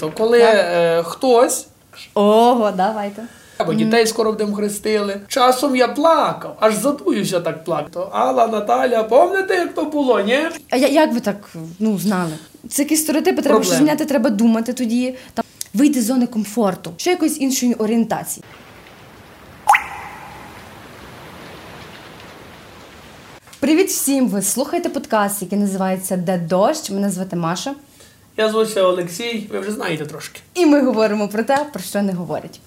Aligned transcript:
То 0.00 0.10
коли 0.10 0.40
е, 0.40 1.02
хтось 1.02 1.66
Ого, 2.14 2.70
давайте. 2.70 3.22
або 3.58 3.74
дітей 3.74 4.06
скоро 4.06 4.32
будемо 4.32 4.56
хрестили, 4.56 5.20
часом 5.28 5.76
я 5.76 5.88
плакав, 5.88 6.56
аж 6.60 6.74
задуюся 6.74 7.40
так 7.40 7.64
плакав. 7.64 7.90
То 7.90 8.00
Алла, 8.12 8.46
Наталя, 8.46 9.02
пам'ятаєте, 9.02 9.54
як 9.54 9.74
то 9.74 9.84
було, 9.84 10.20
ні? 10.20 10.38
А 10.70 10.76
я- 10.76 10.88
як 10.88 11.12
ви 11.12 11.20
так 11.20 11.50
ну, 11.78 11.98
знали? 11.98 12.30
Це 12.68 12.82
якісь 12.82 13.02
стереотипи, 13.02 13.42
треба 13.42 13.62
щось 13.62 13.76
зміняти, 13.76 14.04
треба 14.04 14.30
думати 14.30 14.72
тоді. 14.72 15.14
Там, 15.34 15.44
вийти 15.74 16.02
з 16.02 16.04
зони 16.04 16.26
комфорту, 16.26 16.92
ще 16.96 17.10
якоїсь 17.10 17.40
іншої 17.40 17.74
орієнтації. 17.74 18.44
Привіт 23.60 23.88
всім! 23.88 24.28
Ви 24.28 24.42
слухаєте 24.42 24.88
подкаст, 24.88 25.42
який 25.42 25.58
називається 25.58 26.16
Де 26.16 26.38
дощ. 26.38 26.90
Мене 26.90 27.10
звати 27.10 27.36
Маша. 27.36 27.74
Я 28.38 28.48
звуся 28.48 28.82
Олексій, 28.82 29.46
ви 29.50 29.58
вже 29.60 29.72
знаєте 29.72 30.06
трошки. 30.06 30.40
І 30.54 30.66
ми 30.66 30.82
говоримо 30.82 31.28
про 31.28 31.42
те, 31.42 31.66
про 31.72 31.82
що 31.82 32.02
не 32.02 32.12
говорять. 32.12 32.60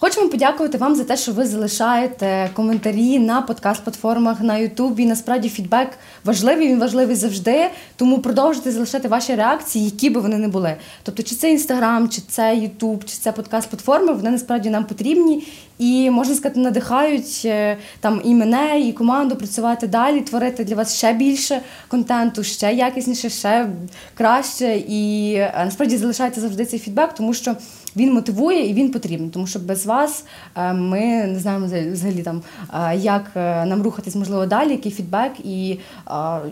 Хочемо 0.00 0.28
подякувати 0.28 0.78
вам 0.78 0.94
за 0.94 1.04
те, 1.04 1.16
що 1.16 1.32
ви 1.32 1.46
залишаєте 1.46 2.50
коментарі 2.54 3.18
на 3.18 3.42
подкаст-платформах 3.42 4.42
на 4.42 4.56
Ютубі. 4.56 5.06
Насправді 5.06 5.48
фідбек 5.48 5.88
важливий, 6.24 6.68
він 6.68 6.78
важливий 6.78 7.16
завжди. 7.16 7.70
Тому 7.96 8.18
продовжуйте 8.18 8.72
залишати 8.72 9.08
ваші 9.08 9.34
реакції, 9.34 9.84
які 9.84 10.10
би 10.10 10.20
вони 10.20 10.38
не 10.38 10.48
були. 10.48 10.76
Тобто, 11.02 11.22
чи 11.22 11.34
це 11.34 11.50
Інстаграм, 11.50 12.08
чи 12.08 12.22
це 12.28 12.56
Ютуб, 12.56 13.04
чи 13.04 13.16
це 13.16 13.30
подкаст-платформи, 13.30 14.12
вони 14.12 14.30
насправді 14.30 14.70
нам 14.70 14.84
потрібні 14.84 15.46
і 15.78 16.10
можна 16.10 16.34
сказати, 16.34 16.60
надихають 16.60 17.42
е, 17.44 17.76
там 18.00 18.20
і 18.24 18.34
мене, 18.34 18.80
і 18.80 18.92
команду 18.92 19.36
працювати 19.36 19.86
далі, 19.86 20.20
творити 20.20 20.64
для 20.64 20.74
вас 20.74 20.96
ще 20.96 21.12
більше 21.12 21.60
контенту, 21.88 22.44
ще 22.44 22.72
якісніше, 22.72 23.30
ще 23.30 23.68
краще. 24.14 24.76
І 24.88 25.32
е, 25.34 25.62
насправді 25.64 25.96
залишайте 25.96 26.40
завжди 26.40 26.66
цей 26.66 26.78
фідбек, 26.78 27.14
тому 27.14 27.34
що 27.34 27.56
він 27.96 28.14
мотивує 28.14 28.68
і 28.68 28.74
він 28.74 28.90
потрібен. 28.90 29.30
Тому 29.30 29.46
що 29.46 29.58
без 29.58 29.86
вас 29.86 30.24
е, 30.56 30.72
ми 30.72 31.00
не 31.26 31.38
знаємо 31.38 31.66
взагалі- 31.66 32.22
там, 32.22 32.42
е, 32.74 32.96
як 32.96 33.30
е, 33.36 33.64
нам 33.64 33.82
рухатись 33.82 34.14
можливо 34.14 34.46
далі, 34.46 34.70
який 34.70 34.92
фідбек, 34.92 35.32
і 35.44 35.78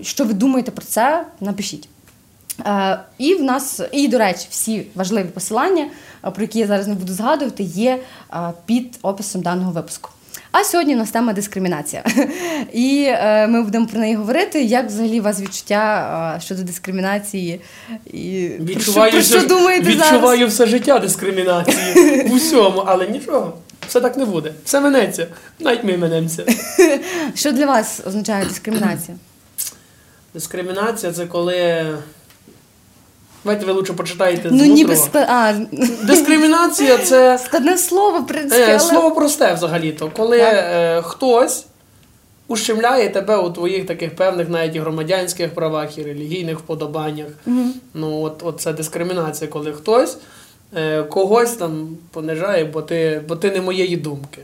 що 0.02 0.24
ви 0.24 0.32
думаєте 0.34 0.70
про 0.70 0.84
це, 0.84 1.26
напишіть. 1.40 1.88
І 3.18 3.34
в 3.34 3.42
нас, 3.42 3.80
і 3.92 4.08
до 4.08 4.18
речі, 4.18 4.46
всі 4.50 4.86
важливі 4.94 5.26
посилання, 5.26 5.88
про 6.20 6.42
які 6.42 6.58
я 6.58 6.66
зараз 6.66 6.88
не 6.88 6.94
буду 6.94 7.12
згадувати, 7.12 7.62
є 7.62 8.00
під 8.66 8.98
описом 9.02 9.42
даного 9.42 9.72
випуску. 9.72 10.10
А 10.58 10.64
сьогодні 10.64 10.94
у 10.94 10.98
нас 10.98 11.10
тема 11.10 11.32
дискримінація. 11.32 12.04
І 12.72 13.04
е, 13.08 13.46
ми 13.46 13.62
будемо 13.62 13.86
про 13.86 14.00
неї 14.00 14.14
говорити. 14.14 14.62
Як 14.62 14.86
взагалі 14.86 15.20
у 15.20 15.22
вас 15.22 15.40
відчуття 15.40 16.34
е, 16.36 16.40
щодо 16.40 16.62
дискримінації? 16.62 17.60
І 18.06 18.48
про 18.56 18.66
що, 18.66 18.74
Відчуваю, 18.74 19.12
про 19.12 19.22
що 19.22 19.38
все- 19.38 19.46
думаєте 19.46 19.86
відчуваю 19.86 20.38
зараз? 20.38 20.52
все 20.54 20.66
життя 20.66 20.98
дискримінації 20.98 22.22
в 22.28 22.32
усьому, 22.32 22.82
але 22.86 23.08
нічого. 23.08 23.58
Все 23.88 24.00
так 24.00 24.16
не 24.16 24.24
буде. 24.24 24.52
Все 24.64 24.80
минеться. 24.80 25.26
Навіть 25.60 25.84
ми 25.84 25.96
минемося. 25.96 26.44
Що 27.34 27.52
для 27.52 27.66
вас 27.66 28.00
означає 28.06 28.44
дискримінація? 28.44 29.16
Дискримінація 30.34 31.12
це 31.12 31.26
коли. 31.26 31.86
Давайте 33.46 33.66
ви 33.66 33.72
лучше 33.72 33.92
почитаєте 33.92 34.48
Ну, 34.52 34.64
ніби 34.64 34.96
склад... 34.96 35.26
а, 35.28 35.54
Дискримінація 36.02 36.98
це 36.98 37.38
складне 37.44 37.78
слово, 37.78 38.18
в 38.18 38.26
принципі, 38.26 38.62
е, 38.62 38.66
але... 38.68 38.80
слово 38.80 39.10
просте 39.10 39.54
взагалі-то. 39.54 40.10
Коли 40.16 40.38
е, 40.38 41.02
хтось 41.02 41.66
ущемляє 42.48 43.08
тебе 43.08 43.36
у 43.36 43.50
твоїх 43.50 43.86
таких 43.86 44.16
певних 44.16 44.48
навіть 44.48 44.76
і 44.76 44.78
громадянських 44.78 45.54
правах 45.54 45.98
і 45.98 46.02
релігійних 46.02 46.58
вподобаннях. 46.58 47.26
Ну, 47.94 48.22
от, 48.22 48.42
от 48.44 48.60
це 48.60 48.72
дискримінація, 48.72 49.50
коли 49.50 49.72
хтось 49.72 50.18
е, 50.76 51.02
когось 51.02 51.52
там 51.52 51.96
понижає, 52.12 52.64
бо 52.64 52.82
ти, 52.82 53.22
бо 53.28 53.36
ти 53.36 53.50
не 53.50 53.60
моєї 53.60 53.96
думки. 53.96 54.42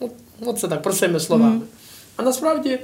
От, 0.00 0.10
от 0.46 0.58
це 0.58 0.68
так, 0.68 0.82
простими 0.82 1.20
словами. 1.20 1.60
А 2.16 2.22
насправді 2.22 2.78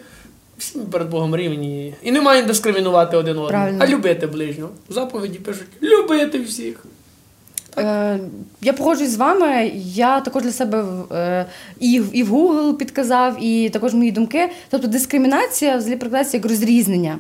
всі 0.58 0.78
ми 0.78 0.84
перед 0.84 1.10
Богом 1.10 1.36
рівні. 1.36 1.94
І 2.02 2.12
не 2.12 2.20
маємо 2.20 2.48
дискримінувати 2.48 3.16
один 3.16 3.30
одного, 3.30 3.48
Правильно. 3.48 3.78
а 3.82 3.86
любити 3.86 4.26
ближнього. 4.26 4.70
В 4.88 4.92
заповіді 4.92 5.38
пишуть 5.38 5.66
любити 5.82 6.40
всіх. 6.40 6.84
Е, 7.78 8.18
я 8.62 8.72
погоджуюсь 8.72 9.10
з 9.12 9.16
вами. 9.16 9.72
Я 9.94 10.20
також 10.20 10.42
для 10.42 10.52
себе 10.52 10.84
е, 11.12 11.46
і, 11.80 12.00
в- 12.00 12.10
і 12.16 12.22
в 12.22 12.34
Google 12.34 12.74
підказав, 12.76 13.44
і 13.44 13.70
також 13.70 13.94
мої 13.94 14.12
думки. 14.12 14.48
Тобто 14.70 14.88
дискримінація 14.88 15.76
взагалі 15.76 15.96
прикладається 15.96 16.36
як 16.36 16.46
розрізнення. 16.46 17.18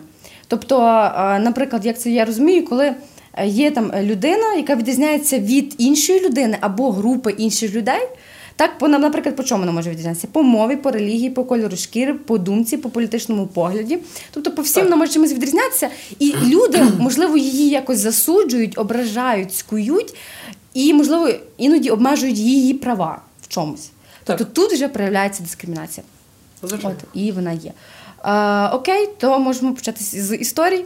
Тобто, 0.48 0.80
е, 0.82 1.38
наприклад, 1.38 1.86
як 1.86 1.98
це 2.00 2.10
я 2.10 2.24
розумію, 2.24 2.64
коли 2.64 2.94
е, 3.34 3.46
є 3.46 3.70
там 3.70 3.92
людина, 4.02 4.54
яка 4.54 4.74
відрізняється 4.74 5.38
від 5.38 5.74
іншої 5.78 6.20
людини 6.20 6.58
або 6.60 6.90
групи 6.92 7.30
інших 7.30 7.74
людей. 7.74 8.08
Так, 8.58 8.78
по, 8.78 8.88
наприклад, 8.88 9.36
по 9.36 9.44
чому 9.44 9.60
вона 9.60 9.72
може 9.72 9.90
відрізнятися? 9.90 10.28
По 10.32 10.42
мові, 10.42 10.76
по 10.76 10.90
релігії, 10.90 11.30
по 11.30 11.44
кольору 11.44 11.76
шкіри, 11.76 12.14
по 12.14 12.38
думці, 12.38 12.76
по 12.76 12.90
політичному 12.90 13.46
погляді. 13.46 13.98
Тобто, 14.30 14.50
по 14.50 14.62
всім 14.62 14.84
вона 14.84 14.96
може 14.96 15.12
чимось 15.12 15.32
відрізнятися, 15.32 15.88
і 16.18 16.34
люди, 16.46 16.82
можливо, 16.98 17.36
її 17.36 17.68
якось 17.68 17.98
засуджують, 17.98 18.78
ображають, 18.78 19.54
скують, 19.54 20.14
і, 20.74 20.94
можливо, 20.94 21.30
іноді 21.56 21.90
обмежують 21.90 22.38
її 22.38 22.74
права 22.74 23.22
в 23.42 23.48
чомусь. 23.48 23.90
Тобто 24.24 24.44
тут 24.44 24.72
вже 24.72 24.88
проявляється 24.88 25.42
дискримінація. 25.42 26.06
От, 26.62 26.96
і 27.14 27.32
вона 27.32 27.52
є. 27.52 27.72
Е, 28.24 28.68
окей, 28.68 29.08
то 29.18 29.38
можемо 29.38 29.74
почати 29.74 30.04
з 30.04 30.36
історій. 30.36 30.84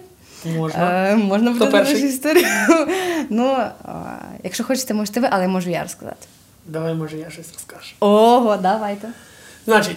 Можна. 0.57 1.11
Е, 1.11 1.17
можна 1.17 1.51
буде 1.51 1.93
історію. 1.93 2.47
ну, 3.31 3.53
е, 3.53 3.71
якщо 4.45 4.65
хочете, 4.65 4.95
можете 4.95 5.21
ви, 5.21 5.29
але 5.31 5.49
можу 5.49 5.71
я 5.71 5.83
розказати. 5.83 6.27
Давай, 6.67 6.95
може, 6.95 7.19
я 7.19 7.31
щось 7.31 7.53
розкажу. 7.53 7.93
Ого, 8.01 8.57
давайте. 8.57 9.09
Значить, 9.65 9.97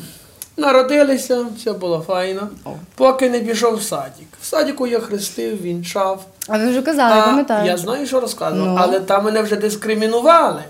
народилися, 0.56 1.46
все 1.56 1.72
було 1.72 2.04
файно, 2.06 2.48
О. 2.64 2.70
поки 2.94 3.30
не 3.30 3.40
пішов 3.40 3.74
в 3.76 3.82
садик. 3.82 4.26
В 4.42 4.44
садику 4.46 4.86
я 4.86 5.00
хрестив, 5.00 5.62
вінчав. 5.62 6.24
А 6.48 6.58
ви 6.58 6.70
вже 6.70 6.82
казали, 6.82 7.20
А, 7.20 7.26
пам'ятаю. 7.26 7.66
я 7.66 7.76
знаю, 7.76 8.06
що 8.06 8.20
розказував, 8.20 8.66
Ну. 8.68 8.76
але 8.80 9.00
там 9.00 9.24
мене 9.24 9.42
вже 9.42 9.56
дискримінували. 9.56 10.62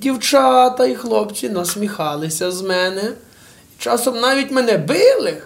Дівчата 0.00 0.86
і 0.86 0.94
хлопці 0.94 1.48
насміхалися 1.48 2.50
з 2.50 2.62
мене. 2.62 3.12
Часом 3.78 4.20
навіть 4.20 4.50
мене 4.50 4.76
били. 4.76 5.42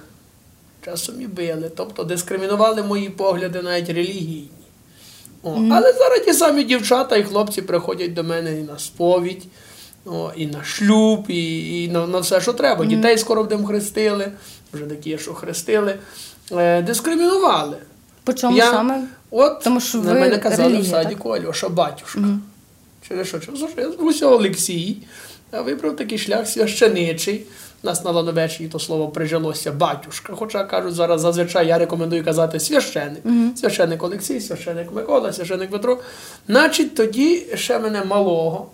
Часом 0.85 1.21
і 1.23 1.27
били. 1.27 1.71
Тобто 1.77 2.05
дискримінували 2.05 2.83
мої 2.83 3.09
погляди 3.11 3.63
навіть 3.63 3.89
релігійні. 3.89 4.51
О, 5.43 5.55
Але 5.73 5.93
зараз 5.93 6.21
ті 6.25 6.33
самі 6.33 6.65
дівчата 6.65 7.17
і 7.17 7.23
хлопці 7.23 7.63
приходять 7.63 8.15
до 8.15 8.25
мене 8.25 8.61
і 8.61 8.63
на 8.63 8.79
сповідь, 8.79 9.45
о, 10.07 10.31
і 10.37 10.47
на 10.47 10.65
шлюб, 10.65 11.25
і, 11.29 11.85
і 11.85 11.89
на, 11.89 12.07
на 12.07 12.19
все, 12.19 12.41
що 12.41 12.53
треба. 12.53 12.85
Дітей 12.85 13.19
скоро 13.19 13.43
будемо 13.43 13.67
хрестили, 13.67 14.33
вже 14.73 14.85
такі, 14.85 15.19
що 15.19 15.35
хрестили. 15.35 15.99
Е, 16.53 16.83
дискримінували. 16.83 17.77
По 18.25 18.33
чому 18.33 18.57
Я- 18.57 18.71
саме? 18.71 19.05
От 19.31 19.61
Тому 19.65 19.81
що 19.81 19.99
на 19.99 20.13
ви 20.13 20.21
мене 20.21 20.39
казали 20.39 20.73
релігія, 20.73 20.99
в 20.99 21.03
садіку 21.03 21.29
Альоша 21.31 21.69
батюшка. 21.69 22.21
Через 23.09 23.29
що? 23.29 23.41
Через 23.41 23.59
що 23.59 23.81
я 23.81 23.91
звуся 23.93 24.27
Олексій, 24.27 24.97
а 25.51 25.61
вибрав 25.61 25.97
такий 25.97 26.19
шлях 26.19 26.49
священичий. 26.49 27.47
У 27.83 27.87
нас 27.87 28.05
на 28.05 28.11
Лановеччині 28.11 28.69
то 28.69 28.79
слово 28.79 29.09
прижилося 29.09 29.73
батюшка. 29.73 30.33
Хоча 30.33 30.65
кажуть, 30.65 30.95
зараз 30.95 31.21
зазвичай 31.21 31.67
я 31.67 31.79
рекомендую 31.79 32.25
казати 32.25 32.61
священик. 32.61 33.23
Священик 33.57 34.03
Олексій, 34.03 34.41
священик 34.41 34.93
Микола, 34.93 35.33
священик 35.33 35.71
Петро. 35.71 35.99
Значить, 36.49 36.95
тоді 36.95 37.47
ще 37.55 37.79
мене 37.79 38.05
малого. 38.05 38.67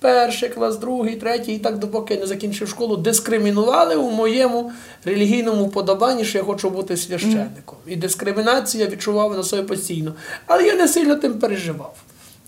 Перший 0.00 0.48
клас, 0.48 0.76
другий, 0.76 1.16
третій, 1.16 1.54
і 1.54 1.58
так 1.58 1.78
допоки 1.78 2.14
я 2.14 2.20
не 2.20 2.26
закінчив 2.26 2.68
школу, 2.68 2.96
дискримінували 2.96 3.96
у 3.96 4.10
моєму 4.10 4.72
релігійному 5.04 5.68
подобанні, 5.68 6.24
що 6.24 6.38
я 6.38 6.44
хочу 6.44 6.70
бути 6.70 6.96
священником. 6.96 7.78
І 7.86 7.96
дискримінацію 7.96 8.84
я 8.84 8.90
відчував 8.90 9.36
на 9.36 9.42
собі 9.42 9.62
постійно. 9.62 10.14
Але 10.46 10.62
я 10.62 10.74
не 10.74 10.88
сильно 10.88 11.16
тим 11.16 11.38
переживав. 11.38 11.94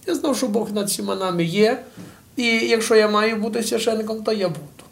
Я 0.06 0.14
знав, 0.14 0.36
що 0.36 0.46
Бог 0.46 0.72
над 0.72 0.88
всіма 0.88 1.14
нами 1.14 1.44
є. 1.44 1.82
І 2.36 2.44
якщо 2.46 2.94
я 2.94 3.08
маю 3.08 3.36
бути 3.36 3.62
священником, 3.62 4.22
то 4.22 4.32
я 4.32 4.48
буду. 4.48 4.87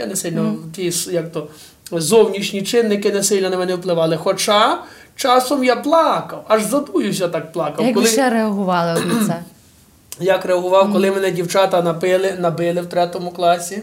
Я 0.00 0.06
не 0.06 0.16
сильно 0.16 0.56
ті 0.76 0.92
як 1.10 1.32
то, 1.32 1.48
зовнішні 1.92 2.62
чинники 2.62 3.12
не 3.12 3.22
сильно 3.22 3.50
на 3.50 3.56
мене 3.56 3.74
впливали. 3.74 4.16
Хоча 4.16 4.78
часом 5.16 5.64
я 5.64 5.76
плакав, 5.76 6.44
аж 6.48 6.62
задуюся 6.62 7.28
так 7.28 7.52
плакав. 7.52 7.86
Як 7.86 7.96
ви 7.96 8.06
ще 8.06 8.30
реагували 8.30 9.00
на 9.00 9.26
це? 9.26 9.42
Як 10.20 10.44
реагував, 10.44 10.92
коли 10.92 11.10
мене 11.10 11.30
дівчата 11.30 11.82
напили, 11.82 12.34
набили 12.38 12.80
в 12.80 12.86
третьому 12.86 13.30
класі. 13.30 13.82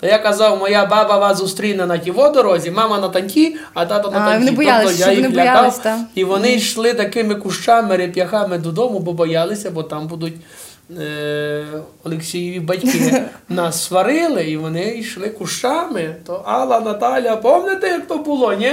То 0.00 0.06
я 0.06 0.18
казав, 0.18 0.58
моя 0.58 0.86
баба 0.86 1.18
вас 1.18 1.38
зустріне 1.38 1.86
на 1.86 1.98
тій 1.98 2.12
дорозі, 2.12 2.70
мама 2.70 2.98
на 2.98 3.08
танкі, 3.08 3.56
а 3.74 3.86
тато 3.86 4.10
на 4.10 4.18
танкі. 4.18 4.38
вони 4.38 4.56
боялись, 4.56 4.96
тобто 4.96 5.12
я 5.12 5.18
їх 5.18 5.34
лякав, 5.34 5.82
та. 5.82 5.98
і 6.14 6.24
вони 6.24 6.52
йшли 6.54 6.94
такими 6.94 7.34
кущами, 7.34 7.96
реп'яхами 7.96 8.58
додому, 8.58 8.98
бо 8.98 9.12
боялися, 9.12 9.70
бо 9.70 9.82
там 9.82 10.06
будуть 10.06 10.34
Олексієві 12.04 12.60
батьки 12.60 13.24
нас 13.48 13.84
сварили, 13.84 14.44
і 14.44 14.56
вони 14.56 14.98
йшли 14.98 15.28
кущами. 15.28 16.16
То 16.26 16.34
Алла, 16.34 16.80
Наталя, 16.80 17.36
пам'ятаєте, 17.36 17.88
як 17.88 18.06
то 18.06 18.18
було, 18.18 18.52
ні? 18.52 18.72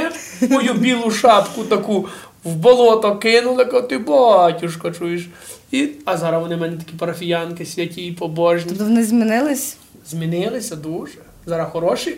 Мою 0.50 0.74
білу 0.74 1.12
шапку 1.12 1.64
таку 1.64 2.08
в 2.44 2.56
болото 2.56 3.16
кинули, 3.16 3.66
ка 3.66 3.82
ти 3.82 3.98
батюшка, 3.98 4.92
чуєш. 4.92 5.30
І, 5.72 5.90
а 6.06 6.18
зараз 6.18 6.42
вони 6.42 6.56
в 6.56 6.60
мене 6.60 6.78
такі 6.78 6.94
парафіянки, 6.98 7.66
святі 7.66 8.06
і 8.06 8.12
побожні. 8.12 8.70
Тобто 8.70 8.84
вони 8.84 9.04
змінились? 9.04 9.78
Змінилися 10.10 10.76
дуже. 10.76 11.14
Зараз 11.46 11.72
хороші. 11.72 12.18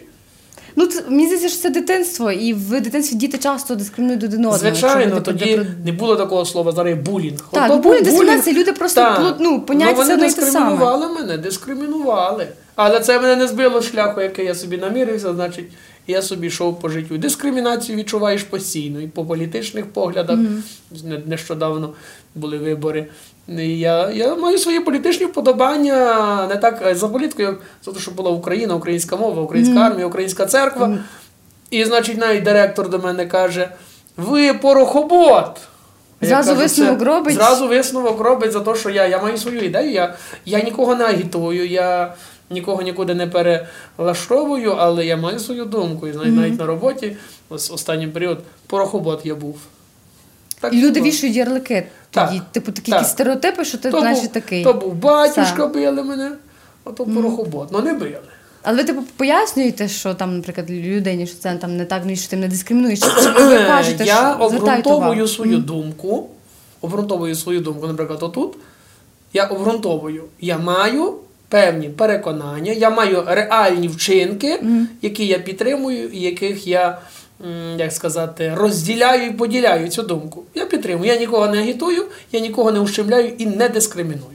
Ну, 0.76 0.88
це, 0.88 1.04
мені 1.10 1.26
здається, 1.26 1.50
що 1.50 1.62
це 1.62 1.70
дитинство, 1.70 2.32
і 2.32 2.54
в 2.54 2.82
дитинстві 2.82 3.16
діти 3.16 3.38
часто 3.38 3.76
дискримінують 3.76 4.24
один 4.24 4.40
одного. 4.40 4.58
Звичайно, 4.58 5.16
типу, 5.16 5.22
тоді 5.22 5.56
про- 5.56 5.66
не 5.86 5.92
було 5.92 6.16
такого 6.16 6.46
слова, 6.46 6.72
зараз 6.72 6.94
булінг. 7.06 7.40
Так, 7.52 7.72
Ото 7.72 7.80
булінг, 7.82 8.04
дискримінація, 8.04 8.56
люди 8.60 8.72
просто 8.74 9.02
Так. 9.02 9.36
ну, 9.40 9.62
поняття 9.62 9.92
Ну, 9.92 9.98
вони 9.98 10.10
саме. 10.10 10.22
дискримінували 10.24 11.10
мене, 11.10 11.38
дискримінували. 11.38 12.48
Але 12.76 13.00
це 13.00 13.20
мене 13.20 13.36
не 13.36 13.48
збило 13.48 13.82
шляху, 13.82 14.22
який 14.22 14.46
я 14.46 14.56
собі 14.56 14.78
намірився, 14.78 15.34
значить, 15.34 15.66
я 16.08 16.22
собі 16.22 16.48
йшов 16.48 16.80
по 16.80 16.90
життю. 16.90 17.18
Дискримінацію 17.18 17.98
відчуваєш 17.98 18.44
постійно, 18.44 19.02
і 19.02 19.08
по 19.08 19.26
політичних 19.26 19.86
поглядах. 19.86 20.38
Не- 21.04 21.22
Нещодавно 21.26 21.94
були 22.36 22.58
вибори. 22.58 23.08
Я, 23.48 24.12
я 24.12 24.36
маю 24.36 24.58
свої 24.58 24.80
політичні 24.80 25.26
вподобання 25.26 26.48
не 26.48 26.56
так 26.56 26.84
е, 26.86 26.96
за 26.96 27.08
політикою, 27.08 27.48
як 27.48 27.58
за 27.86 27.92
те, 27.92 28.00
що 28.00 28.12
була 28.12 28.32
Україна, 28.32 28.76
українська 28.76 29.16
мова, 29.16 29.42
українська 29.42 29.80
армія, 29.80 30.06
українська 30.08 30.46
церква. 30.46 30.98
І, 31.70 31.86
значить, 31.86 32.18
навіть 32.18 32.44
директор 32.44 32.90
до 32.90 33.00
мене 33.00 33.26
каже: 33.26 33.70
ви 34.18 34.54
порохобот. 34.54 35.58
Я 36.22 36.28
Зразу 36.28 36.56
висновок 36.56 37.00
«Це- 37.00 37.06
робить?» 37.06 37.36
Зразу 37.36 37.68
висновок 37.68 38.20
робить 38.20 38.52
за 38.52 38.60
те, 38.60 38.76
що 38.76 38.90
я, 38.90 39.08
я 39.08 39.22
маю 39.22 39.38
свою 39.38 39.62
ідею, 39.62 39.92
я, 39.92 40.16
я 40.46 40.62
нікого 40.62 40.96
не 40.96 41.04
агітую, 41.06 41.68
я 41.68 42.14
нікого 42.50 42.82
нікуди 42.82 43.14
не 43.14 43.28
перелаштовую, 43.28 44.72
але 44.72 45.06
я 45.06 45.18
маю 45.18 45.40
свою 45.40 45.66
думку. 45.66 46.08
І 46.08 46.12
навіть, 46.14 46.34
навіть 46.36 46.60
на 46.60 46.66
роботі, 46.66 47.18
ось 47.50 47.72
останній 47.72 48.08
період, 48.08 48.40
порохобот 48.68 49.26
я 49.26 49.36
був. 49.36 49.58
Так 50.60 50.74
І 50.74 50.78
люди 50.82 51.00
було. 51.00 51.12
вішають 51.12 51.36
ярлики 51.36 51.88
Так, 52.16 52.30
тоді, 52.30 52.42
типу 52.52 52.72
такі 52.72 52.92
так. 52.92 53.00
якісь 53.00 53.12
стереотипи, 53.12 53.66
що 53.66 53.78
ти 53.78 53.92
то 53.92 54.00
значить 54.00 54.24
був, 54.24 54.34
такий. 54.34 54.64
То 54.64 54.74
був 54.74 54.94
батюшка, 54.94 55.66
Все. 55.66 55.68
били 55.68 56.04
мене, 56.04 56.32
а 56.84 56.90
то 56.90 57.06
порохобот. 57.06 57.72
Ну 57.72 57.82
не 57.82 57.94
били. 57.94 58.20
Але 58.64 58.78
ви 58.78 58.84
типу 58.84 59.04
пояснюєте, 59.18 59.88
що 59.88 60.14
там, 60.14 60.36
наприклад, 60.36 60.72
людині, 60.72 61.28
що 61.28 61.38
це 61.40 61.56
там 61.56 61.78
не 61.78 61.86
так, 61.86 62.02
ну 62.06 62.16
що 62.16 62.30
ти 62.30 62.36
не 62.36 62.48
дискримінуєш. 62.48 63.00
Чи 63.00 63.08
чи 63.24 63.30
ви 63.30 63.58
кажете, 63.58 64.06
я 64.06 64.36
що 64.36 64.46
обґрунтовую 64.46 65.28
свою 65.28 65.58
думку. 65.58 66.30
Обґрунтовую 66.82 67.36
свою 67.36 67.60
думку, 67.60 67.88
наприклад, 67.88 68.24
отут. 68.24 68.54
Я 69.34 69.46
обґрунтовую. 69.46 70.24
Я 70.40 70.58
маю 70.58 71.14
певні 71.50 71.90
переконання, 71.90 72.72
я 72.72 72.90
маю 72.90 73.24
реальні 73.28 73.88
вчинки, 73.88 74.64
які 75.02 75.28
я 75.28 75.40
підтримую, 75.40 76.10
і 76.10 76.22
яких 76.22 76.68
я, 76.68 76.98
як 77.78 77.92
сказати, 77.92 78.54
розділяю 78.56 79.28
і 79.30 79.32
поділяю 79.32 79.90
цю 79.90 80.04
думку. 80.04 80.44
Я 80.56 80.66
підтримую. 80.66 81.12
Я 81.12 81.20
нікого 81.20 81.48
не 81.48 81.60
агітую, 81.60 82.06
я 82.32 82.40
нікого 82.40 82.72
не 82.72 82.80
ущемляю 82.80 83.34
і 83.38 83.46
не 83.46 83.70
дискриміную. 83.70 84.26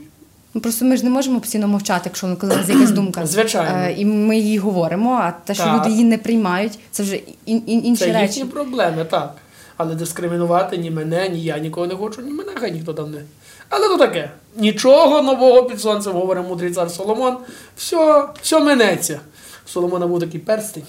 Ну 0.53 0.61
просто 0.61 0.85
ми 0.85 0.97
ж 0.97 1.03
не 1.03 1.09
можемо 1.09 1.39
постійно 1.39 1.67
мовчати, 1.67 2.01
якщо 2.05 2.27
ну, 2.27 2.37
коли 2.37 2.55
нас 2.55 2.69
якась 2.69 2.91
думка. 2.91 3.25
Звичайно. 3.25 3.77
Е, 3.77 3.93
і 3.97 4.05
ми 4.05 4.37
її 4.37 4.57
говоримо, 4.57 5.11
а 5.11 5.31
те, 5.31 5.53
що 5.53 5.63
Так. 5.63 5.79
люди 5.79 5.89
її 5.89 6.03
не 6.03 6.17
приймають, 6.17 6.79
це 6.91 7.03
вже 7.03 7.15
ін, 7.45 7.63
ін, 7.65 7.85
інші 7.85 8.05
Це 8.05 8.13
речі. 8.13 8.39
їхні 8.39 8.51
проблеми, 8.51 9.05
так. 9.09 9.35
Але 9.77 9.95
дискримінувати 9.95 10.77
ні 10.77 10.91
мене, 10.91 11.29
ні 11.29 11.43
я 11.43 11.57
нікого 11.57 11.87
не 11.87 11.95
хочу, 11.95 12.21
ні 12.21 12.31
мене, 12.31 12.51
хай 12.55 12.71
ніхто 12.71 12.93
там 12.93 13.11
не. 13.11 13.21
Але 13.69 13.87
то 13.87 13.97
таке. 13.97 14.31
Нічого 14.55 15.21
нового 15.21 15.63
під 15.63 15.81
сонцем, 15.81 16.13
говорить 16.13 16.47
мудрий 16.47 16.71
цар 16.71 16.91
Соломон. 16.91 17.37
Все, 17.77 18.25
все 18.41 18.59
минеться. 18.59 19.19
Соломона 19.65 20.07
був 20.07 20.19
такий 20.19 20.39
перстень, 20.39 20.83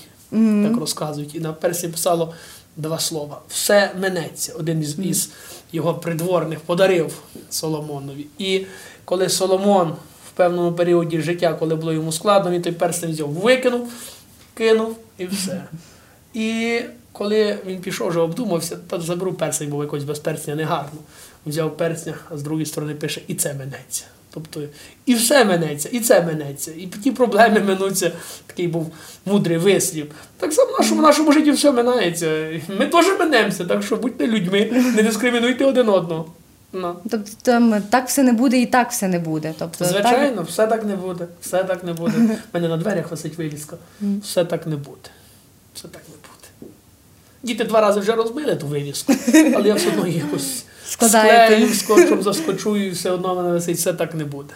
так 0.68 0.76
розказують, 0.80 1.34
і 1.34 1.40
на 1.40 1.52
перстні 1.52 1.88
писало 1.88 2.34
два 2.76 2.98
слова. 2.98 3.40
Все 3.48 3.92
минеться. 4.00 4.52
Один 4.58 4.80
із, 4.80 4.98
із 4.98 5.30
його 5.72 5.94
придворних 5.94 6.60
подарив 6.60 7.22
Соломонові. 7.50 8.26
І 8.38 8.66
коли 9.04 9.28
Соломон 9.28 9.88
в 10.28 10.30
певному 10.30 10.72
періоді 10.72 11.20
життя, 11.20 11.54
коли 11.54 11.74
було 11.74 11.92
йому 11.92 12.12
складно, 12.12 12.50
він 12.50 12.62
той 12.62 12.72
перстень 12.72 13.10
взяв, 13.10 13.28
викинув, 13.28 13.92
кинув 14.54 14.96
і 15.18 15.26
все. 15.26 15.64
І 16.34 16.80
коли 17.12 17.58
він 17.66 17.80
пішов, 17.80 18.08
вже 18.08 18.20
обдумався, 18.20 18.78
то 18.88 19.00
заберу 19.00 19.32
перстень, 19.32 19.70
бо 19.70 19.82
якось 19.82 20.04
без 20.04 20.18
перстня 20.18 20.54
не 20.54 20.64
гарно. 20.64 20.98
Взяв 21.46 21.76
перстня, 21.76 22.14
а 22.30 22.36
з 22.36 22.42
другої 22.42 22.66
сторони 22.66 22.94
пише, 22.94 23.20
і 23.26 23.34
це 23.34 23.54
минеться. 23.54 24.04
Тобто 24.34 24.60
і 25.06 25.14
все 25.14 25.44
минеться, 25.44 25.88
і 25.92 26.00
це 26.00 26.22
минеться, 26.22 26.72
і 26.76 26.86
ті 26.86 27.10
проблеми 27.10 27.60
минуться. 27.60 28.12
Такий 28.46 28.68
був 28.68 28.92
мудрий 29.26 29.58
вислів. 29.58 30.10
Так 30.36 30.52
само 30.52 30.70
в 30.72 30.80
нашому, 30.80 31.00
в 31.00 31.02
нашому 31.02 31.32
житті 31.32 31.50
все 31.50 31.72
минається. 31.72 32.60
Ми 32.78 32.86
теж 32.86 33.06
минемося, 33.18 33.64
так 33.64 33.82
що 33.82 33.96
будьте 33.96 34.26
людьми, 34.26 34.70
не 34.96 35.02
дискримінуйте 35.02 35.64
один 35.64 35.88
одного. 35.88 36.26
Ну. 36.72 36.96
Тобто 37.10 37.30
там 37.42 37.82
так 37.90 38.08
все 38.08 38.22
не 38.22 38.32
буде 38.32 38.60
і 38.60 38.66
так 38.66 38.90
все 38.90 39.08
не 39.08 39.18
буде. 39.18 39.54
Тобто, 39.58 39.84
так, 39.84 39.88
Звичайно, 39.88 40.42
все 40.42 40.66
так 40.66 40.84
не 40.84 40.96
буде. 40.96 41.26
Все 41.40 41.64
так 41.64 41.84
не 41.84 41.92
буде. 41.92 42.14
У 42.52 42.54
мене 42.54 42.68
на 42.68 42.76
дверях 42.76 43.10
висить 43.10 43.38
вивіска. 43.38 43.76
Все 44.22 44.44
так 44.44 44.66
не 44.66 44.76
буде. 44.76 45.10
Все 45.74 45.88
так 45.88 46.02
не 46.08 46.14
буде. 46.14 46.76
Діти 47.42 47.64
два 47.64 47.80
рази 47.80 48.00
вже 48.00 48.12
розбили 48.12 48.56
ту 48.56 48.66
вивіску, 48.66 49.12
але 49.56 49.68
я 49.68 49.74
все 49.74 49.88
одно 49.88 50.06
якось 50.06 50.64
Складаєте. 50.92 51.54
склею, 51.56 51.74
скотчем 51.74 52.22
заскочу 52.22 52.76
і 52.76 52.90
все 52.90 53.10
одно 53.10 53.34
мене 53.34 53.50
висить, 53.50 53.76
все 53.76 53.92
так 53.92 54.14
не 54.14 54.24
буде. 54.24 54.54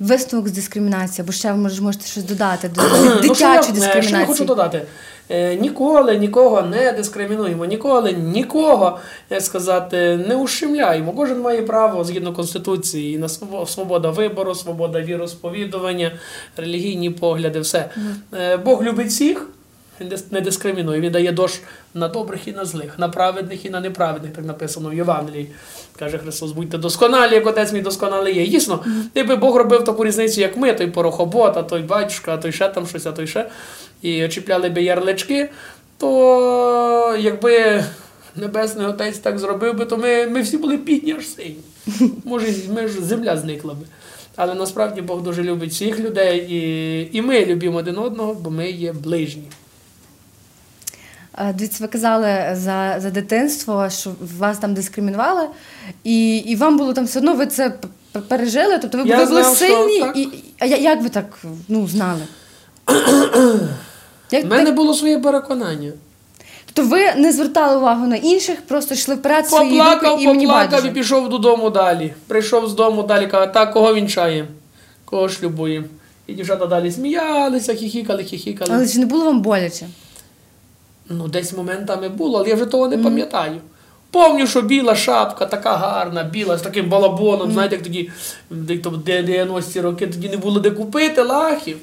Висновок 0.00 0.48
з 0.48 0.52
дискримінації, 0.52 1.22
або 1.22 1.32
ще 1.32 1.52
ви 1.52 1.58
може, 1.58 1.82
можете 1.82 2.06
щось 2.06 2.24
додати 2.24 2.68
до 2.68 2.82
Ну, 3.04 3.20
дитячої 3.20 3.82
е, 3.82 4.02
Що 4.02 4.16
я 4.16 4.26
хочу 4.26 4.44
додати? 4.44 4.82
Е, 5.30 5.56
Ніколи 5.56 6.16
нікого 6.18 6.62
не 6.62 6.92
дискримінуємо, 6.92 7.64
ніколи 7.64 8.12
нікого, 8.12 8.98
як 9.30 9.42
сказати, 9.42 10.24
не 10.28 10.36
ущемляємо. 10.36 11.12
Кожен 11.12 11.40
має 11.40 11.62
право 11.62 12.04
згідно 12.04 12.32
Конституції 12.32 13.18
на 13.18 13.26
свобо- 13.26 13.66
свобода 13.66 14.10
вибору, 14.10 14.54
свобода 14.54 15.00
віросповідування, 15.00 16.12
релігійні 16.56 17.10
погляди, 17.10 17.60
все. 17.60 17.90
Е, 18.34 18.56
Бог 18.56 18.82
любить 18.82 19.08
всіх. 19.08 19.46
Він 20.02 20.18
не 20.30 20.40
дискримінує, 20.40 21.00
він 21.00 21.12
дає 21.12 21.32
дощ 21.32 21.60
на 21.94 22.08
добрих 22.08 22.48
і 22.48 22.52
на 22.52 22.64
злих, 22.64 22.98
на 22.98 23.08
праведних 23.08 23.64
і 23.64 23.70
на 23.70 23.80
неправедних, 23.80 24.32
так 24.32 24.44
написано 24.44 24.88
в 24.88 24.94
Євангелії. 24.94 25.48
Каже 25.98 26.18
Христос, 26.18 26.52
будьте 26.52 26.78
досконалі, 26.78 27.34
як 27.34 27.46
отець 27.46 27.72
мій 27.72 27.80
досконалий 27.80 28.36
є. 28.36 28.46
Дійсно, 28.46 28.84
якби 29.14 29.36
Бог 29.36 29.56
робив 29.56 29.84
таку 29.84 30.04
різницю, 30.04 30.40
як 30.40 30.56
ми, 30.56 30.72
той 30.72 30.86
порохобот, 30.86 31.56
а 31.56 31.62
той 31.62 31.82
батюшка, 31.82 32.34
а 32.34 32.36
той 32.36 32.52
ще 32.52 32.68
там 32.68 32.86
щось, 32.86 33.06
а 33.06 33.12
той 33.12 33.26
ще, 33.26 33.50
і 34.02 34.28
чіпляли 34.28 34.68
би 34.68 34.82
ярлички, 34.82 35.50
то 35.98 37.16
якби 37.20 37.84
Небесний 38.36 38.86
Отець 38.86 39.18
так 39.18 39.38
зробив 39.38 39.76
би, 39.76 39.84
то 39.84 39.96
ми, 39.96 40.26
ми 40.26 40.42
всі 40.42 40.56
були 40.56 40.76
бідні 40.76 41.12
аж 41.12 41.26
сині. 41.26 41.56
Може, 42.24 42.46
ми 42.74 42.88
ж 42.88 43.02
земля 43.02 43.36
зникла 43.36 43.74
би. 43.74 43.86
Але 44.36 44.54
насправді 44.54 45.00
Бог 45.00 45.22
дуже 45.22 45.42
любить 45.42 45.70
всіх 45.70 46.00
людей, 46.00 46.46
і, 46.50 47.18
і 47.18 47.22
ми 47.22 47.46
любимо 47.46 47.78
один 47.78 47.98
одного, 47.98 48.34
бо 48.34 48.50
ми 48.50 48.70
є 48.70 48.92
ближні. 48.92 49.44
Е, 51.38 51.52
Дивіться, 51.52 51.78
ви 51.80 51.88
казали 51.88 52.50
за, 52.52 52.96
за 52.98 53.10
дитинство, 53.10 53.90
що 53.90 54.10
вас 54.38 54.58
там 54.58 54.74
дискримінували, 54.74 55.48
і, 56.04 56.36
і 56.36 56.56
вам 56.56 56.78
було 56.78 56.92
там 56.92 57.04
все 57.04 57.18
одно, 57.18 57.34
ви 57.34 57.46
це 57.46 57.72
пережили, 58.28 58.78
тобто 58.78 58.98
ви, 58.98 59.04
ви 59.04 59.14
були 59.24 59.26
знав, 59.26 59.56
що 59.56 59.66
сильні, 59.66 60.00
так. 60.00 60.16
і, 60.16 60.28
а 60.58 60.66
як 60.66 61.02
ви 61.02 61.08
так 61.08 61.38
ну, 61.68 61.88
знали? 61.88 62.22
У 64.32 64.46
мене 64.46 64.64
так- 64.64 64.74
було 64.74 64.94
своє 64.94 65.18
переконання. 65.18 65.92
Тобто 66.74 66.90
ви 66.90 67.14
не 67.16 67.32
звертали 67.32 67.76
увагу 67.76 68.06
на 68.06 68.16
інших, 68.16 68.62
просто 68.66 68.94
йшли 68.94 69.14
вперед 69.14 69.48
свої 69.48 69.70
Поплакав, 69.70 70.10
думки 70.10 70.24
і 70.24 70.26
мені 70.26 70.46
поплакав 70.46 70.86
і 70.86 70.90
пішов 70.90 71.28
додому 71.28 71.70
далі. 71.70 72.14
Прийшов 72.26 72.68
з 72.68 72.74
дому 72.74 73.02
далі, 73.02 73.26
каже, 73.26 73.52
так, 73.52 73.72
кого 73.72 73.94
вінчаємо, 73.94 74.48
кого 75.04 75.28
шлюбуємо. 75.28 75.86
І 76.26 76.34
дівчата 76.34 76.66
далі 76.66 76.92
сміялися, 76.92 77.74
хіхікали, 77.74 78.24
хіхікали. 78.24 78.70
Але 78.74 78.88
чи 78.88 78.98
не 78.98 79.06
було 79.06 79.24
вам 79.24 79.40
боляче? 79.42 79.86
Ну, 81.08 81.28
десь 81.28 81.52
моментами 81.52 82.08
було, 82.08 82.38
але 82.38 82.48
я 82.48 82.54
вже 82.54 82.66
того 82.66 82.88
не 82.88 82.98
пам'ятаю. 82.98 83.60
Помню, 84.10 84.46
що 84.46 84.62
біла 84.62 84.94
шапка, 84.96 85.46
така 85.46 85.76
гарна, 85.76 86.22
біла, 86.22 86.58
з 86.58 86.62
таким 86.62 86.88
балабоном, 86.88 87.52
знаєте, 87.52 87.74
як 87.74 87.84
тоді, 87.84 88.10
де- 88.50 88.78
то 88.78 88.90
90-ті 88.90 89.80
роки, 89.80 90.06
тоді 90.06 90.28
не 90.28 90.36
було 90.36 90.60
де 90.60 90.70
купити 90.70 91.22
лахів. 91.22 91.78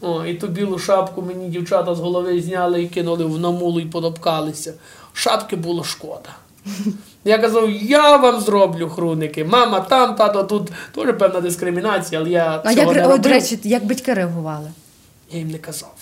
О, 0.00 0.24
і 0.24 0.34
ту 0.34 0.46
білу 0.46 0.78
шапку 0.78 1.22
мені 1.22 1.48
дівчата 1.48 1.94
з 1.94 2.00
голови 2.00 2.42
зняли 2.42 2.82
і 2.82 2.88
кинули 2.88 3.24
в 3.24 3.38
намулу 3.40 3.80
і 3.80 3.84
подопкалися. 3.84 4.74
Шапки 5.12 5.56
було 5.56 5.84
шкода. 5.84 6.30
Я 7.24 7.38
казав, 7.38 7.70
я 7.70 8.16
вам 8.16 8.40
зроблю 8.40 8.88
хруники. 8.88 9.44
Мама 9.44 9.80
там, 9.80 10.14
тато 10.14 10.44
тут. 10.44 10.68
Теж 10.94 11.18
певна 11.18 11.40
дискримінація, 11.40 12.20
але 12.20 12.30
я 12.30 12.62
А 12.64 12.74
цього 12.74 12.92
як, 12.94 13.06
не 13.06 13.14
о, 13.14 13.18
до 13.18 13.28
речі, 13.28 13.58
як 13.62 13.84
батьки 13.86 14.14
реагували? 14.14 14.70
Я 15.30 15.38
їм 15.38 15.50
не 15.50 15.58
казав. 15.58 15.94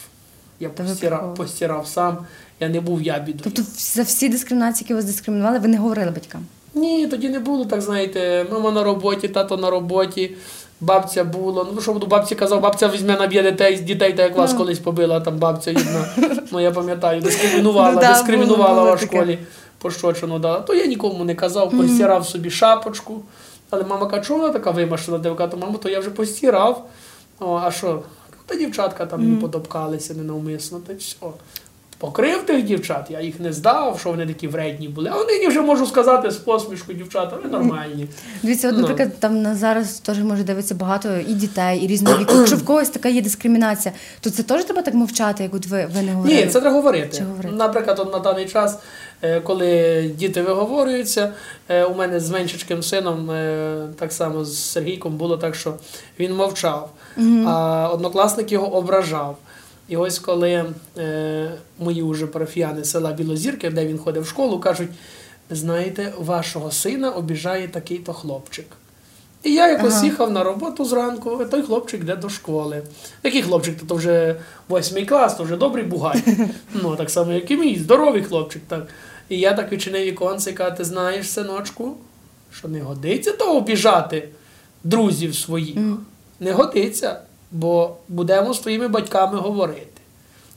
Я 0.61 0.69
Та 0.69 0.83
постирав, 0.83 1.35
постирав 1.35 1.87
сам, 1.87 2.19
я 2.61 2.69
не 2.69 2.81
був 2.81 3.03
ябідою. 3.03 3.41
Тобто 3.45 3.63
за 3.79 4.03
всі 4.03 4.29
дискримінації, 4.29 4.85
які 4.85 4.95
вас 4.95 5.05
дискримінували, 5.05 5.59
ви 5.59 5.69
не 5.69 5.79
говорили 5.79 6.11
батькам? 6.11 6.41
Ні, 6.75 7.07
тоді 7.07 7.29
не 7.29 7.39
було, 7.39 7.65
так 7.65 7.81
знаєте, 7.83 8.47
мама 8.53 8.71
на 8.71 8.85
роботі, 8.85 9.29
тато 9.29 9.57
на 9.57 9.71
роботі, 9.71 10.37
бабця 10.81 11.25
була. 11.25 11.67
Ну 11.75 11.81
що 11.81 11.93
буду 11.93 12.07
бабці 12.07 12.35
казав, 12.35 12.61
бабця 12.61 12.89
візьме 12.89 13.17
наб'є 13.19 13.43
дітей, 13.43 13.77
дітей, 13.77 14.13
так 14.13 14.27
як 14.29 14.37
вас 14.37 14.53
Ну. 14.53 14.59
колись 14.59 14.79
побила 14.79 15.21
там 15.21 15.39
бабця 15.39 15.71
одна. 15.71 16.07
Ну 16.53 16.61
я 16.61 16.71
пам'ятаю, 16.71 17.21
дискримінувала, 17.21 17.93
Ну 17.93 18.01
да, 18.01 18.09
дискримінувала 18.13 18.69
було- 18.75 18.81
було 18.85 18.97
в 18.97 19.01
таке. 19.01 19.17
школі. 19.17 19.39
пощочину 19.79 20.39
дала, 20.39 20.61
то 20.61 20.75
я 20.75 20.87
нікому 20.87 21.25
не 21.25 21.35
казав, 21.35 21.71
постирав 21.71 22.27
собі 22.27 22.51
шапочку. 22.51 23.21
Але 23.71 23.85
мама 23.85 24.07
каже, 24.07 24.23
чого 24.29 24.41
вона 24.41 24.53
така 24.53 24.71
вимашена 24.71 25.19
дивка, 25.19 25.47
то 25.49 25.57
мамо, 25.57 25.79
то 25.79 25.89
я 25.89 26.01
вже 26.01 26.11
постирав. 26.11 26.87
О, 27.41 27.61
а 27.65 27.71
що? 27.71 28.03
Та 28.47 28.57
дівчатка 28.57 29.07
там 29.07 29.21
мені 29.21 29.37
потопкалися 29.41 30.15
ненавмисно, 30.15 30.81
та 30.87 30.95
все. 30.95 31.17
Покрив 31.99 32.47
тих 32.47 32.63
дівчат, 32.65 33.07
я 33.11 33.21
їх 33.21 33.41
не 33.41 33.53
здав, 33.53 33.97
що 34.01 34.11
вони 34.11 34.27
такі 34.27 34.49
вредні 34.49 34.89
були. 34.89 35.11
А 35.15 35.25
нині 35.25 35.49
вже 35.49 35.61
можу 35.61 35.87
сказати 35.87 36.31
з 36.31 36.37
посмішкою, 36.37 36.99
дівчата, 36.99 37.37
ви 37.45 37.51
нормальні. 37.51 38.09
Дивіться, 38.43 38.69
от, 38.69 38.75
Ну. 38.75 38.81
наприклад, 38.81 39.21
там 39.21 39.43
на 39.43 39.55
зараз 39.55 39.93
теж 40.01 40.19
може 40.19 40.43
дивитися 40.43 40.75
багато 40.75 41.17
і 41.29 41.35
дітей, 41.35 41.79
і 41.81 41.87
різного 41.87 42.19
віку. 42.19 42.33
Якщо 42.37 42.57
в 42.57 42.65
когось 42.65 42.89
така 42.89 43.09
є 43.09 43.23
дискримінація, 43.23 43.95
то 44.21 44.31
це 44.31 44.43
теж 44.43 44.65
треба 44.65 44.83
так 44.83 44.95
мовчати, 44.95 45.43
як 45.43 45.55
от 45.55 45.67
ви, 45.67 45.89
ви 45.95 46.03
не 46.03 46.13
говорили? 46.13 46.37
Ні, 46.41 46.47
це 46.47 46.61
треба 46.61 46.77
говорити. 46.77 47.25
Говорити? 47.29 47.55
Наприклад, 47.57 47.99
от 47.99 48.13
на 48.13 48.19
даний 48.19 48.47
час, 48.47 48.79
е, 49.23 49.41
коли 49.41 50.03
діти 50.17 50.43
виговорюються, 50.43 51.33
е, 51.69 51.85
у 51.85 51.95
мене 51.95 52.21
з 52.21 52.31
меншичким 52.31 52.83
сином, 52.83 53.31
е, 53.31 53.87
так 53.99 54.13
само 54.13 54.45
з 54.45 54.59
Сергійком, 54.59 55.17
було 55.17 55.37
так, 55.37 55.55
що 55.55 55.75
він 56.19 56.35
мовчав, 56.35 56.91
а 57.47 57.89
однокласник 57.93 58.53
його 58.53 58.75
ображав. 58.75 59.39
І 59.89 59.97
ось 59.97 60.19
коли 60.19 60.65
е, 60.99 61.53
мої 61.79 62.03
вже 62.03 62.27
парафіяни 62.27 62.85
села 62.85 63.13
Білозірки, 63.13 63.71
де 63.71 63.87
він 63.87 63.99
ходив 63.99 64.23
в 64.23 64.27
школу, 64.27 64.59
кажуть: 64.61 64.91
знаєте, 65.51 66.13
вашого 66.19 66.71
сина 66.71 67.11
обіжає 67.11 67.69
такий-то 67.69 68.13
хлопчик. 68.13 68.67
І 69.43 69.55
я 69.55 69.69
якось 69.69 69.95
Ага. 69.95 70.05
їхав 70.05 70.31
на 70.31 70.45
роботу 70.45 70.85
зранку, 70.85 71.39
а 71.41 71.45
той 71.45 71.63
хлопчик 71.63 72.01
йде 72.01 72.17
до 72.17 72.29
школи. 72.29 72.83
Який 73.23 73.43
хлопчик? 73.43 73.87
То 73.89 73.95
вже 73.95 74.37
восьмий 74.69 75.07
клас, 75.07 75.35
то 75.35 75.45
вже 75.45 75.57
добрий 75.57 75.85
бугай. 75.85 76.23
Ну, 76.83 76.97
так 76.97 77.11
само, 77.11 77.33
як 77.33 77.51
і 77.51 77.57
мій, 77.57 77.79
здоровий 77.79 78.23
хлопчик. 78.23 78.63
Так. 78.69 78.87
І 79.29 79.39
я 79.39 79.53
так 79.53 79.73
відчинив 79.73 80.07
віконце 80.07 80.51
і 80.51 80.55
кажу, 80.55 80.77
ти 80.77 80.85
знаєш, 80.85 81.31
синочку, 81.31 81.97
що 82.53 82.69
не 82.69 82.81
годиться 82.81 83.33
то 83.33 83.57
обіжати 83.57 84.29
друзів 84.85 85.35
своїх. 85.35 85.77
Не 86.41 86.53
годиться, 86.53 87.21
бо 87.51 87.97
будемо 88.09 88.55
з 88.55 88.59
твоїми 88.59 88.89
батьками 88.89 89.39
говорити. 89.39 90.01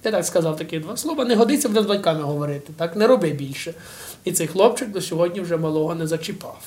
Я 0.03 0.11
так 0.11 0.25
сказав 0.25 0.57
такі 0.57 0.79
два 0.79 0.97
слова, 0.97 1.25
не 1.25 1.35
годиться, 1.35 1.67
будемо 1.67 1.85
з 1.85 1.89
батьками 1.89 2.21
говорити. 2.21 2.73
Так, 2.77 2.95
не 2.95 3.07
роби 3.07 3.29
більше. 3.29 3.73
І 4.23 4.31
цей 4.31 4.47
хлопчик 4.47 4.89
до 4.91 5.01
сьогодні 5.01 5.41
вже 5.41 5.57
малого 5.57 5.95
не 5.95 6.07
зачіпав. 6.07 6.59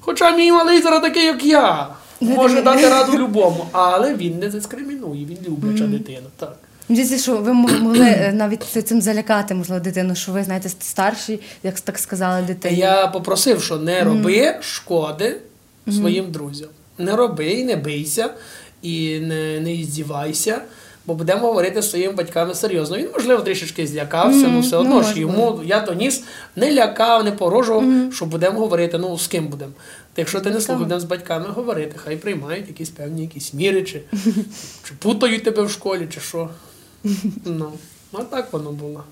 Хоча 0.00 0.36
мій 0.36 0.52
малий 0.52 0.82
зараз 0.82 1.02
такий, 1.02 1.24
як 1.24 1.44
я, 1.44 1.88
може 2.20 2.62
дати 2.62 2.88
раду 2.88 3.18
любому, 3.18 3.66
але 3.72 4.14
він 4.14 4.38
не 4.38 4.48
дискримінує, 4.48 5.24
він 5.24 5.38
любляча 5.48 5.86
дитина. 5.86 6.26
Так. 6.36 6.56
Мені 6.88 7.04
здається, 7.04 7.32
що 7.32 7.36
ви 7.36 7.52
могли 7.52 8.06
е, 8.06 8.32
навіть 8.34 8.62
цим 8.62 9.00
залякати, 9.02 9.54
можливо, 9.54 9.80
дитину, 9.80 10.14
що 10.14 10.32
ви 10.32 10.44
знаєте 10.44 10.68
старші, 10.68 11.40
як 11.62 11.80
так 11.80 11.98
сказали 11.98 12.46
дитині. 12.46 12.76
Я 12.76 13.06
попросив, 13.06 13.62
що 13.62 13.76
не 13.76 14.04
роби 14.04 14.56
шкоди 14.60 15.36
своїм 15.90 16.30
друзям. 16.30 16.68
Не 16.98 17.16
роби 17.16 17.50
і 17.50 17.64
не 17.64 17.76
бийся, 17.76 18.30
і 18.82 19.20
не, 19.20 19.60
не 19.60 19.74
іздівайся, 19.74 20.60
бо 21.06 21.14
будемо 21.14 21.40
говорити 21.40 21.82
з 21.82 21.90
своїми 21.90 22.12
батьками 22.12 22.54
серйозно. 22.54 22.96
Він, 22.96 23.08
можливо, 23.14 23.42
трішечки 23.42 23.86
злякався, 23.86 24.46
але 24.50 24.60
все 24.60 24.76
ну, 24.76 24.82
одно 24.82 25.02
ж 25.02 25.20
йому 25.20 25.60
я 25.64 25.80
то 25.80 25.94
ніс 25.94 26.22
не 26.56 26.74
лякав, 26.74 27.24
не 27.24 27.32
порожував, 27.32 28.12
що 28.12 28.26
будемо 28.26 28.58
говорити. 28.58 28.98
Ну, 28.98 29.18
з 29.18 29.26
ким 29.26 29.48
будемо. 29.48 29.72
Та 30.14 30.22
якщо 30.22 30.40
ти 30.40 30.50
не 30.50 30.60
слухай, 30.60 30.82
будемо 30.82 31.00
з 31.00 31.04
батьками 31.04 31.46
говорити, 31.48 31.96
хай 32.04 32.16
приймають 32.16 32.68
якісь 32.68 32.90
певні 32.90 33.22
якісь 33.22 33.54
міри, 33.54 33.82
чи, 33.82 34.00
чи 34.84 34.94
путають 34.98 35.44
тебе 35.44 35.62
в 35.62 35.70
школі, 35.70 36.08
чи 36.14 36.20
що. 36.20 36.48
Ну, 37.44 37.72
ну 38.12 38.20
так 38.30 38.52
воно 38.52 38.72
було. 38.72 39.04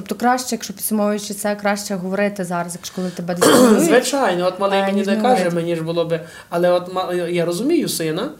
Тобто 0.00 0.14
краще, 0.14 0.48
якщо 0.52 0.74
підсумовуючи 0.74 1.34
це, 1.34 1.56
краще 1.56 1.94
говорити 1.94 2.44
зараз, 2.44 2.74
якщо 2.74 2.94
коли 2.94 3.10
тебе 3.10 3.34
дискримінують. 3.34 3.84
Звичайно, 3.84 4.46
от 4.46 4.60
малий 4.60 4.80
А, 4.80 4.86
мені 4.86 5.02
не 5.02 5.16
каже, 5.16 5.50
мені 5.50 5.76
ж 5.76 5.82
було 5.82 6.04
би. 6.04 6.20
Але 6.48 6.70
от 6.70 6.90
я 7.30 7.44
розумію 7.44 7.88
сина, 7.88 8.30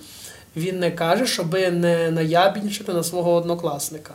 він 0.57 0.79
не 0.79 0.91
каже, 0.91 1.27
щоби 1.27 1.71
не 1.71 2.11
наябінчити 2.11 2.93
на 2.93 3.03
свого 3.03 3.33
однокласника. 3.33 4.15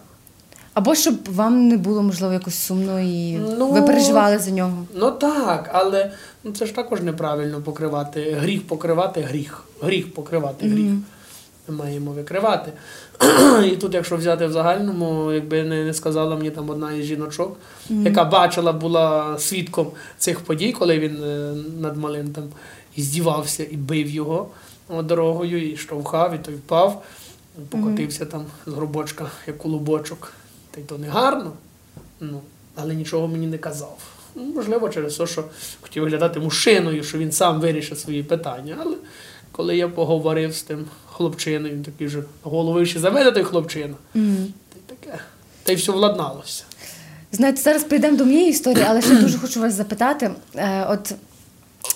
Або 0.74 0.96
щоб 0.96 1.16
вам 1.26 1.68
не 1.68 1.78
було, 1.78 2.04
можливо, 2.04 2.34
якось 2.34 2.56
сумно 2.56 3.00
і 3.00 3.38
Ну, 3.58 3.68
ви 3.68 3.82
переживали 3.82 4.38
за 4.40 4.52
нього. 4.52 4.86
Ну 4.94 5.12
так, 5.12 5.70
але 5.74 6.12
ну, 6.44 6.52
це 6.52 6.66
ж 6.66 6.76
також 6.76 7.02
неправильно 7.02 7.62
покривати. 7.62 8.38
Гріх 8.42 8.68
покривати 8.68 9.22
гріх. 9.22 9.64
Гріх 9.82 10.14
покривати 10.14 10.68
гріх. 10.68 10.92
Ми 10.92 11.02
маємо 11.70 12.12
викривати. 12.12 12.72
І 13.66 13.76
тут, 13.76 13.94
якщо 13.94 14.18
взяти 14.18 14.48
в 14.48 14.52
загальному, 14.52 15.32
якби 15.32 15.64
не, 15.64 15.84
не 15.84 15.94
сказала 15.94 16.36
мені 16.36 16.50
там 16.50 16.70
одна 16.70 16.94
із 16.94 17.06
жіночок, 17.06 17.58
яка 17.90 18.24
бачила, 18.24 18.74
була 18.74 19.40
свідком 19.40 19.92
цих 20.18 20.40
подій, 20.40 20.72
коли 20.72 21.00
він 21.00 21.24
е, 21.24 21.54
над 21.82 21.98
малим 21.98 22.32
там 22.32 22.44
і 22.96 23.02
здівався 23.02 23.66
і 23.72 23.76
бив 23.76 24.10
його 24.10 24.50
дорогою, 24.90 25.72
і 25.72 25.78
штовхав, 25.78 26.36
і 26.36 26.38
той 26.38 26.56
впав, 26.56 27.04
покотився 27.70 28.26
там 28.26 28.46
з 28.66 28.72
горбочка, 28.72 29.32
як 29.48 29.58
колобочок. 29.58 30.34
Та 30.72 30.82
й 30.82 30.84
то 30.84 30.98
не 30.98 31.08
гарно, 31.08 31.52
ну, 32.20 32.42
але 32.76 32.96
нічого 32.96 33.28
мені 33.28 33.48
не 33.48 33.58
казав. 33.58 33.98
Ну, 34.36 34.44
можливо, 34.44 34.90
через 34.90 35.18
те, 35.18 35.28
що 35.28 35.44
хотів 35.82 36.04
виглядати 36.04 36.40
мужчиною, 36.40 37.04
що 37.04 37.18
він 37.18 37.32
сам 37.32 37.62
вирішив 37.62 37.98
свої 37.98 38.24
питання. 38.24 38.78
Але 38.82 38.96
коли 39.52 39.78
я 39.78 39.88
поговорив 39.88 40.56
з 40.56 40.64
тим 40.64 40.86
хлопчиною, 41.18 41.74
він 41.74 41.84
такий 41.84 42.08
вже 42.08 42.24
головою 42.44 42.86
ще 42.86 43.00
заведе 43.00 43.32
той 43.32 43.44
хлопчина. 43.44 43.94
Мгм. 44.14 44.54
Та 44.70 44.80
й 44.80 44.98
таке. 44.98 45.20
Та 45.64 45.72
й 45.72 45.76
все 45.76 45.92
владналося. 45.92 46.64
Знаєте, 47.32 47.62
зараз 47.62 47.84
прийдемо 47.84 48.18
до 48.18 48.26
моєї 48.26 48.50
історії, 48.50 48.86
але 48.90 49.02
ще 49.02 49.16
дуже 49.16 49.38
хочу 49.38 49.62
вас 49.62 49.74
запитати. 49.74 50.32
Е, 50.56 50.86
от 50.90 51.14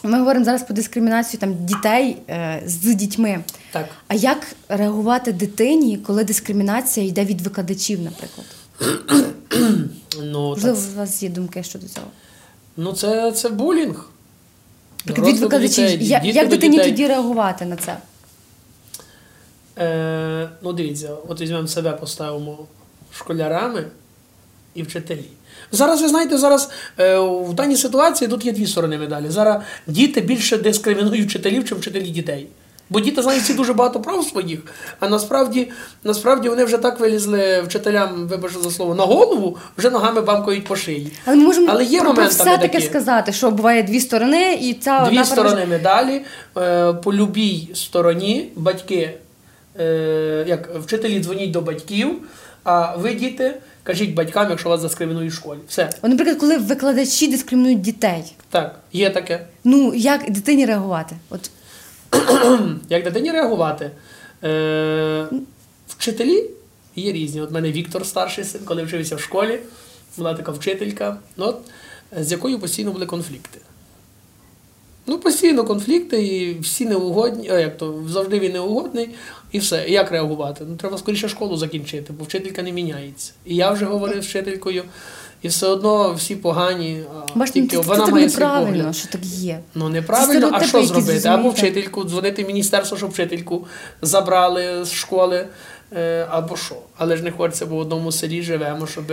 ми 0.04 0.20
говоримо 0.20 0.46
зараз 0.46 0.64
про 0.64 0.76
дискримінацію 0.76 1.40
там 1.40 1.66
дітей 1.66 2.18
е, 2.30 2.64
з 2.66 2.96
дітьми. 2.96 3.44
Так. 3.72 3.90
А 4.08 4.16
як 4.16 4.48
реагувати 4.70 5.32
дитині, 5.34 5.98
коли 5.98 6.24
дискримінація 6.24 7.06
йде 7.06 7.26
від 7.26 7.42
викладачів, 7.42 8.02
наприклад? 8.02 8.48
Ну, 10.24 10.50
Можливо, 10.50 10.78
так, 10.78 10.86
у 10.96 10.98
вас 10.98 11.24
є 11.24 11.30
думки 11.30 11.64
щодо 11.64 11.88
цього? 11.88 12.08
ну 12.78 12.94
це, 12.94 13.32
це 13.32 13.50
булінг. 13.50 14.10
Так, 15.06 15.20
від 15.20 15.38
викладачів. 15.40 15.88
дітей, 15.90 16.08
Я- 16.08 16.22
як 16.24 16.50
дитині 16.50 16.78
тоді 16.78 17.08
реагувати 17.08 17.66
на 17.66 17.76
це? 17.76 17.98
Е, 19.79 20.50
ну, 20.62 20.74
дивіться, 20.74 21.09
от 21.27 21.41
візьмемо 21.41 21.67
себе, 21.67 21.91
поставимо 21.91 22.57
школярами 23.13 23.83
і 24.75 24.83
вчителі. 24.83 25.25
Зараз, 25.71 26.01
ви 26.01 26.07
знаєте, 26.07 26.38
зараз 26.38 26.69
е, 27.00 27.19
в 27.19 27.53
даній 27.53 27.75
ситуації 27.75 28.27
тут 28.29 28.45
є 28.45 28.51
дві 28.51 28.67
сторони 28.67 28.98
медалі. 28.98 29.25
Зараз 29.29 29.62
діти 29.88 30.21
більше 30.21 30.57
дискримінують 30.57 31.29
вчителів, 31.29 31.69
чим 31.69 31.77
вчителі 31.77 32.09
дітей. 32.09 32.48
Бо 32.91 33.00
діти 33.00 33.21
знають 33.21 33.43
всі 33.43 33.53
дуже 33.53 33.74
багато 33.74 34.00
прав 34.00 34.24
своїх, 34.25 34.59
а 35.00 35.09
насправді, 35.09 35.71
насправді 36.03 36.50
вони 36.50 36.63
вже 36.63 36.77
так 36.77 37.00
вилізли 37.00 37.62
вчителям, 37.62 38.27
вибачте 38.27 38.59
за 38.59 38.71
слово, 38.71 38.95
на 38.95 39.03
голову, 39.03 39.57
вже 39.77 39.89
ногами 39.89 40.21
бамкають 40.21 40.63
по 40.63 40.75
шиї. 40.75 41.12
Але 41.25 41.36
ми 41.36 41.43
можемо 41.43 41.67
Але 41.69 41.83
є 41.83 42.01
про, 42.01 42.13
про 42.13 42.25
все 42.25 42.43
таки 42.43 42.67
такі. 42.67 42.86
сказати, 42.86 43.31
що 43.31 43.51
буває 43.51 43.83
дві 43.83 44.00
сторони, 44.00 44.53
і 44.62 44.74
ця 44.74 45.05
Дві 45.09 45.24
сторони 45.24 45.65
медалі. 45.65 46.21
Е, 46.57 46.93
По 46.93 47.13
любій 47.13 47.69
стороні 47.74 48.50
батьки, 48.55 49.13
як 50.48 50.75
вчителі 50.75 51.19
дзвоніть 51.19 51.51
до 51.51 51.62
батьків, 51.62 52.21
а 52.63 52.95
ви, 52.95 53.13
діти, 53.13 53.55
кажіть 53.83 54.13
батькам, 54.13 54.50
якщо 54.50 54.69
вас 54.69 54.81
дискримінують 54.81 55.31
в 55.31 55.36
школі. 55.36 55.59
Все. 55.67 55.89
Наприклад, 56.03 56.38
коли 56.38 56.57
викладачі 56.57 57.27
дискримінують 57.27 57.81
дітей, 57.81 58.24
Так, 58.50 58.79
є 58.93 59.09
таке. 59.09 59.45
ну 59.63 59.93
як 59.93 60.31
дитині 60.31 60.65
реагувати? 60.65 61.15
От 61.29 61.51
Як 62.89 63.03
дитині 63.03 63.31
реагувати? 63.31 63.91
Е, 64.43 65.25
вчителі 65.88 66.45
є 66.95 67.12
різні. 67.13 67.41
От 67.41 67.51
мене 67.51 67.71
Віктор, 67.71 68.05
старший 68.05 68.43
син, 68.43 68.62
коли 68.65 68.83
вчився 68.83 69.15
в 69.15 69.19
школі, 69.19 69.59
була 70.17 70.33
така 70.33 70.51
вчителька, 70.51 71.17
ну, 71.38 71.45
от, 71.45 71.57
з 72.19 72.31
якою 72.31 72.59
постійно 72.59 72.91
були 72.91 73.05
конфлікти. 73.05 73.59
Ну, 75.10 75.18
постійно 75.18 75.63
конфлікти, 75.63 76.24
і 76.24 76.60
всі 76.60 76.86
неугодні, 76.86 77.50
а 77.50 77.60
як 77.60 77.78
то 77.78 78.04
завжди 78.08 78.39
він 78.39 78.51
неугодний, 78.51 79.10
і 79.51 79.60
все. 79.60 79.86
І 79.88 79.92
як 79.92 80.12
реагувати? 80.12 80.66
Ну, 80.70 80.75
треба 80.75 80.98
скоріше 80.98 81.30
школу 81.30 81.58
закінчити, 81.58 82.13
бо 82.13 82.24
вчителька 82.24 82.62
не 82.62 82.72
міняється. 82.72 83.32
І 83.46 83.56
я 83.56 83.72
вже 83.72 83.86
говорив 83.86 84.24
з 84.24 84.28
вчителькою, 84.28 84.84
і 85.42 85.48
все 85.48 85.68
одно 85.68 86.13
всі 86.13 86.36
погані, 86.36 87.04
а 87.16 87.38
бачите, 87.39 87.60
ну, 87.60 87.68
тільки 87.68 87.78
це, 87.78 87.84
це, 87.84 87.89
вона 87.89 88.06
так 88.06 88.13
має 88.13 88.30
свій 88.30 88.39
погляд. 88.39 88.96
що 88.96 89.08
так 89.08 89.25
є. 89.25 89.60
Ну 89.75 89.89
неправильно, 89.89 90.50
а 90.54 90.63
що 90.63 90.84
зробити? 90.84 91.28
Або 91.28 91.50
вчительку, 91.50 92.04
дзвонити 92.04 92.44
в 92.44 92.48
міністерство, 92.48 92.98
щоб 92.98 93.10
вчительку 93.10 93.68
забрали 94.01 94.86
з 94.86 94.92
школи, 94.92 95.48
е, 95.94 96.28
або 96.30 96.58
що. 96.58 96.75
Але 96.98 97.18
ж 97.18 97.24
не 97.24 97.32
хочеться, 97.32 97.66
бо 97.66 97.75
в 97.75 97.80
одному 97.80 98.12
селі 98.12 98.42
живемо, 98.42 98.88
щоб 98.88 99.06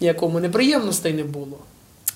ніякому 0.00 0.40
неприємностей 0.40 1.12
не 1.12 1.24
було. 1.24 1.58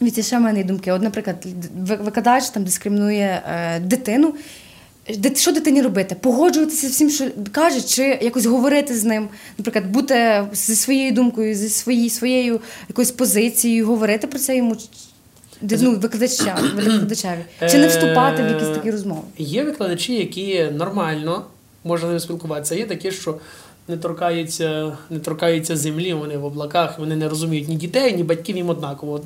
Віці, 0.02 0.22
ще 0.22 0.38
в 0.38 0.40
мене 0.40 0.64
думки. 0.64 0.92
От, 0.92 1.02
наприклад, 1.02 1.46
викладач 1.86 2.48
там 2.50 2.64
дискримінує 2.64 3.42
е, 3.46 3.80
дитину. 3.80 4.34
Що 5.34 5.52
дитині 5.52 5.82
робити? 5.82 6.16
Погоджуватися 6.20 6.88
з 6.88 6.90
всім, 6.90 7.10
що 7.10 7.24
каже, 7.52 7.80
чи 7.80 8.02
якось 8.22 8.46
говорити 8.46 8.96
з 8.96 9.04
ним, 9.04 9.28
наприклад, 9.58 9.86
бути 9.86 10.44
зі 10.52 10.76
своєю 10.76 11.12
думкою, 11.12 11.54
зі 11.54 11.68
своєю, 11.68 12.10
своєю 12.10 12.60
якоюсь 12.88 13.10
позицією, 13.10 13.86
говорити 13.86 14.26
про 14.26 14.38
це 14.38 14.56
йому. 14.56 14.76
Ну, 15.62 15.90
викладача, 15.96 16.58
викладачеві. 16.74 17.44
Чи 17.70 17.78
не 17.78 17.88
вступати 17.88 18.42
в 18.42 18.46
якісь 18.46 18.68
такі 18.68 18.90
розмови? 18.90 19.22
Є 19.38 19.64
викладачі, 19.64 20.14
які 20.14 20.64
нормально 20.64 21.44
можна 21.84 22.06
з 22.06 22.08
ними 22.08 22.20
спілкуватися. 22.20 22.74
Є 22.74 22.86
такі, 22.86 23.12
що 23.12 23.38
не 23.90 23.96
торкаються, 23.96 24.96
не 25.10 25.18
торкаються 25.18 25.76
землі, 25.76 26.14
вони 26.14 26.36
в 26.36 26.44
облаках, 26.44 26.98
вони 26.98 27.16
не 27.16 27.28
розуміють 27.28 27.68
ні 27.68 27.74
дітей, 27.74 28.16
ні 28.16 28.22
батьків 28.22 28.56
їм 28.56 28.68
однаково. 28.70 29.12
От 29.12 29.22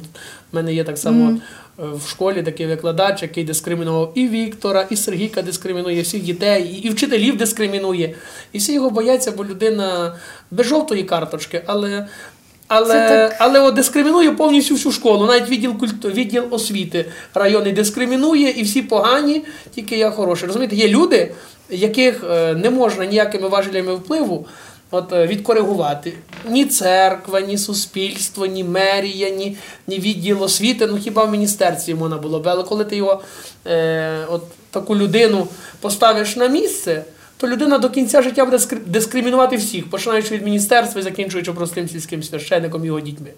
в 0.52 0.56
мене 0.56 0.74
є 0.74 0.84
так 0.84 0.98
само 0.98 1.30
mm. 1.30 1.96
в 1.96 2.08
школі 2.08 2.42
такий 2.42 2.66
викладач, 2.66 3.22
який 3.22 3.44
дискримінував 3.44 4.12
і 4.14 4.28
Віктора, 4.28 4.86
і 4.90 4.96
Сергійка 4.96 5.42
дискримінує 5.42 6.02
всіх 6.02 6.22
дітей, 6.22 6.80
і 6.84 6.90
вчителів 6.90 7.36
дискримінує. 7.36 8.14
І 8.52 8.58
всі 8.58 8.74
його 8.74 8.90
бояться, 8.90 9.32
бо 9.32 9.44
людина 9.44 10.16
без 10.50 10.66
жовтої 10.66 11.04
карточки, 11.04 11.62
але. 11.66 12.06
Але 12.68 13.36
але 13.38 13.60
от 13.60 13.74
дискримінує 13.74 14.30
повністю 14.30 14.74
всю 14.74 14.92
школу, 14.92 15.26
навіть 15.26 15.48
відділ 15.48 15.78
культу, 15.78 16.08
відділ 16.08 16.44
освіти 16.50 17.04
районний 17.34 17.72
дискримінує, 17.72 18.50
і 18.50 18.62
всі 18.62 18.82
погані, 18.82 19.44
тільки 19.74 19.96
я 19.96 20.10
хороший. 20.10 20.46
Розумієте, 20.46 20.76
є 20.76 20.88
люди, 20.88 21.34
яких 21.70 22.24
е, 22.30 22.54
не 22.54 22.70
можна 22.70 23.04
ніякими 23.04 23.48
важелями 23.48 23.94
впливу 23.94 24.46
от, 24.90 25.12
е, 25.12 25.26
відкоригувати. 25.26 26.12
Ні 26.48 26.64
церква, 26.64 27.40
ні 27.40 27.58
суспільство, 27.58 28.46
ні 28.46 28.64
мерія, 28.64 29.30
ні 29.30 29.56
ні 29.86 29.98
відділ 29.98 30.42
освіти, 30.42 30.86
ну 30.86 30.98
хіба 30.98 31.24
в 31.24 31.30
міністерстві 31.30 31.94
можна 31.94 32.16
було 32.16 32.38
б. 32.38 32.48
Але 32.48 32.62
коли 32.62 32.84
ти 32.84 32.96
його, 32.96 33.22
е, 33.66 34.18
от 34.30 34.42
таку 34.70 34.96
людину 34.96 35.48
поставиш 35.80 36.36
на 36.36 36.46
місце, 36.46 37.04
то 37.36 37.48
людина 37.48 37.78
до 37.78 37.90
кінця 37.90 38.22
життя 38.22 38.44
буде 38.44 38.58
дискримінувати 38.86 39.56
всіх, 39.56 39.90
починаючи 39.90 40.34
від 40.34 40.44
міністерства 40.44 41.00
і 41.00 41.04
закінчуючи 41.04 41.52
простим 41.52 41.88
сільським 41.88 42.22
священником 42.22 42.84
його 42.84 43.00
дітьми. 43.00 43.30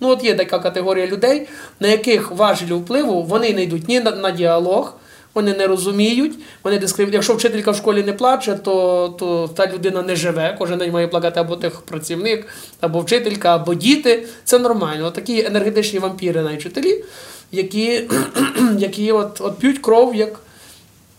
Ну, 0.00 0.08
от 0.08 0.24
є 0.24 0.34
така 0.34 0.58
категорія 0.58 1.06
людей, 1.06 1.48
на 1.80 1.88
яких 1.88 2.30
важелі 2.30 2.72
впливу 2.72 3.22
вони 3.22 3.52
не 3.52 3.62
йдуть 3.62 3.88
ні 3.88 4.00
на, 4.00 4.10
на 4.10 4.30
діалог, 4.30 4.96
вони 5.34 5.54
не 5.54 5.66
розуміють, 5.66 6.38
вони 6.64 6.78
дискримінують. 6.78 7.14
Якщо 7.14 7.34
вчителька 7.34 7.70
в 7.70 7.76
школі 7.76 8.02
не 8.02 8.12
плаче, 8.12 8.54
то 8.54 9.08
то 9.18 9.48
та 9.48 9.66
людина 9.66 10.02
не 10.02 10.16
живе. 10.16 10.56
Кожен 10.58 10.78
день 10.78 10.92
має 10.92 11.08
плакати 11.08 11.40
або 11.40 11.56
тих 11.56 11.80
працівник, 11.80 12.46
або 12.80 13.00
вчителька, 13.00 13.54
або 13.54 13.74
діти. 13.74 14.26
Це 14.44 14.58
нормально. 14.58 15.06
От 15.06 15.14
такі 15.14 15.44
енергетичні 15.44 15.98
вампіри 15.98 16.42
на 16.42 16.56
вчителі, 16.56 17.04
які 17.52 18.08
які 18.78 19.12
от, 19.12 19.40
от 19.40 19.58
п'ють 19.58 19.78
кров 19.78 20.14
як. 20.14 20.40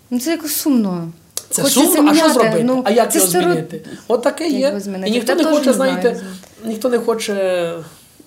Ну 0.09 0.19
Це 0.19 0.31
якось 0.31 0.55
сумно. 0.55 1.11
Це 1.53 1.65
сумно, 1.65 2.11
а 2.11 2.15
що 2.15 2.29
зробити? 2.29 2.63
Ну, 2.63 2.81
а 2.85 2.91
як 2.91 3.15
його 3.15 3.27
змінити? 3.27 3.81
От 4.07 4.23
таке 4.23 4.47
є. 4.47 4.79
І 5.05 5.11
ніхто 5.11 5.35
не 5.35 5.43
хоче, 5.43 5.73
знаєте, 5.73 6.21
ніхто 6.65 6.89
не 6.89 6.99
хоче. 6.99 7.73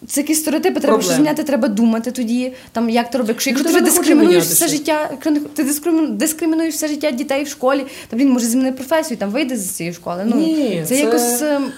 Це 0.08 0.20
якісь 0.20 0.40
стереотипи, 0.40 0.80
треба 0.80 1.02
щось 1.02 1.14
зміняти, 1.14 1.44
треба 1.44 1.68
думати 1.68 2.10
тоді, 2.10 2.52
там 2.72 2.90
як 2.90 3.10
ти 3.10 3.18
робиш. 3.18 3.30
Якщо, 3.30 3.50
якщо 3.50 3.72
ти 3.72 3.80
дискримінуєш 3.80 4.44
все 4.44 4.68
життя, 4.68 5.10
ти 5.54 5.64
дискримінуєш 6.08 6.74
все 6.74 6.88
життя 6.88 7.10
дітей 7.10 7.44
в 7.44 7.48
школі, 7.48 7.86
то 8.10 8.16
він 8.16 8.30
може 8.30 8.46
змінити 8.46 8.76
професію, 8.76 9.18
там 9.18 9.30
вийде 9.30 9.56
з 9.56 9.70
цієї 9.70 9.94
школи. 9.94 10.22
Ну, 10.26 10.36
Ні, 10.36 10.80
це, 10.80 10.86
це 10.86 10.96
якось. 10.96 11.42
Ем, 11.42 11.72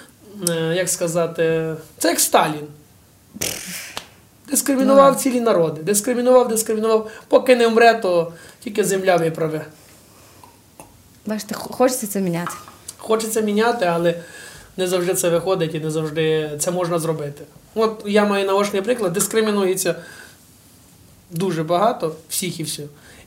е, 0.49 0.75
як 0.76 0.88
сказати, 0.88 1.75
це 1.99 2.09
як 2.09 2.21
Сталін. 2.21 2.67
Дискримінував 4.50 5.12
ну, 5.12 5.19
цілі 5.21 5.40
народи. 5.40 5.83
Дискримінував, 5.83 6.49
дискримінував. 6.49 7.11
Поки 7.28 7.57
не 7.57 7.67
вмре, 7.67 7.95
то 7.95 8.33
тільки 8.64 8.85
земля 8.85 9.17
виправе. 9.17 9.64
Бачите, 11.28 11.54
хочеться 11.54 12.06
це 12.06 12.20
міняти. 12.20 12.52
Хочеться 12.97 13.40
міняти, 13.40 13.85
але 13.85 14.14
не 14.76 14.87
завжди 14.87 15.14
це 15.14 15.28
виходить 15.28 15.75
і 15.75 15.80
не 15.80 15.90
завжди 15.90 16.50
це 16.58 16.70
можна 16.70 16.99
зробити. 16.99 17.44
От 17.75 18.02
я 18.06 18.25
маю 18.25 18.47
наочний 18.47 18.82
приклад, 18.82 19.12
дискримінується 19.12 19.94
дуже 21.30 21.62
багато, 21.64 22.14
всіх 22.28 22.61
і 22.61 22.62
все. 22.62 22.82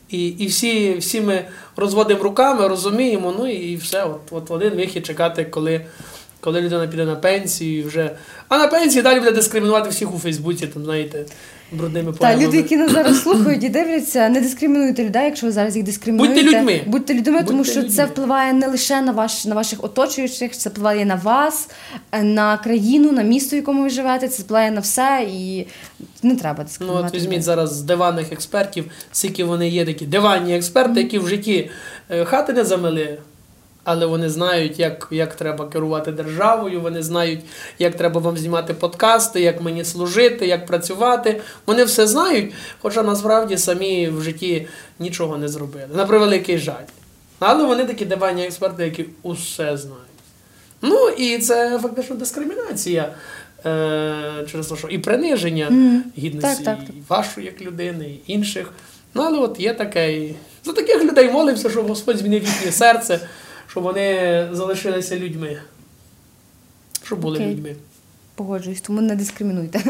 І 0.09 0.27
і 0.27 0.47
всі 0.47 0.97
всі 0.97 1.21
ми 1.21 1.45
розводимо 1.75 2.23
руками, 2.23 2.67
розуміємо, 2.67 3.33
ну 3.37 3.47
і 3.47 3.75
все. 3.75 4.03
От 4.03 4.21
от 4.31 4.51
один 4.51 4.73
вихід 4.73 5.05
чекати, 5.05 5.45
коли 5.45 5.85
коли 6.41 6.61
людина 6.61 6.87
піде 6.87 7.05
на 7.05 7.15
пенсію. 7.15 7.87
вже. 7.87 8.11
А 8.47 8.57
на 8.57 8.67
пенсії 8.67 9.01
далі 9.01 9.19
буде 9.19 9.31
дискримінувати 9.31 9.89
всіх 9.89 10.15
у 10.15 10.19
Фейсбуці, 10.19 10.67
там, 10.67 10.83
знаєте 10.83 11.25
брудними 11.71 12.13
Так, 12.19 12.39
люди, 12.39 12.57
які 12.57 12.77
нас 12.77 12.91
зараз 12.91 13.21
слухають 13.21 13.63
і 13.63 13.69
дивляться, 13.69 14.29
не 14.29 14.41
дискримінуйте 14.41 15.05
людей, 15.05 15.25
якщо 15.25 15.45
ви 15.45 15.51
зараз 15.51 15.75
їх 15.75 15.85
дискримінуєте. 15.85 16.43
Будьте 16.43 16.57
людьми. 16.57 16.81
Будьте 16.87 17.13
людьми, 17.13 17.37
Будьте 17.37 17.51
тому 17.51 17.63
що 17.63 17.79
людьми. 17.79 17.89
це 17.89 18.05
впливає 18.05 18.53
не 18.53 18.67
лише 18.67 19.01
на 19.01 19.11
ваш 19.11 19.45
на 19.45 19.55
ваших 19.55 19.83
оточуючих, 19.83 20.51
це 20.57 20.69
впливає 20.69 21.05
на 21.05 21.15
вас, 21.15 21.69
на 22.21 22.57
країну, 22.57 23.11
на 23.11 23.21
місто, 23.21 23.55
в 23.55 23.59
якому 23.59 23.83
ви 23.83 23.89
живете. 23.89 24.27
Це 24.27 24.43
впливає 24.43 24.71
на 24.71 24.79
все 24.79 25.27
і 25.33 25.67
не 26.23 26.35
треба 26.35 26.63
дискримінувати. 26.63 27.03
Ну 27.03 27.07
от 27.07 27.15
візьміть 27.15 27.43
зараз 27.43 27.73
з 27.73 27.81
диванних 27.81 28.31
експертів, 28.31 28.85
скільки 29.11 29.43
вони 29.43 29.69
є 29.69 29.85
такі 29.85 30.05
диванні 30.05 30.55
експерти, 30.55 31.01
які 31.01 31.19
в 31.19 31.27
житті 31.27 31.69
е, 32.09 32.25
хати 32.25 32.53
не 32.53 32.65
замили 32.65 33.17
але 33.83 34.05
вони 34.05 34.29
знають, 34.29 34.79
як 34.79 35.07
як 35.11 35.35
треба 35.35 35.67
керувати 35.67 36.11
державою, 36.11 36.81
вони 36.81 37.03
знають, 37.03 37.39
як 37.79 37.95
треба 37.95 38.21
вам 38.21 38.37
знімати 38.37 38.73
подкасти, 38.73 39.41
як 39.41 39.61
мені 39.61 39.85
служити, 39.85 40.47
як 40.47 40.65
працювати. 40.65 41.41
Вони 41.65 41.83
все 41.83 42.07
знають, 42.07 42.53
хоча 42.81 43.03
насправді 43.03 43.57
самі 43.57 44.09
в 44.09 44.21
житті 44.21 44.67
нічого 44.99 45.37
не 45.37 45.47
зробили. 45.47 45.89
На 45.93 46.05
превеликий 46.05 46.57
жаль. 46.57 46.85
Але 47.39 47.63
вони 47.63 47.85
такі 47.85 48.05
диванні 48.05 48.45
експерти, 48.45 48.83
які 48.83 49.05
усе 49.23 49.77
знають. 49.77 50.05
Ну 50.81 51.09
і 51.09 51.37
це 51.37 51.79
фактично 51.79 52.15
дискримінація. 52.15 53.13
Е, 53.65 54.45
через 54.51 54.67
те, 54.67 54.75
що 54.75 54.87
і 54.87 54.97
приниження 54.97 55.69
mm. 55.69 56.21
гідності 56.21 56.63
так, 56.63 56.77
так, 56.77 56.87
так. 56.87 56.95
вашої 57.09 57.45
як 57.45 57.61
людини, 57.61 58.05
і 58.05 58.33
інших. 58.33 58.71
Ну, 59.13 59.21
але 59.21 59.37
от 59.37 59.59
є 59.59 59.73
таке. 59.73 60.29
За 60.63 60.73
таких 60.73 61.03
людей 61.03 61.31
молився, 61.31 61.69
щоб 61.69 61.87
Господь 61.87 62.17
змінив 62.17 62.43
їхнє 62.43 62.71
серце 62.71 63.19
щоб 63.71 63.83
вони 63.83 64.47
залишилися 64.51 65.17
людьми. 65.17 65.57
Щоб 67.03 67.19
були 67.19 67.39
okay. 67.39 67.51
людьми. 67.51 67.75
Погоджуюсь, 68.35 68.81
тому 68.81 69.01
не 69.01 69.15
дискримінуйте. 69.15 69.81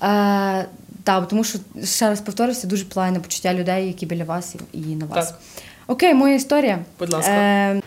А, 0.00 0.62
так, 1.04 1.28
тому 1.28 1.44
що, 1.44 1.58
ще 1.84 2.08
раз 2.08 2.20
повторюся, 2.20 2.66
дуже 2.66 2.86
на 2.96 3.20
почуття 3.20 3.54
людей, 3.54 3.86
які 3.86 4.06
біля 4.06 4.24
вас 4.24 4.56
і 4.72 4.78
на 4.78 5.06
вас. 5.06 5.28
Так. 5.28 5.40
Окей, 5.86 6.14
моя 6.14 6.34
історія. 6.34 6.78
Будь 6.98 7.12
ласка. 7.12 7.32
Е, 7.32 7.82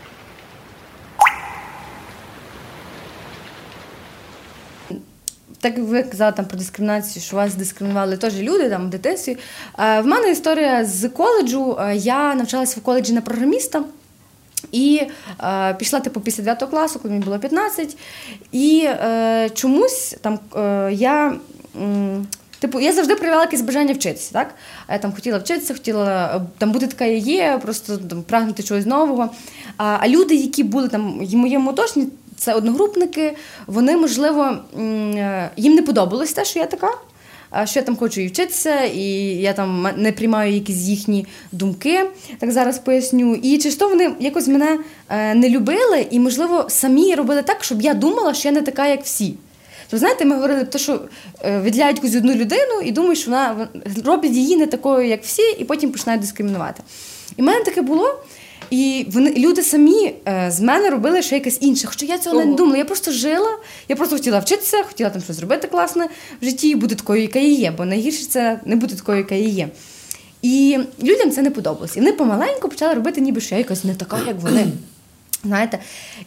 Так 5.62 5.78
як 5.78 5.88
ви 5.88 6.04
казали 6.04 6.32
там 6.32 6.46
про 6.46 6.58
дискримінацію, 6.58 7.24
що 7.24 7.36
вас 7.36 7.56
дискримінували 7.56 8.18
теж 8.18 8.40
люди 8.40 8.70
там 8.70 8.88
в 8.88 8.90
дитинстві. 8.90 9.38
В 9.78 10.04
мене 10.04 10.32
історія 10.32 10.86
з 10.86 11.10
коледжу. 11.10 11.80
Я 11.94 12.36
навчалася 12.36 12.80
в 12.80 12.84
коледжі 12.84 13.14
на 13.14 13.22
програміста. 13.22 13.84
І 14.72 15.02
е, 15.44 15.74
пішла 15.74 16.00
типу 16.00 16.22
після 16.22 16.44
9 16.44 16.64
класу, 16.70 17.00
коли 17.00 17.12
мені 17.14 17.26
було 17.26 17.40
15. 17.40 17.98
І 18.52 18.84
е, 18.86 19.50
чомусь 19.54 20.16
там 20.22 20.40
е, 20.56 20.94
я. 20.94 21.34
Типу, 22.60 22.80
я 22.80 22.94
завжди 22.94 23.16
проявляла 23.16 23.44
якесь 23.44 23.62
бажання 23.62 23.94
вчитися. 23.94 24.34
так? 24.34 24.56
Я 24.90 24.98
там 24.98 25.14
хотіла 25.14 25.38
вчитися, 25.38 25.74
хотіла 25.74 26.36
е, 26.36 26.42
там 26.58 26.72
бути 26.72 26.88
така 26.88 27.06
є, 27.06 27.60
просто 27.62 27.98
там, 27.98 28.24
прагнути 28.24 28.64
чогось 28.64 28.86
нового. 28.86 29.30
А 29.78 29.98
а 30.00 30.08
люди, 30.08 30.36
які 30.36 30.64
були 30.64 30.88
там 30.88 31.20
в 31.26 31.36
моєму 31.36 31.70
оточенні, 31.70 32.08
це 32.38 32.54
одногрупники, 32.54 33.36
вони, 33.68 33.98
можливо, 33.98 34.58
е, 34.80 35.50
їм 35.58 35.76
не 35.76 35.82
подобалось 35.82 36.34
те, 36.34 36.46
що 36.46 36.60
я 36.60 36.66
така 36.66 36.92
що 37.66 37.80
я 37.80 37.86
там 37.86 37.96
хочу 37.96 38.22
і 38.22 38.28
вчитися, 38.28 38.84
і 38.84 39.02
я 39.42 39.54
там 39.54 39.88
не 39.98 40.12
приймаю 40.12 40.54
якісь 40.54 40.78
їхні 40.78 41.26
думки, 41.52 42.06
так 42.40 42.52
зараз 42.52 42.80
поясню. 42.80 43.36
І 43.36 43.58
чи 43.58 43.76
то 43.76 43.90
вони 43.90 44.12
якось 44.20 44.48
мене 44.48 44.80
е, 45.10 45.36
не 45.36 45.50
любили, 45.50 46.08
і, 46.12 46.20
можливо, 46.20 46.66
самі 46.70 47.16
робили 47.16 47.42
так, 47.42 47.64
щоб 47.64 47.82
я 47.82 47.94
думала, 47.94 48.34
що 48.34 48.48
я 48.48 48.54
не 48.54 48.62
така, 48.62 48.88
як 48.88 49.04
всі. 49.04 49.36
То 49.90 49.98
знаєте, 49.98 50.26
ми 50.26 50.36
говорили, 50.36 50.60
про 50.60 50.72
те, 50.72 50.80
що 50.80 51.02
е, 51.46 51.60
виділяють 51.60 51.98
якусь 51.98 52.16
одну 52.16 52.34
людину 52.34 52.82
і 52.84 52.92
думають, 52.92 53.20
що 53.20 53.32
вона 53.32 53.68
роблять 54.06 54.32
її 54.32 54.56
не 54.56 54.68
такою, 54.68 55.08
як 55.08 55.24
всі, 55.24 55.52
і 55.60 55.64
потім 55.64 55.92
починають 55.92 56.22
дискримінувати. 56.22 56.84
І 57.38 57.42
в 57.42 57.46
мене 57.46 57.64
таке 57.64 57.82
було. 57.82 58.24
І 58.70 59.06
вони 59.12 59.34
люди 59.38 59.64
самі 59.64 60.14
е, 60.28 60.52
з 60.52 60.62
мене 60.62 60.90
робили 60.90 61.22
ще 61.22 61.36
якесь 61.36 61.58
інше. 61.62 61.88
Хоча 61.88 62.06
я 62.06 62.18
цього 62.18 62.36
Ого. 62.36 62.46
не 62.46 62.56
думала. 62.56 62.78
Я 62.78 62.86
просто 62.86 63.12
жила, 63.12 63.58
я 63.90 63.96
просто 63.96 64.16
хотіла 64.16 64.40
вчитися, 64.40 64.84
хотіла 64.84 65.10
там 65.10 65.22
щось 65.22 65.36
зробити 65.36 65.68
класне 65.68 66.10
в 66.42 66.46
житті 66.46 66.70
і 66.70 66.76
бути 66.76 66.96
такою, 66.96 67.22
яка 67.22 67.40
і 67.40 67.50
є, 67.50 67.72
бо 67.72 67.86
найгірше 67.86 68.26
це 68.26 68.60
не 68.66 68.76
бути 68.76 68.96
такою, 68.96 69.18
яка 69.18 69.36
і 69.36 69.50
є. 69.50 69.70
І 70.42 70.80
людям 71.04 71.32
це 71.32 71.42
не 71.42 71.52
подобалося. 71.52 71.94
І 71.96 72.00
вони 72.00 72.14
помаленьку 72.14 72.70
почали 72.70 72.94
робити, 72.94 73.22
ніби 73.22 73.42
що 73.42 73.56
я 73.56 73.60
якась 73.60 73.84
не 73.84 73.96
така, 73.96 74.20
як 74.28 74.42
вони. 74.42 74.68
Знаєте, 75.44 75.80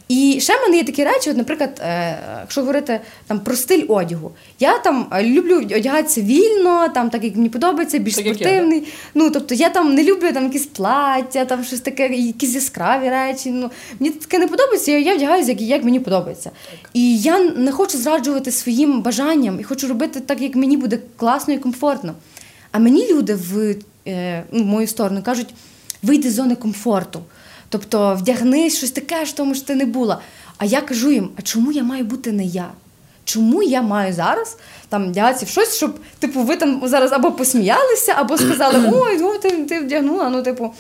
і 0.09 0.39
ще 0.41 0.59
в 0.59 0.61
мене 0.63 0.77
є 0.77 0.85
такі 0.85 1.05
речі, 1.05 1.31
от, 1.31 1.37
наприклад, 1.37 1.81
е, 1.85 2.19
якщо 2.41 2.61
говорити 2.61 3.01
там 3.27 3.41
про 3.41 3.57
стиль 3.57 3.85
одягу, 3.89 4.33
я 4.61 4.79
там 4.79 5.07
е, 5.13 5.25
люблю 5.25 5.57
одягатися 5.57 6.21
вільно, 6.21 6.89
там 6.89 7.11
так 7.11 7.25
як 7.25 7.37
мені 7.37 7.49
подобається, 7.49 7.99
більш 7.99 8.15
так, 8.15 8.25
спортивний. 8.25 8.79
Я, 8.79 8.87
ну 9.15 9.31
тобто 9.31 9.55
я 9.55 9.69
там 9.69 9.95
не 9.95 10.05
люблю 10.05 10.33
там 10.33 10.45
якісь 10.45 10.67
плаття, 10.67 11.45
там 11.45 11.65
щось 11.65 11.81
таке, 11.81 12.09
якісь 12.09 12.55
яскраві 12.55 13.09
речі. 13.09 13.51
Ну 13.51 13.71
мені 14.01 14.13
таке 14.13 14.39
не 14.39 14.47
подобається. 14.47 14.93
Я 14.93 15.17
вдягаюся, 15.17 15.51
як 15.51 15.61
як 15.61 15.85
мені 15.85 16.01
подобається. 16.01 16.51
Так. 16.71 16.91
І 16.95 17.19
я 17.19 17.39
не 17.39 17.73
хочу 17.73 17.99
зраджувати 17.99 18.51
своїм 18.51 19.03
бажанням 19.03 19.61
і 19.61 19.63
хочу 19.63 19.89
робити 19.89 20.21
так, 20.21 20.41
як 20.41 20.55
мені 20.55 20.77
буде 20.77 20.99
класно 21.17 21.55
і 21.55 21.59
комфортно. 21.59 22.15
А 22.71 22.79
мені 22.79 23.13
люди 23.13 23.35
в 23.35 23.77
е, 24.09 24.45
ну, 24.53 24.63
в 24.63 24.67
мою 24.67 24.87
сторону 24.87 25.23
кажуть: 25.23 25.49
вийди 26.03 26.31
з 26.31 26.35
зони 26.35 26.55
комфорту. 26.55 27.23
Тобто 27.73 28.15
вдягнись 28.21 28.77
щось 28.77 28.91
таке, 28.91 29.27
що 29.27 29.37
тому 29.37 29.55
що 29.55 29.67
ти 29.67 29.75
не 29.75 29.87
була. 29.87 30.19
А 30.59 30.65
я 30.65 30.81
кажу 30.81 31.11
їм: 31.11 31.31
а 31.39 31.43
чому 31.43 31.73
я 31.73 31.83
маю 31.83 32.05
бути 32.05 32.33
не 32.33 32.45
я? 32.45 32.71
Чому 33.25 33.63
я 33.63 33.83
маю 33.83 34.13
зараз 34.13 34.57
там 34.89 35.09
вдягатися 35.09 35.47
в 35.47 35.49
щось, 35.49 35.77
щоб 35.77 35.99
типу 36.19 36.43
ви 36.43 36.57
там 36.57 36.83
зараз 36.85 37.13
або 37.13 37.33
посміялися, 37.33 38.15
або 38.17 38.39
сказали, 38.39 38.91
ой, 38.93 39.19
ну 39.19 39.39
ти, 39.39 39.51
ти 39.51 39.81
вдягнула. 39.81 40.29
Ну, 40.29 40.43
типу, 40.43 40.75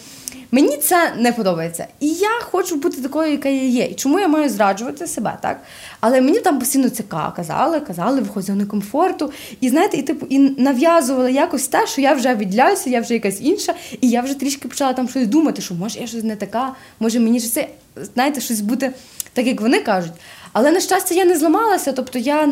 мені 0.52 0.76
це 0.76 1.12
не 1.16 1.32
подобається. 1.32 1.86
І 2.00 2.08
я 2.08 2.40
хочу 2.40 2.76
бути 2.76 3.02
такою, 3.02 3.32
яка 3.32 3.48
я 3.48 3.62
є. 3.62 3.84
І 3.84 3.94
чому 3.94 4.20
я 4.20 4.28
маю 4.28 4.48
зраджувати 4.48 5.06
себе, 5.06 5.38
так? 5.40 5.60
Але 6.00 6.20
мені 6.20 6.40
там 6.40 6.58
постійно 6.58 6.88
це 6.88 7.02
казали, 7.36 7.80
казали, 7.80 8.20
виходь 8.20 8.42
з 8.42 8.46
зони 8.46 8.64
комфорту. 8.64 9.32
І 9.60 9.68
знаєте, 9.68 9.96
і 9.96 10.02
типу, 10.02 10.26
і 10.26 10.38
нав'язували 10.38 11.32
якось 11.32 11.68
те, 11.68 11.86
що 11.86 12.00
я 12.00 12.12
вже 12.14 12.34
відляюся, 12.34 12.90
я 12.90 13.00
вже 13.00 13.14
якась 13.14 13.40
інша, 13.40 13.74
і 14.00 14.10
я 14.10 14.20
вже 14.20 14.34
трішки 14.34 14.68
почала 14.68 14.92
там 14.92 15.08
щось 15.08 15.26
думати, 15.26 15.62
що 15.62 15.74
може 15.74 16.00
я 16.00 16.06
щось 16.06 16.24
не 16.24 16.36
така, 16.36 16.74
може 17.00 17.20
мені 17.20 17.40
щось 17.40 17.52
це, 17.52 17.68
знаєте, 18.14 18.40
щось 18.40 18.60
бути 18.60 18.92
так, 19.32 19.46
як 19.46 19.60
вони 19.60 19.80
кажуть. 19.80 20.12
Але 20.52 20.70
на 20.70 20.80
щастя, 20.80 21.14
я 21.14 21.24
не 21.24 21.38
зламалася, 21.38 21.92
тобто 21.92 22.18
я 22.18 22.48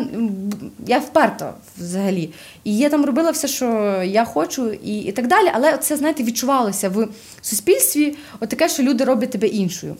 я 0.87 0.99
вперта 0.99 1.53
взагалі. 1.77 2.29
І 2.63 2.77
я 2.77 2.89
там 2.89 3.05
робила 3.05 3.31
все, 3.31 3.47
що 3.47 3.65
я 4.05 4.25
хочу, 4.25 4.71
і, 4.71 4.99
і 4.99 5.11
так 5.11 5.27
далі. 5.27 5.47
Але 5.53 5.77
це, 5.77 5.97
знаєте, 5.97 6.23
відчувалося 6.23 6.89
в 6.89 7.07
суспільстві, 7.41 8.15
от 8.39 8.49
таке, 8.49 8.69
що 8.69 8.83
люди 8.83 9.03
роблять 9.03 9.31
тебе 9.31 9.47
іншою. 9.47 9.95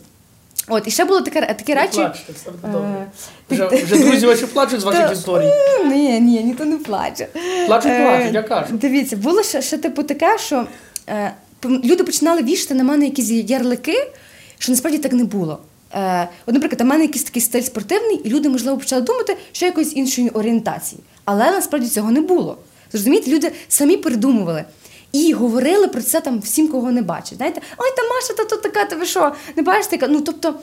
От, 0.68 0.86
і 0.86 0.90
ще 0.90 1.04
було 1.04 1.20
таке, 1.20 1.40
такі 1.40 1.74
речі. 1.74 1.94
плачте, 1.94 2.32
все 2.32 2.50
буде 2.50 2.72
добре. 2.72 3.06
Е, 3.52 3.54
Вже, 3.54 3.84
вже 3.84 3.96
друзі 4.04 4.26
ваші 4.26 4.46
плачуть 4.46 4.80
з 4.80 4.84
ваших 4.84 5.12
історій. 5.12 5.50
Ні, 5.86 6.20
ні, 6.20 6.42
ніхто 6.42 6.64
не 6.64 6.76
плаче. 6.76 7.28
Плачуть, 7.66 7.90
Е, 7.92 8.04
плачуть, 8.04 8.34
я 8.34 8.42
кажу. 8.42 8.66
Дивіться, 8.76 9.16
було 9.16 9.42
ще, 9.42 9.62
ще 9.62 9.78
типу 9.78 10.02
таке, 10.02 10.38
що 10.38 10.66
е, 11.08 11.32
люди 11.64 12.04
починали 12.04 12.42
вішати 12.42 12.74
на 12.74 12.84
мене 12.84 13.04
якісь 13.04 13.30
ярлики, 13.30 14.10
що 14.58 14.72
насправді 14.72 14.98
так 14.98 15.12
не 15.12 15.24
було. 15.24 15.58
Е, 15.94 16.28
от, 16.46 16.54
наприклад, 16.54 16.80
у 16.80 16.84
мене 16.84 17.02
якийсь 17.02 17.24
такий 17.24 17.42
стиль 17.42 17.62
спортивний, 17.62 18.16
і 18.16 18.28
люди, 18.30 18.48
можливо, 18.48 18.78
почали 18.78 19.02
думати, 19.02 19.36
що 19.52 19.66
якоїсь 19.66 19.96
іншої 19.96 20.28
орієнтації. 20.28 21.00
Але 21.24 21.50
насправді 21.50 21.88
цього 21.88 22.10
не 22.10 22.20
було. 22.20 22.58
Зрозумієте, 22.92 23.30
люди 23.30 23.52
самі 23.68 23.96
придумували. 23.96 24.64
І 25.12 25.32
говорили 25.32 25.88
про 25.88 26.02
це 26.02 26.20
там 26.20 26.40
всім, 26.40 26.68
кого 26.68 26.92
не 26.92 27.02
бачать. 27.02 27.36
Знаєте, 27.36 27.60
ой, 27.78 27.88
та 27.96 28.02
Маша, 28.14 28.34
та 28.34 28.44
то 28.44 28.56
така, 28.56 28.84
та 28.84 28.96
ви 28.96 29.06
що, 29.06 29.32
не 29.56 29.62
бачите? 29.62 29.96
яка?» 29.96 30.08
Ну, 30.08 30.20
тобто, 30.20 30.54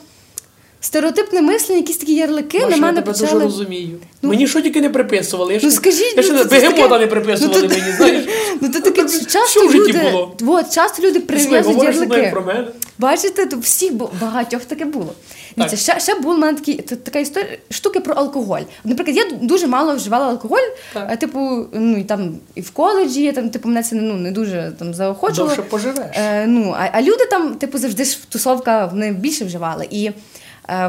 стереотипне 0.80 1.42
мислення, 1.42 1.78
якісь 1.80 1.96
такі 1.96 2.14
ярлики 2.14 2.58
Маша, 2.58 2.70
на 2.70 2.76
я 2.76 2.82
мене 2.82 3.00
тебе 3.00 3.12
почали. 3.12 3.32
дуже 3.32 3.44
розумію. 3.44 3.98
Ну, 4.22 4.28
мені 4.28 4.46
що 4.48 4.60
тільки 4.60 4.80
не 4.80 4.90
приписували. 4.90 5.54
Я 5.54 5.60
Ну 5.62 5.70
скажіть, 5.70 6.14
я 6.16 6.22
ще 6.22 6.32
ну, 6.32 6.38
це- 6.38 6.44
це 6.44 6.50
бегемота 6.56 6.88
таке- 6.88 6.98
не 7.00 7.06
приписували 7.06 7.62
ну, 7.62 7.68
то- 7.68 7.74
мені, 7.74 7.92
знаєш. 7.96 8.24
Ну 8.60 8.68
то 8.68 8.80
таке 8.80 9.02
часто 9.28 9.60
житті 9.68 9.78
люди, 9.78 10.10
було. 10.10 10.36
от, 10.46 10.74
часто 10.74 11.02
люди 11.02 11.20
прив'язують 11.20 11.82
ярлики. 11.82 12.28
про 12.32 12.42
мене. 12.42 12.68
Бачите, 12.98 13.46
то 13.46 13.58
всіх 13.58 13.92
багатьох 14.20 14.64
таке 14.64 14.84
було. 14.84 15.12
Дивіться, 15.56 15.76
ще, 15.76 16.00
ще 16.00 16.14
була 16.14 16.34
в 16.34 16.38
мене 16.38 16.58
такі, 16.58 16.74
така 16.74 17.18
історія, 17.18 17.58
штуки 17.70 18.00
про 18.00 18.14
алкоголь. 18.14 18.60
Наприклад, 18.84 19.16
я 19.16 19.24
дуже 19.42 19.66
мало 19.66 19.94
вживала 19.96 20.26
алкоголь, 20.26 20.68
Так. 20.94 21.08
а, 21.10 21.16
типу, 21.16 21.66
ну 21.72 21.96
і 21.98 22.04
там 22.04 22.34
і 22.54 22.60
в 22.60 22.70
коледжі, 22.70 23.22
я 23.22 23.32
там, 23.32 23.50
типу, 23.50 23.68
мене 23.68 23.82
це 23.82 23.96
ну, 23.96 24.14
не 24.14 24.30
дуже 24.30 24.72
там 24.78 24.94
заохочувало. 24.94 25.48
Довше 25.48 25.62
поживеш. 25.70 26.06
Е, 26.14 26.46
ну, 26.46 26.74
а, 26.78 26.88
а 26.92 27.02
люди 27.02 27.26
там, 27.30 27.54
типу, 27.54 27.78
завжди 27.78 28.04
ж 28.04 28.18
тусовка 28.28 28.86
вони 28.86 29.12
більше 29.12 29.44
вживали. 29.44 29.86
І 29.90 30.04
е, 30.06 30.12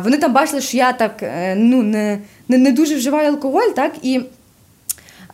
вони 0.03 0.17
там 0.17 0.33
бачили, 0.33 0.61
що 0.61 0.77
я 0.77 0.93
так 0.93 1.23
е, 1.23 1.55
ну, 1.57 1.83
не, 1.83 2.19
не, 2.47 2.57
не 2.57 2.71
дуже 2.71 2.95
вживаю 2.95 3.29
алкоголь, 3.29 3.69
так? 3.75 3.91
І 4.01 4.21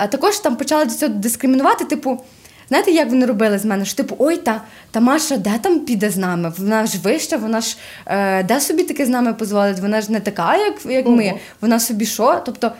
також 0.09 0.39
там 0.39 0.55
почали 0.55 0.85
до 0.85 0.93
цього 0.93 1.13
дискримінувати, 1.13 1.85
типу. 1.85 2.21
Знаєте, 2.69 2.91
як 2.91 3.09
вони 3.09 3.25
робили 3.25 3.59
з 3.59 3.65
мене? 3.65 3.85
Що 3.85 3.95
типу, 3.95 4.15
ой, 4.19 4.37
та, 4.37 4.61
та 4.91 4.99
Маша, 4.99 5.37
де 5.37 5.59
там 5.61 5.79
піде 5.79 6.09
з 6.09 6.17
нами? 6.17 6.53
Вона 6.57 6.85
ж 6.85 6.97
вища, 7.03 7.37
вона 7.37 7.61
ж 7.61 7.77
е, 8.05 8.43
де 8.43 8.59
собі 8.61 8.83
таке 8.83 9.05
з 9.05 9.09
нами 9.09 9.33
дозволить? 9.39 9.79
Вона 9.79 10.01
ж 10.01 10.11
не 10.11 10.19
така, 10.19 10.57
як, 10.57 10.73
як 10.85 11.07
ми. 11.07 11.33
Вона 11.61 11.79
собі 11.79 12.05
що? 12.05 12.41
Тобто, 12.45 12.71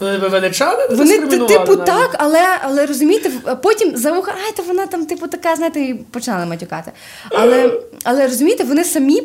Ви 0.00 0.28
величали, 0.28 0.88
вони 0.90 1.18
ти- 1.18 1.38
типу 1.38 1.72
навіть? 1.72 1.84
так, 1.84 2.16
але, 2.18 2.40
але 2.62 2.86
розумієте, 2.86 3.30
потім 3.62 3.96
за 3.96 4.12
вуха, 4.12 4.32
ай, 4.46 4.52
та 4.56 4.62
вона 4.62 4.86
там, 4.86 5.06
типу, 5.06 5.26
така, 5.26 5.56
знаєте, 5.56 5.80
і 5.80 5.94
починали 5.94 6.46
матюкати. 6.46 6.92
Але, 7.30 7.72
але 8.04 8.26
розумієте, 8.26 8.64
вони 8.64 8.84
самі 8.84 9.18
е, 9.18 9.24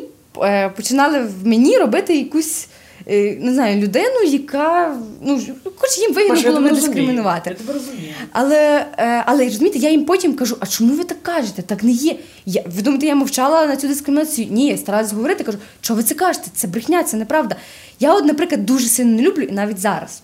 починали 0.76 1.20
в 1.20 1.46
мені 1.46 1.76
робити 1.78 2.16
якусь. 2.16 2.68
е, 3.08 3.36
Не 3.40 3.54
знаю, 3.54 3.80
людину, 3.82 4.22
яка 4.26 4.96
ну 5.22 5.40
хоч 5.76 5.98
їм 5.98 6.12
вигідно 6.12 6.34
було 6.42 6.60
мене 6.60 6.74
дискримінувати. 6.80 7.50
Я 7.50 7.56
тебе 7.56 7.72
розумію. 7.72 8.12
Але, 8.32 8.86
е, 8.98 9.22
але 9.26 9.44
розумієте, 9.44 9.78
я 9.78 9.90
їм 9.90 10.04
потім 10.04 10.34
кажу: 10.34 10.56
а 10.60 10.66
чому 10.66 10.92
ви 10.94 11.04
так 11.04 11.22
кажете? 11.22 11.62
Так 11.62 11.82
не 11.82 11.90
є. 11.90 12.16
Я, 12.46 12.62
ви 12.76 12.82
думаєте, 12.82 13.06
я 13.06 13.14
мовчала 13.14 13.66
на 13.66 13.76
цю 13.76 13.88
дискримінацію? 13.88 14.48
Ні, 14.50 14.66
я 14.66 14.76
старалась 14.76 15.12
говорити, 15.12 15.44
кажу, 15.44 15.58
що 15.80 15.94
ви 15.94 16.02
це 16.02 16.14
кажете? 16.14 16.46
Це 16.54 16.66
брехня, 16.68 17.02
це 17.04 17.16
неправда. 17.16 17.56
Я, 18.00 18.14
от, 18.14 18.24
наприклад, 18.24 18.66
дуже 18.66 18.86
сильно 18.88 19.16
не 19.16 19.22
люблю, 19.22 19.42
і 19.42 19.52
навіть 19.52 19.78
зараз. 19.78 20.22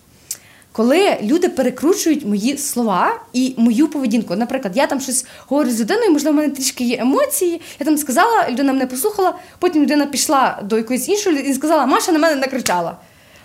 Коли 0.77 1.17
люди 1.23 1.49
перекручують 1.49 2.27
мої 2.27 2.59
слова 2.59 3.21
і 3.33 3.55
мою 3.57 3.89
поведінку. 3.89 4.37
Наприклад, 4.37 4.77
я 4.77 4.87
там 4.87 5.01
щось 5.01 5.25
говорю 5.47 5.71
з 5.71 5.81
людиною, 5.81 6.11
можливо, 6.11 6.33
в 6.33 6.37
мене 6.37 6.55
трішки 6.55 6.85
є 6.85 6.99
емоції. 7.01 7.61
Я 7.81 7.87
там 7.87 7.99
сказала, 7.99 8.51
людина 8.51 8.73
мене 8.73 8.87
послухала, 8.87 9.35
потім 9.59 9.83
людина 9.83 10.07
пішла 10.07 10.63
до 10.63 10.77
якоїсь 10.77 11.09
іншої 11.09 11.51
і 11.51 11.55
сказала, 11.55 11.87
Маша 11.87 12.13
на 12.13 12.19
мене 12.19 12.37
накричала. 12.37 12.97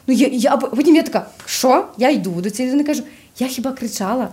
Ну, 0.07 0.13
я, 0.13 0.27
я, 0.31 0.57
потім 0.57 0.95
я 0.95 1.03
така, 1.03 1.25
що? 1.45 1.87
Я 1.97 2.09
йду 2.09 2.31
до 2.31 2.49
цієї 2.49 2.73
людини 2.73 2.87
кажу, 2.87 3.03
я 3.39 3.47
хіба 3.47 3.71
кричала? 3.71 4.27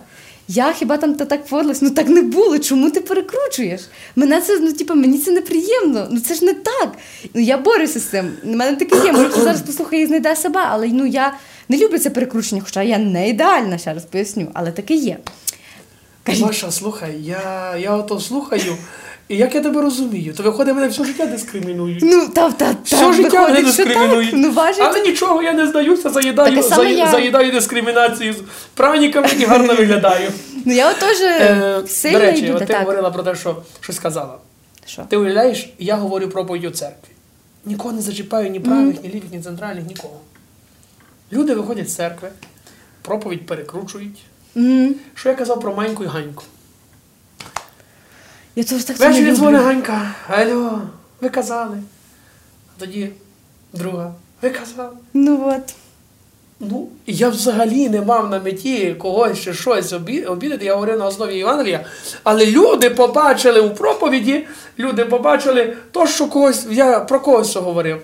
Я 0.48 0.72
хіба 0.72 0.96
там 0.96 1.14
та 1.14 1.24
так 1.24 1.46
поводилась? 1.46 1.82
Ну 1.82 1.90
так 1.90 2.08
не 2.08 2.22
було. 2.22 2.58
Чому 2.58 2.90
ти 2.90 3.00
перекручуєш? 3.00 3.80
Мене 4.16 4.40
це 4.40 4.58
ну, 4.58 4.72
типу, 4.72 4.94
мені 4.94 5.18
це 5.18 5.30
неприємно. 5.30 6.08
Ну 6.10 6.20
це 6.20 6.34
ж 6.34 6.44
не 6.44 6.54
так. 6.54 6.92
Ну 7.34 7.40
я 7.40 7.58
борюся 7.58 8.00
з 8.00 8.04
цим. 8.04 8.32
У 8.44 8.54
мене 8.54 8.76
таке 8.76 8.96
є. 9.06 9.12
Може, 9.12 9.30
зараз 9.30 9.62
послухає 9.62 10.02
і 10.02 10.06
знайде 10.06 10.36
себе, 10.36 10.60
але 10.68 10.88
ну 10.88 11.06
я 11.06 11.32
не 11.68 11.78
люблю 11.78 11.98
це 11.98 12.10
перекручення, 12.10 12.62
хоча 12.64 12.82
я 12.82 12.98
не 12.98 13.28
ідеальна, 13.28 13.78
ще 13.78 13.94
раз 13.94 14.04
поясню, 14.04 14.48
але 14.54 14.72
таке 14.72 14.94
є. 14.94 15.18
Кажіть. 16.22 16.44
Маша, 16.46 16.70
слухай, 16.70 17.14
я, 17.22 17.76
я 17.76 17.92
ото 17.96 18.20
слухаю, 18.20 18.76
і 19.28 19.36
як 19.36 19.54
я 19.54 19.60
тебе 19.60 19.82
розумію, 19.82 20.34
то 20.34 20.42
виходить, 20.42 20.74
мене 20.74 20.88
все 20.88 21.04
життя 21.04 21.26
дискримінують. 21.26 21.98
Ну, 22.02 22.28
та, 22.28 22.50
та, 22.50 22.74
та, 22.74 22.76
Все 22.84 23.12
життя 23.12 23.42
мене 23.48 23.62
дискримінують. 23.62 24.30
Ну, 24.32 24.50
бачите? 24.50 24.84
Але 24.86 25.00
нічого, 25.00 25.42
я 25.42 25.52
не 25.52 25.66
здаюся, 25.66 26.10
заїдаю, 26.10 26.60
заї- 26.62 26.96
я. 26.96 27.10
заїдаю 27.10 27.52
дискримінацію 27.52 28.32
з 28.32 28.36
правніками 28.74 29.28
і 29.40 29.44
гарно 29.44 29.74
виглядаю. 29.78 30.30
Ну 30.64 30.72
я 30.74 30.90
от 30.90 30.96
теж 30.98 31.20
Е, 31.20 31.82
До 32.12 32.18
речі, 32.18 32.44
йду, 32.46 32.58
ти 32.58 32.64
так. 32.66 32.78
говорила 32.80 33.10
про 33.10 33.22
те, 33.22 33.34
що 33.34 33.62
щось 33.80 33.96
сказала. 33.96 34.38
Що? 34.86 35.02
Ти 35.08 35.16
уявляєш, 35.16 35.72
я 35.78 35.96
говорю 35.96 36.28
проповідь 36.28 36.64
у 36.64 36.70
церкві. 36.70 37.08
Нікого 37.64 37.94
не 37.94 38.02
зачіпаю 38.02 38.50
ні 38.50 38.60
правих, 38.60 39.02
ні 39.02 39.08
лівих, 39.08 39.22
ні 39.32 39.40
центральних, 39.40 39.86
нікого. 39.86 40.14
Люди 41.32 41.54
виходять 41.54 41.90
з 41.90 41.94
церкви, 41.94 42.28
проповідь 43.02 43.46
перекручують. 43.46 44.22
М, 44.56 44.94
Що 45.14 45.28
я 45.28 45.34
казав 45.34 45.60
про 45.60 45.74
Маньку 45.74 46.04
і 46.04 46.06
Ганьку? 46.06 46.44
Я 48.56 48.64
теж 48.64 48.84
так 48.84 48.98
Ввечері 48.98 49.32
дзвонить 49.36 49.62
Ганька. 49.62 50.14
Алло, 50.28 50.82
ви 51.20 51.28
казали. 51.28 51.78
А 52.76 52.80
тоді 52.80 53.10
друга. 53.72 54.14
Ви 54.42 54.50
казали. 54.50 54.96
Ну 55.14 55.52
от. 55.56 55.74
Ну, 56.60 56.88
я 57.06 57.28
взагалі 57.28 57.88
не 57.88 58.00
мав 58.00 58.30
на 58.30 58.40
меті 58.40 58.94
когось 58.94 59.40
чи 59.40 59.54
щось 59.54 59.92
обідати, 59.92 60.64
я 60.64 60.74
говорив 60.74 60.98
на 60.98 61.06
основі 61.06 61.34
Євангелія. 61.36 61.84
Але 62.22 62.46
люди 62.46 62.90
побачили 62.90 63.60
у 63.60 63.70
проповіді, 63.74 64.46
люди 64.78 65.04
побачили 65.04 65.76
то, 65.92 66.06
що 66.06 66.26
когось, 66.28 66.66
я 66.70 67.00
про 67.00 67.20
когось 67.20 67.56
говорив. 67.56 68.02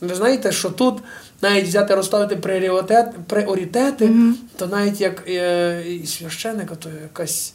Ви 0.00 0.14
знаєте, 0.14 0.52
що 0.52 0.70
тут 0.70 0.98
навіть 1.42 1.64
взяти 1.66 1.94
розставити 1.94 2.36
пріоритет, 2.36 3.14
пріоритети, 3.26 4.10
то 4.56 4.66
навіть 4.66 5.00
як 5.00 5.28
е, 5.28 5.84
і 5.88 6.06
священника, 6.06 6.74
то 6.74 6.88
якась. 7.02 7.54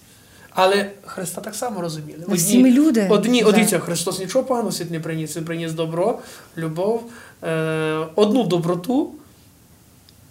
Але 0.49 0.91
Христа 1.05 1.41
так 1.41 1.55
само 1.55 1.81
розуміли. 1.81 2.23
Ну, 2.27 2.35
всі 2.35 2.59
ми 2.63 2.71
люди. 2.71 3.07
Одні, 3.09 3.41
Да. 3.43 3.49
одіться, 3.49 3.79
Христос 3.79 4.19
нічого 4.19 4.45
поганого 4.45 4.71
світ 4.71 4.91
не 4.91 4.99
приніс, 4.99 5.37
Він 5.37 5.45
приніс 5.45 5.71
добро, 5.71 6.19
любов, 6.57 7.03
е, 7.43 8.07
одну 8.15 8.43
доброту, 8.43 9.11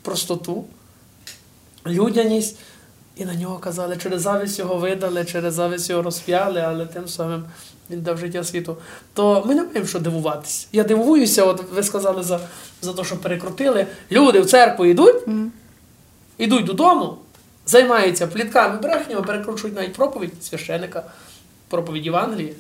простоту, 0.03 0.65
людяність. 1.87 2.59
І 3.17 3.25
на 3.25 3.35
нього 3.35 3.59
казали, 3.59 3.97
через 3.97 4.23
завість 4.23 4.59
його 4.59 4.77
видали, 4.77 5.25
через 5.25 5.55
завість 5.55 5.91
його 5.91 6.03
розп'яли, 6.03 6.61
але 6.61 6.87
тим 6.87 7.09
самим 7.09 7.45
він 7.91 8.01
дав 8.01 8.19
життя 8.19 8.45
світу. 8.45 8.77
То 9.15 9.43
ми 9.47 9.55
не 9.55 9.63
маємо 9.63 9.87
що 9.87 9.99
дивуватись. 9.99 10.69
Я 10.73 10.85
дивуюся, 10.85 11.45
от 11.45 11.63
ви 11.75 11.83
сказали 11.83 12.23
за, 12.23 12.41
за 12.83 12.93
те, 12.93 13.05
що 13.05 13.17
перекрутили. 13.17 13.87
Люди 14.11 14.41
в 14.41 14.47
церкву 14.47 14.85
йдуть, 14.87 15.17
йдуть 16.39 16.65
додому, 16.65 17.17
займаються 17.67 18.27
плітками, 18.27 18.79
брехнями, 18.79 19.23
перекручують 19.23 19.77
навіть 19.77 19.93
проповідь 19.93 20.45
священика, 20.45 21.03
проповідь 21.69 22.05
Євангелії. 22.05 22.55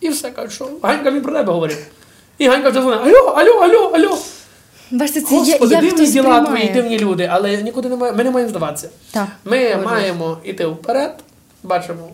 І 0.00 0.08
все 0.08 0.30
кажуть, 0.30 0.52
що 0.52 0.68
Ганька 0.82 1.10
він 1.10 1.22
про 1.22 1.32
тебе 1.32 1.52
говорив. 1.52 1.86
І 2.38 2.48
Ганька 2.48 2.68
вже 2.70 2.80
дзвонить, 2.80 3.00
алло, 3.06 3.28
алло, 3.28 3.52
алло, 3.60 3.88
алло. 3.94 4.18
Бачите, 4.90 5.20
це 5.20 5.36
Господи, 5.36 5.74
я, 5.74 5.80
дивні 5.80 6.06
діла 6.06 6.40
приймає. 6.40 6.46
твої, 6.46 6.82
дивні 6.82 6.98
люди, 6.98 7.28
але 7.32 7.62
нікуди 7.62 7.88
не 7.88 7.96
маємо, 7.96 8.18
ми 8.18 8.24
не 8.24 8.30
маємо 8.30 8.50
здаватися. 8.50 8.88
Так, 9.10 9.26
Ми 9.44 9.58
погоджуюсь. 9.58 9.84
маємо 9.86 10.38
йти 10.44 10.66
вперед, 10.66 11.14
бачимо, 11.62 12.08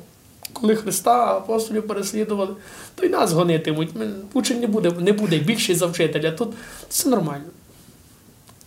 коли 0.60 0.76
Христа 0.76 1.36
апостолів 1.36 1.86
переслідували, 1.86 2.54
то 2.94 3.06
й 3.06 3.08
нас 3.08 3.32
гонитимуть. 3.32 3.88
Учень 4.32 4.60
не 4.60 4.66
буде, 4.66 4.92
не 5.00 5.12
буде 5.12 5.38
більший 5.38 5.74
за 5.74 5.86
вчителя. 5.86 6.32
Тут 6.32 6.48
все 6.88 7.08
нормально. 7.08 7.44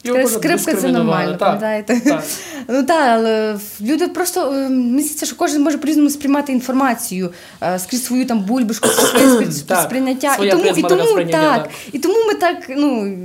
Його 0.03 0.27
Скрипка 0.27 0.75
це 0.75 0.87
нормально, 0.91 1.31
Так, 1.31 1.39
пам'ятаєте? 1.39 1.99
так. 1.99 2.23
Ну 2.67 2.83
так, 2.83 3.09
але 3.19 3.59
люди 3.81 4.07
просто 4.07 4.53
е, 4.53 4.69
мені 4.69 5.01
здається, 5.01 5.25
що 5.25 5.35
кожен 5.35 5.61
може 5.61 5.77
по-різному 5.77 6.09
сприймати 6.09 6.51
інформацію 6.51 7.33
е, 7.63 7.79
скрізь 7.79 8.05
свою 8.05 8.25
там 8.25 8.39
бульбашку, 8.39 8.87
своє 8.87 9.51
сприйняття. 9.83 10.35
своя 10.35 10.53
і 10.53 10.57
тому, 10.57 10.63
і 10.77 10.81
тому 10.81 11.23
так, 11.31 11.69
і 11.91 11.99
тому 11.99 12.15
ми 12.27 12.33
так, 12.33 12.57
ну 12.69 13.15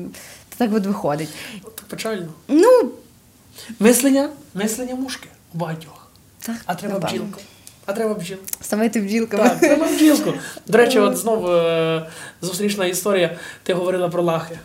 так 0.56 0.70
от 0.74 0.86
виходить. 0.86 1.28
Печально. 1.88 2.26
Ну 2.48 2.90
Мислення, 3.80 4.28
мислення 4.54 4.94
мушки 4.94 5.28
у 5.54 5.58
багатьох. 5.58 6.10
так, 6.40 6.56
А 6.66 6.74
треба 6.74 6.98
бджілку. 6.98 7.40
А 7.86 7.92
треба 7.92 8.14
бджілку. 8.14 8.42
Ставайте 8.60 9.00
бджілками. 9.00 9.42
Так, 9.48 9.58
треба 9.60 9.86
бджілку. 9.86 10.32
До 10.66 10.78
речі, 10.78 10.98
от 10.98 11.16
знову 11.16 11.48
е, 11.48 12.06
зустрічна 12.42 12.86
історія. 12.86 13.36
Ти 13.62 13.74
говорила 13.74 14.08
про 14.08 14.22
лахи. 14.22 14.58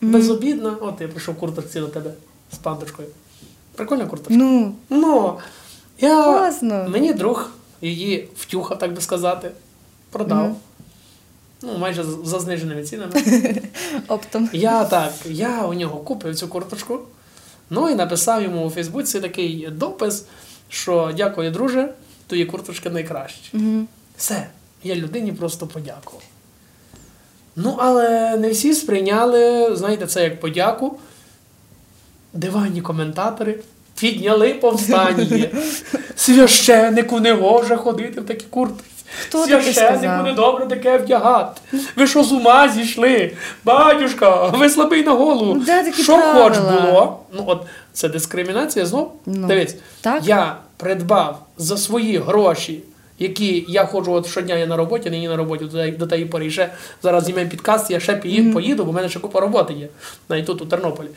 Безобідно. 0.00 0.78
От 0.80 1.00
я 1.00 1.08
прийшов 1.08 1.36
курточці 1.36 1.80
до 1.80 1.88
тебе 1.88 2.10
з 2.52 2.56
пандочкою. 2.58 3.08
Прикольна 3.74 4.06
курточка. 4.06 4.34
Ну, 4.34 4.74
Ну, 4.90 5.38
я, 5.98 6.24
Класно. 6.24 6.86
мені 6.88 7.12
друг 7.12 7.50
її 7.82 8.28
втюхав, 8.36 8.78
так 8.78 8.92
би 8.94 9.00
сказати, 9.00 9.50
продав. 10.10 10.44
Мгм. 10.44 10.56
Ну, 11.62 11.78
майже 11.78 12.04
за 12.24 12.40
зниженими 12.40 12.82
цінами. 12.82 13.12
оптом. 14.08 14.48
Я 14.52 14.84
так, 14.84 15.12
я 15.24 15.66
у 15.66 15.74
нього 15.74 15.98
купив 15.98 16.36
цю 16.36 16.48
курточку. 16.48 16.98
Ну 17.70 17.88
і 17.88 17.94
написав 17.94 18.42
йому 18.42 18.66
у 18.66 18.70
Фейсбуці 18.70 19.20
такий 19.20 19.68
допис, 19.72 20.24
що 20.68 21.12
дякую, 21.16 21.50
друже, 21.50 21.88
твої 22.26 22.44
курточки 22.44 22.90
найкращі. 22.90 23.50
Угу. 23.54 23.86
Все, 24.16 24.46
я 24.82 24.94
людині 24.94 25.32
просто 25.32 25.66
подякував. 25.66 26.22
Ну, 27.56 27.76
але 27.78 28.36
не 28.36 28.50
всі 28.50 28.74
сприйняли, 28.74 29.76
знаєте, 29.76 30.06
це 30.06 30.24
як 30.24 30.40
подяку. 30.40 30.98
Диванні 32.32 32.80
коментатори 32.80 33.58
підняли 34.00 34.54
повстання. 34.54 35.48
Священнику 36.16 37.20
не 37.20 37.32
гоже 37.32 37.76
ходити 37.76 38.20
в 38.20 38.26
такі 38.26 38.46
куртці. 38.50 38.84
Хто 39.22 39.46
сказав? 39.72 40.24
не 40.24 40.32
добре 40.32 40.66
таке 40.66 40.98
вдягати. 40.98 41.60
Ви 41.96 42.06
що 42.06 42.24
з 42.24 42.32
ума 42.32 42.68
зійшли? 42.68 43.32
Батюшка, 43.64 44.46
ви 44.46 44.70
слабий 44.70 45.04
на 45.04 45.12
голову. 45.12 45.54
Ну, 45.54 45.64
що 45.92 46.16
хоч 46.18 46.58
було? 46.58 47.20
Ну, 47.32 47.44
от 47.46 47.62
це 47.92 48.08
дискримінація 48.08 48.86
знов. 48.86 49.12
Ну, 49.26 49.46
Дивись, 49.46 49.76
так. 50.00 50.26
я 50.26 50.56
придбав 50.76 51.38
за 51.58 51.76
свої 51.76 52.18
гроші, 52.18 52.82
які 53.18 53.64
я 53.68 53.84
ходжу 53.84 54.12
от 54.12 54.26
щодня 54.26 54.54
я 54.56 54.66
на 54.66 54.76
роботі, 54.76 55.10
нині 55.10 55.28
на 55.28 55.36
роботі 55.36 55.64
до, 55.64 56.06
тієї- 56.06 56.24
пори. 56.24 56.46
І 56.46 56.50
ще 56.50 56.70
зараз 57.02 57.24
знімаємо 57.24 57.50
підкаст, 57.50 57.90
я 57.90 58.00
ще 58.00 58.12
пої- 58.12 58.52
поїду, 58.52 58.84
бо 58.84 58.90
в 58.90 58.94
мене 58.94 59.08
ще 59.08 59.18
купа 59.20 59.40
роботи 59.40 59.74
є, 59.74 59.88
навіть 60.28 60.46
тут 60.46 60.62
у 60.62 60.66
Тернополі. 60.66 61.08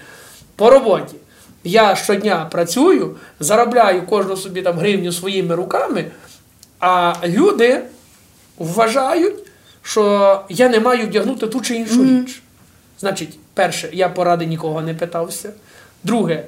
По 0.56 0.70
роботі. 0.70 1.16
Я 1.64 1.96
щодня 1.96 2.48
працюю, 2.52 3.16
заробляю 3.40 4.02
кожну 4.02 4.38
собі 4.38 4.62
там 4.62 4.78
гривню 4.78 5.12
своїми 5.12 5.56
руками, 5.56 6.06
а 6.86 7.14
люди 7.24 7.82
вважають, 8.58 9.36
що 9.82 10.42
я 10.50 10.70
не 10.70 10.80
маю 10.80 11.08
вдягнути 11.08 11.48
ту 11.48 11.62
чи 11.62 11.76
іншу 11.76 12.04
річ. 12.04 12.42
Значить, 13.00 13.40
перше, 13.54 13.90
я 13.94 14.10
поради 14.10 14.46
нікого 14.46 14.82
не 14.82 14.94
питався. 14.94 15.54
Друге, 16.04 16.44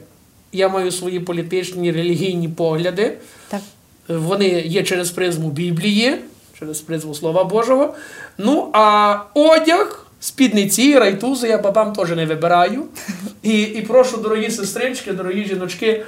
я 0.52 0.70
маю 0.70 0.92
свої 0.92 1.20
політичні, 1.20 1.92
релігійні 1.92 2.50
погляди. 2.50 3.18
Так. 3.48 3.62
Вони 4.08 4.48
є 4.48 4.84
через 4.84 5.12
призму 5.12 5.50
Біблії, 5.50 6.18
через 6.60 6.82
призму 6.82 7.16
Слова 7.16 7.44
Божого. 7.44 7.94
Ну, 8.38 8.70
а 8.74 9.18
одяг, 9.34 10.08
спідниці, 10.20 11.00
райтузи 11.00 11.48
я 11.48 11.58
бабам 11.58 11.94
теж 11.94 12.10
не 12.10 12.26
вибираю. 12.26 12.84
І, 13.44 13.62
і 13.62 13.82
прошу, 13.82 14.18
дорогі 14.18 14.52
сестрички, 14.52 15.14
дорогі 15.14 15.46
жіночки, 15.46 16.06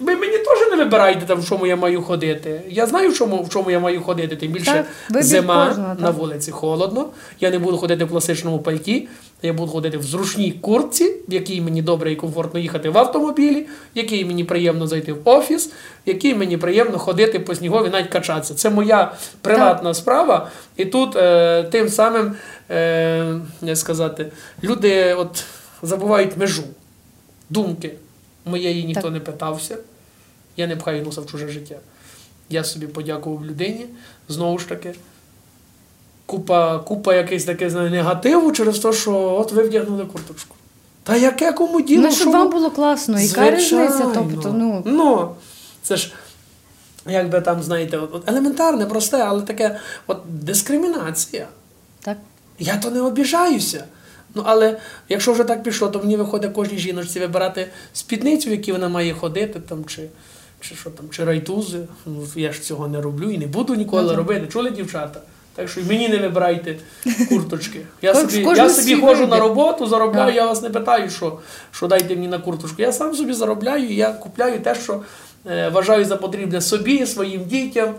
ви 0.00 0.16
мені 0.16 0.38
теж 0.38 0.70
не 0.70 0.76
вибирайте 0.76 1.26
там, 1.26 1.40
в 1.40 1.48
чому 1.48 1.66
я 1.66 1.76
маю 1.76 2.02
ходити. 2.02 2.62
Я 2.68 2.86
знаю, 2.86 3.10
в 3.10 3.14
чому, 3.14 3.42
в 3.42 3.48
чому 3.48 3.70
я 3.70 3.80
маю 3.80 4.02
ходити. 4.02 4.36
Тим 4.36 4.52
більше 4.52 4.84
Так, 5.12 5.22
зима 5.22 5.66
кожного, 5.66 5.94
на 5.98 6.10
вулиці 6.10 6.50
холодно. 6.50 7.06
Я 7.40 7.50
не 7.50 7.58
буду 7.58 7.78
ходити 7.78 8.04
в 8.04 8.10
класичному 8.10 8.58
пальті. 8.58 9.08
Я 9.42 9.52
буду 9.52 9.72
ходити 9.72 9.98
в 9.98 10.02
зручній 10.02 10.52
куртці, 10.52 11.14
в 11.28 11.32
якій 11.32 11.60
мені 11.60 11.82
добре 11.82 12.12
і 12.12 12.16
комфортно 12.16 12.60
їхати 12.60 12.90
в 12.90 12.98
автомобілі, 12.98 13.60
в 13.94 13.98
якій 13.98 14.24
мені 14.24 14.44
приємно 14.44 14.86
зайти 14.86 15.12
в 15.12 15.18
офіс, 15.24 15.66
в 15.66 15.72
якій 16.06 16.34
мені 16.34 16.56
приємно 16.56 16.98
ходити 16.98 17.38
по 17.38 17.54
снігові, 17.54 17.88
навіть 17.90 18.08
качатися. 18.08 18.54
Це 18.54 18.70
моя 18.70 19.12
приватна 19.40 19.94
справа. 19.94 20.50
І 20.76 20.84
тут 20.84 21.16
е, 21.16 21.62
тим 21.62 21.88
самим, 21.88 22.34
е, 22.70 23.34
як 23.62 23.76
сказати, 23.76 24.32
люди 24.62 25.14
от 25.14 25.44
забувають 25.82 26.36
межу 26.36 26.62
думки. 27.50 27.92
Моєї 28.50 28.84
ніхто 28.84 29.02
Так. 29.02 29.12
не 29.12 29.20
питався. 29.20 29.78
Я 30.56 30.66
не 30.66 30.76
пхаю 30.76 31.04
носа 31.04 31.20
в 31.20 31.26
чуже 31.26 31.48
життя. 31.48 31.76
Я 32.48 32.64
собі 32.64 32.86
подякував 32.86 33.46
людині. 33.46 33.86
Знову 34.28 34.58
ж 34.58 34.68
таки, 34.68 34.94
купа, 36.26 36.78
купа 36.78 37.14
якийсь 37.14 37.44
знає, 37.44 37.90
негативу 37.90 38.52
через 38.52 38.78
те, 38.78 38.92
що 38.92 39.12
от 39.12 39.52
ви 39.52 39.62
вдягнули 39.62 40.04
курточку. 40.04 40.56
Та 41.02 41.16
яке 41.16 41.52
кому 41.52 41.80
діло? 41.80 42.02
Ну, 42.02 42.10
щоб 42.10 42.20
що 42.20 42.30
вам 42.30 42.50
було 42.50 42.70
класно, 42.70 43.20
яка 43.20 43.50
різниця? 43.50 44.10
Тобто, 44.14 44.52
ну, 44.52 44.82
ну, 44.84 45.34
це 45.82 45.96
ж, 45.96 46.12
якби 47.06 47.40
там, 47.40 47.62
знаєте, 47.62 47.98
от, 47.98 48.14
от 48.14 48.28
елементарне, 48.28 48.86
просте, 48.86 49.22
але 49.22 49.42
таке 49.42 49.78
от 50.06 50.18
дискримінація. 50.28 51.48
так. 52.00 52.16
Я 52.58 52.76
то 52.76 52.90
не 52.90 53.00
обіжаюся. 53.00 53.84
Ну, 54.34 54.42
але 54.46 54.76
якщо 55.08 55.32
вже 55.32 55.44
так 55.44 55.62
пішло, 55.62 55.88
то 55.88 55.98
мені 55.98 56.16
виходить 56.16 56.52
кожній 56.52 56.78
жіночці 56.78 57.20
вибирати 57.20 57.66
спідницю, 57.92 58.48
в 58.48 58.52
якій 58.52 58.72
вона 58.72 58.88
має 58.88 59.14
ходити, 59.14 59.60
там, 59.68 59.84
чи, 59.84 60.02
чи 60.60 60.74
що 60.74 60.90
там, 60.90 61.06
чи 61.10 61.24
райтузи. 61.24 61.78
Ну, 62.06 62.22
я 62.36 62.52
ж 62.52 62.62
цього 62.62 62.88
не 62.88 63.00
роблю 63.00 63.30
і 63.30 63.38
не 63.38 63.46
буду 63.46 63.74
ніколи 63.74 64.02
Ну, 64.10 64.16
робити. 64.16 64.46
Чули, 64.52 64.70
дівчата? 64.70 65.20
Так 65.54 65.68
що 65.68 65.80
і 65.80 65.84
мені 65.84 66.08
не 66.08 66.18
вибирайте 66.18 66.76
курточки. 67.28 67.80
Я 68.02 68.14
собі, 68.14 68.46
я 68.56 68.70
собі 68.70 68.94
ходжу 68.96 69.26
на 69.26 69.40
роботу, 69.40 69.86
заробляю, 69.86 70.34
я 70.34 70.46
вас 70.46 70.62
не 70.62 70.70
питаю, 70.70 71.10
що, 71.10 71.38
що 71.72 71.86
дайте 71.86 72.14
мені 72.14 72.28
на 72.28 72.38
курточку. 72.38 72.82
Я 72.82 72.92
сам 72.92 73.14
собі 73.14 73.32
заробляю, 73.32 73.92
я 73.94 74.12
купляю 74.12 74.60
те, 74.60 74.74
що 74.74 75.00
е, 75.46 75.68
вважаю 75.68 76.04
за 76.04 76.16
потрібне 76.16 76.60
собі, 76.60 77.06
своїм 77.06 77.44
дітям. 77.44 77.94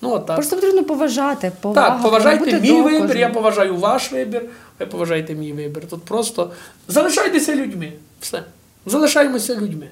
Ну, 0.00 0.10
от 0.12 0.26
так. 0.26 0.36
Просто 0.36 0.56
потрібно 0.56 0.84
поважати. 0.84 1.52
Повага, 1.60 1.88
Так, 1.90 2.02
поважайте 2.02 2.60
мій 2.60 2.72
вибір, 2.72 3.00
кожного. 3.00 3.20
я 3.20 3.28
поважаю 3.28 3.76
ваш 3.76 4.12
вибір, 4.12 4.42
ви 4.78 4.86
поважаєте 4.86 5.34
мій 5.34 5.52
вибір. 5.52 5.88
Тут 5.88 6.04
просто 6.04 6.52
залишайтеся 6.88 7.56
людьми. 7.56 7.92
Все. 8.20 8.44
Залишаємося 8.86 9.56
людьми. 9.56 9.88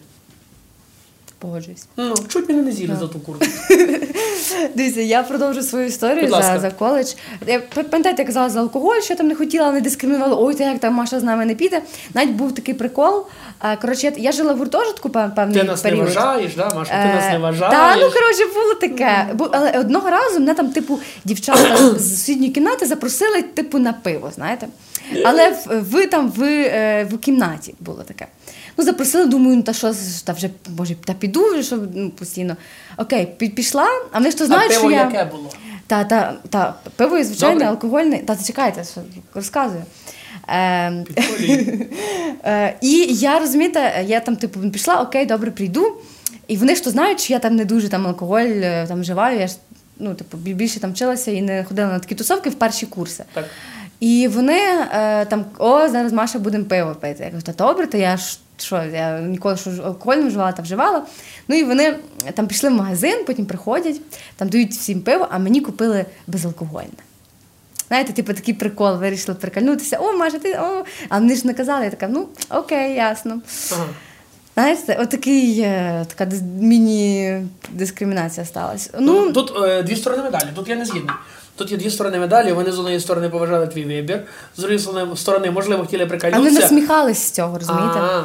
Погоджуюсь. 1.43 1.85
Ну, 1.97 2.15
чуть 2.29 2.49
мене 2.49 2.63
не 2.63 2.73
з'їли 2.73 2.97
за 3.01 3.07
ту 3.09 3.21
куртку. 3.21 3.47
Дивіться, 4.75 5.01
я 5.01 5.23
продовжу 5.23 5.63
свою 5.63 5.87
історію 5.87 6.31
за, 6.31 6.59
за 6.61 6.71
коледж. 6.71 7.13
Я 7.47 7.61
пам'ятаєте, 7.61 8.23
я 8.23 8.27
казала 8.27 8.51
за 8.51 8.61
алкоголь, 8.61 9.01
що 9.01 9.13
я 9.13 9.17
там 9.17 9.29
не 9.29 9.35
хотіла, 9.35 9.73
не 9.73 9.81
дискримінувала. 9.81 10.37
Ой, 10.41 10.55
та 10.55 10.65
як 10.65 10.79
там 10.81 10.95
Маша 10.95 11.21
з 11.21 11.23
нами 11.23 11.45
не 11.45 11.55
піде. 11.55 11.83
Навіть 12.15 12.31
був 12.31 12.55
такий 12.55 12.75
прикол. 12.75 13.27
Коротше, 13.81 14.07
я, 14.07 14.13
я 14.17 14.33
жила 14.33 14.53
в 14.53 14.59
гуртожитку 14.59 15.09
пев- 15.09 15.35
певний 15.35 15.61
Ти 15.61 15.65
нас 15.67 15.85
не 15.85 15.95
вважаєш, 15.95 16.55
да, 16.57 16.71
Маша? 16.75 17.03
Ти 17.03 17.15
нас 17.15 17.25
не 17.31 17.35
Е, 17.37 17.39
вважаєш. 17.39 17.75
Та, 17.75 17.97
ну 17.97 18.11
коротше, 18.13 18.45
було 18.55 18.75
таке. 18.75 19.27
Але 19.53 19.79
одного 19.81 20.11
разу 20.11 20.41
мене 20.41 20.55
там, 20.55 20.69
типу, 20.69 20.99
дівчата 21.25 21.77
з 21.99 22.11
сусідньої 22.11 22.51
кімнати 22.51 22.87
запросили, 22.87 23.43
типу, 23.43 23.79
на 23.79 23.93
пиво, 23.93 24.31
знаєте. 24.35 24.67
Але 25.25 25.57
ви 25.67 26.07
там 26.07 26.31
в, 26.31 26.43
е, 26.43 27.07
в 27.13 27.19
кімнаті 27.19 27.75
було 27.81 28.03
таке. 28.03 28.27
Ну, 28.77 28.85
запросили, 28.85 29.27
думаю, 29.27 29.57
ну 29.57 29.63
та 29.63 29.73
що, 29.73 29.95
та 30.25 30.33
вже, 30.33 30.51
може, 30.79 30.95
та 30.95 31.13
піду, 31.13 31.53
вже, 31.53 31.63
що 31.63 31.79
ну, 31.95 32.11
постійно. 32.11 32.57
Окей, 32.97 33.29
пі- 33.39 33.55
пішла, 33.55 33.89
а 34.13 34.19
вони 34.19 34.31
ж 34.31 34.39
то 34.39 34.45
а 34.45 34.47
знають, 34.47 34.69
пиво 34.73 34.81
що 34.81 34.91
я. 34.91 35.05
яке 35.05 35.25
було? 35.25 35.51
Та, 35.87 36.05
та, 36.05 36.35
та, 36.51 36.75
пиво 36.97 37.25
звичайне, 37.25 37.55
Добре. 37.55 37.69
алкогольне. 37.69 38.19
Та 38.19 38.37
чекайте, 38.37 38.85
що 38.85 39.01
розказую. 39.35 39.83
Е, 40.49 40.93
Е, 42.45 42.77
і 42.81 42.91
я 43.11 43.39
розумієте, 43.39 44.05
я 44.07 44.21
там, 44.21 44.37
типу, 44.37 44.71
пішла, 44.71 45.03
окей, 45.03 45.27
добре, 45.27 45.51
прийду. 45.51 45.93
І 46.47 46.57
вони 46.57 46.75
ж 46.75 46.85
то 46.85 46.91
знають, 46.91 47.21
що 47.21 47.33
я 47.33 47.39
там 47.39 47.57
не 47.57 47.65
дуже 47.65 47.89
там 47.89 48.07
алкоголь 48.07 48.41
е, 48.41 48.87
там 48.89 49.01
вживаю. 49.01 49.41
Я 49.41 49.47
ж 49.47 49.57
ну, 49.99 50.15
типу, 50.15 50.37
більше 50.37 50.81
там 50.81 50.93
вчилася 50.93 51.31
і 51.31 51.43
не 51.43 51.65
ходила 51.65 51.89
на 51.89 51.99
такі 51.99 52.15
тусовки 52.15 52.51
в 52.51 52.55
перші 52.55 52.87
курси. 52.87 53.25
Так. 53.33 53.45
І 54.01 54.29
вони 54.29 54.59
е, 54.93 55.25
там, 55.25 55.45
о, 55.59 55.89
зараз 55.89 56.13
Маша 56.13 56.39
будемо 56.39 56.65
пиво 56.65 56.95
пити. 57.01 57.25
Я 57.25 57.31
кажу, 57.31 57.43
та 57.43 57.53
добре, 57.53 57.87
то 57.87 57.99
я 57.99 58.17
ж 58.17 58.39
що, 58.65 58.83
я 58.93 59.21
ніколи 59.21 59.57
що 59.57 59.71
алкоголь 59.71 60.17
не 60.17 60.29
вживала 60.29 60.53
та 60.53 60.63
вживала. 60.63 61.03
Ну 61.49 61.57
і 61.57 61.65
вони 61.65 61.97
там 62.35 62.47
пішли 62.47 62.71
в 62.71 62.73
магазин, 62.73 63.25
потім 63.27 63.47
приходять, 63.47 64.01
там 64.37 64.49
дають 64.49 64.71
всім 64.73 65.01
пиво, 65.01 65.29
а 65.31 65.39
мені 65.39 65.61
купили 65.61 66.05
безалкогольне. 66.27 66.89
Знаєте, 67.89 68.13
типу 68.13 68.33
такий 68.33 68.55
прикол, 68.55 68.97
вирішили 68.97 69.35
прикольнутися. 69.35 69.99
О, 69.99 70.13
Маша, 70.17 70.39
ти 70.39 70.53
о. 70.53 70.85
А 71.09 71.19
вони 71.19 71.37
ж 71.37 71.47
не 71.47 71.55
казали, 71.55 71.85
я 71.85 71.91
така, 71.91 72.09
ну 72.09 72.29
окей, 72.51 72.95
ясно. 72.95 73.41
Ага. 73.73 73.87
Знаєте, 74.55 74.99
отакий, 75.01 75.61
е, 75.61 76.07
така 76.15 76.35
міні-дискримінація 76.61 78.47
сталася. 78.47 78.91
Ну, 79.01 79.21
Ну, 79.27 79.33
тут 79.33 79.53
е, 79.65 79.83
дві 79.83 79.97
сторони 79.97 80.23
медалі, 80.23 80.49
тут 80.55 80.69
я 80.69 80.77
не 80.77 80.85
згідний. 80.85 81.15
Тут 81.57 81.73
є 81.73 81.77
дві 81.77 81.91
сторони 81.91 82.19
медалі, 82.19 82.53
вони 82.53 82.73
з 82.73 82.79
однієї 82.79 83.01
сторони 83.01 83.29
поважали 83.29 83.67
твій 83.67 83.85
вибір, 83.85 84.23
з 84.57 84.59
другої 84.59 84.79
сторони- 85.17 85.51
можливо, 85.51 85.83
хотіли 85.85 86.05
а 86.33 86.39
вони 86.39 86.51
насміхались 86.51 87.19
з 87.19 87.31
цього, 87.31 87.59
розумієте? 87.59 87.99
А, 87.99 88.25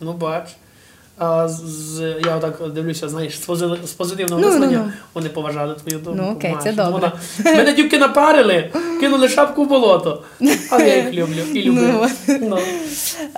ну 0.00 0.12
бач. 0.12 0.56
А 1.18 1.48
з, 1.48 1.60
з- 1.64 2.14
я 2.26 2.36
отак 2.36 2.72
дивлюся, 2.74 3.08
знаєш, 3.08 3.40
з, 3.84 3.92
позитивного 3.96 4.40
Ну, 4.42 4.46
ну, 4.48 4.52
мислення 4.52 4.82
ну. 4.86 4.92
вони 5.14 5.28
поважали 5.28 5.74
твою 5.74 5.98
думку. 6.04 6.22
Ну, 6.26 6.32
окей, 6.32 6.56
це 6.62 6.72
добре. 6.72 7.12
Вона- 7.44 7.56
Мене 7.56 7.72
дівки 7.72 7.98
напарили, 7.98 8.70
кинули 9.00 9.28
шапку 9.28 9.64
в 9.64 9.68
болото. 9.68 10.22
А 10.70 10.82
я 10.82 10.96
їх 10.96 11.12
люблю 11.14 11.42
і 11.54 11.62
люблю. 11.62 11.80
Ну, 12.28 12.38
Ну. 12.40 12.58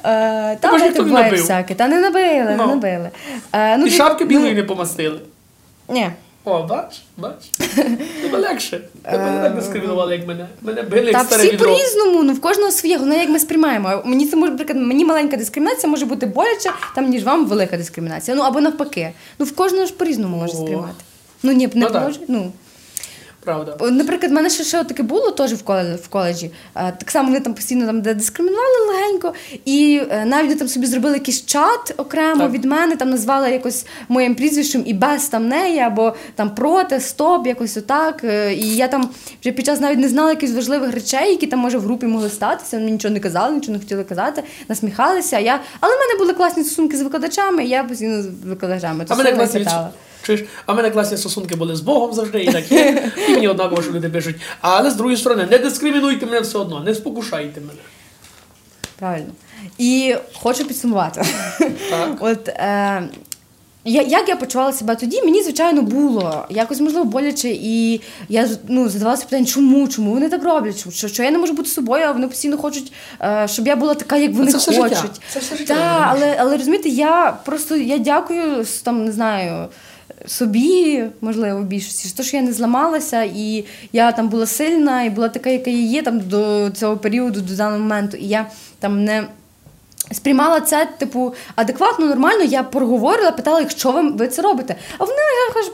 Е, 0.04 0.56
Та 0.60 0.72
не 0.78 0.90
буває 1.02 1.30
всяке. 1.30 1.74
Та 1.74 1.88
не 1.88 2.00
набили, 2.00 2.44
не 2.44 2.56
Ну. 2.56 2.66
набили. 2.66 3.10
Е, 3.52 3.76
ну, 3.78 3.86
І 3.86 3.90
ти- 3.90 3.96
шапки 3.96 4.24
ну, 4.24 4.30
білої 4.30 4.54
не 4.54 4.62
помастили. 4.62 5.18
Ні. 5.88 6.10
О, 6.50 6.62
бач, 6.62 7.00
бач. 7.16 7.34
Тебе 8.22 8.38
легше. 8.38 8.80
Тебе 9.02 9.30
не 9.30 9.42
так 9.42 9.54
дискримінували, 9.54 10.16
як 10.16 10.26
мене. 10.28 10.46
Мене 10.62 10.82
били 10.82 11.12
Та 11.12 11.24
старе 11.24 11.42
всі 11.42 11.52
відро. 11.52 11.70
по-різному, 11.74 12.22
ну 12.22 12.32
в 12.32 12.40
кожного 12.40 12.70
своє, 12.70 12.96
головне, 12.96 13.18
як 13.18 13.28
ми 13.28 13.38
сприймаємо. 13.38 14.02
Мені 14.04 14.26
це 14.26 14.36
може, 14.36 14.52
наприклад, 14.52 14.78
мені 14.86 15.04
маленька 15.04 15.36
дискримінація 15.36 15.90
може 15.90 16.06
бути 16.06 16.26
боляче, 16.26 16.70
там 16.94 17.08
ніж 17.10 17.24
вам 17.24 17.46
велика 17.46 17.76
дискримінація. 17.76 18.36
Ну 18.36 18.42
або 18.42 18.60
навпаки. 18.60 19.12
Ну 19.38 19.46
в 19.46 19.52
кожного 19.56 19.86
ж 19.86 19.92
по-різному 19.92 20.36
може 20.36 20.52
О. 20.52 20.56
сприймати. 20.56 20.94
Ну 21.42 21.52
ні, 21.52 21.66
не 21.66 21.72
Ну, 21.74 21.90
так. 21.90 22.02
може. 22.02 22.20
Ну. 22.28 22.52
Правда. 23.44 23.90
Наприклад, 23.90 24.32
в 24.32 24.34
мене 24.34 24.50
ще, 24.50 24.64
ще 24.64 24.84
таке 24.84 25.02
було 25.02 25.30
теж 25.30 25.52
в 25.52 25.62
коледжі. 25.62 25.94
В 25.94 26.08
коледжі. 26.08 26.50
Так 26.74 27.10
само 27.10 27.28
вони 27.28 27.40
там 27.40 27.54
постійно 27.54 27.86
там 27.86 28.02
де 28.02 28.14
дискримінували 28.14 28.86
легенько, 28.88 29.34
і 29.64 30.02
е, 30.10 30.24
навіть 30.24 30.58
там 30.58 30.68
собі 30.68 30.86
зробили 30.86 31.14
якийсь 31.14 31.46
чат 31.46 31.94
окремо 31.96 32.40
Так. 32.42 32.52
від 32.52 32.64
мене, 32.64 32.96
там 32.96 33.10
назвали 33.10 33.50
якось 33.50 33.86
моїм 34.08 34.34
прізвищем 34.34 34.82
і 34.86 34.94
без 34.94 35.28
там 35.28 35.48
неї, 35.48 35.78
або 35.78 36.14
там 36.34 36.54
проти, 36.54 37.00
стоп, 37.00 37.46
якось 37.46 37.76
отак. 37.76 38.24
Е, 38.24 38.54
І 38.54 38.76
я 38.76 38.88
там 38.88 39.10
вже 39.40 39.52
під 39.52 39.66
час 39.66 39.80
навіть 39.80 39.98
не 39.98 40.08
знала 40.08 40.30
якихось 40.30 40.56
важливих 40.56 40.94
речей, 40.94 41.30
які 41.30 41.46
там 41.46 41.58
може 41.58 41.78
в 41.78 41.82
групі 41.82 42.06
могли 42.06 42.30
статися. 42.30 42.78
Вони 42.78 42.90
нічого 42.90 43.14
не 43.14 43.20
казали, 43.20 43.54
нічого 43.54 43.72
не 43.72 43.78
хотіли 43.78 44.04
казати, 44.04 44.42
насміхалися. 44.68 45.38
Я... 45.38 45.60
Але 45.80 45.92
в 45.96 45.98
мене 45.98 46.18
були 46.18 46.32
класні 46.32 46.64
стосунки 46.64 46.96
з 46.96 47.02
викладачами, 47.02 47.64
і 47.64 47.68
я 47.68 47.84
постійно 47.84 48.22
з 48.22 48.26
викладачами. 48.26 49.06
А 49.08 49.14
мене 49.14 49.32
класні. 49.32 49.66
Чуєш, 50.22 50.44
а 50.66 50.72
в 50.72 50.76
мене 50.76 50.90
класні 50.90 51.16
стосунки 51.16 51.56
були 51.56 51.76
з 51.76 51.80
Богом 51.80 52.12
завжди, 52.12 52.44
і 52.44 52.52
так 52.52 52.72
є. 52.72 53.12
І 53.28 53.32
мені 53.32 53.48
однаково, 53.48 53.82
що 53.82 53.92
люди 53.92 54.08
пишуть. 54.08 54.36
Але 54.60 54.90
з 54.90 54.94
другої 54.94 55.16
сторони, 55.16 55.48
не 55.50 55.58
дискримінуйте 55.58 56.26
мене 56.26 56.40
все 56.40 56.58
одно, 56.58 56.80
не 56.80 56.94
спокушайте 56.94 57.60
мене. 57.60 57.80
Правильно. 58.98 59.26
І 59.78 60.14
хочу 60.42 60.64
підсумувати. 60.64 61.22
Так. 61.90 62.16
От, 62.20 62.48
е, 62.48 63.08
я, 63.84 64.02
як 64.02 64.28
я 64.28 64.36
почувала 64.36 64.72
себе 64.72 64.96
тоді, 64.96 65.22
мені, 65.22 65.42
звичайно, 65.42 65.82
було 65.82 66.46
якось 66.50 66.80
можливо 66.80 67.04
боляче, 67.04 67.48
і 67.48 68.00
я 68.28 68.48
ну, 68.68 68.88
задавалася 68.88 69.24
питання, 69.24 69.46
чому, 69.46 69.88
чому 69.88 70.10
вони 70.14 70.28
так 70.28 70.44
роблять? 70.44 70.82
Чому- 70.82 70.92
Що, 70.92 71.08
що 71.08 71.22
я 71.22 71.30
не 71.30 71.38
можу 71.38 71.52
бути 71.52 71.68
собою, 71.68 72.04
а 72.08 72.12
вони 72.12 72.28
постійно 72.28 72.58
хочуть, 72.58 72.92
е, 73.22 73.46
щоб 73.50 73.66
я 73.66 73.76
була 73.76 73.94
така, 73.94 74.16
як 74.16 74.32
вони 74.34 74.52
це 74.52 74.58
все 74.58 74.76
хочуть. 74.82 74.96
життя. 74.98 75.08
Це 75.32 75.38
все 75.40 75.56
життя, 75.56 75.74
Так, 75.74 75.84
розумієш? 76.10 76.36
але, 76.36 76.36
але 76.48 76.56
розумієте, 76.56 76.88
я 76.88 77.36
просто 77.44 77.76
я 77.76 77.98
дякую 77.98 78.60
с- 78.60 78.80
там, 78.82 79.04
не 79.04 79.12
знаю. 79.12 79.68
Собі, 80.26 81.04
можливо, 81.20 81.62
більшості, 81.62 82.08
що, 82.08 82.22
що 82.22 82.36
я 82.36 82.42
не 82.42 82.52
зламалася, 82.52 83.22
і 83.22 83.64
я 83.92 84.12
там 84.12 84.28
була 84.28 84.46
сильна, 84.46 85.02
і 85.02 85.10
була 85.10 85.28
така, 85.28 85.50
яка 85.50 85.70
я 85.70 85.82
є 85.82 86.02
там 86.02 86.20
до 86.20 86.70
цього 86.70 86.96
періоду, 86.96 87.40
до 87.40 87.56
даного 87.56 87.78
моменту. 87.78 88.16
І 88.16 88.28
я 88.28 88.46
там 88.78 89.04
не 89.04 89.24
сприймала 90.12 90.60
це, 90.60 90.88
типу, 90.98 91.34
адекватно, 91.56 92.06
нормально. 92.06 92.42
Я 92.42 92.62
проговорила, 92.62 93.32
питала 93.32 93.60
їх, 93.60 93.70
що 93.70 93.90
ви, 93.92 94.10
ви 94.10 94.28
це 94.28 94.42
робите. 94.42 94.76
А 94.98 95.04
вони 95.04 95.18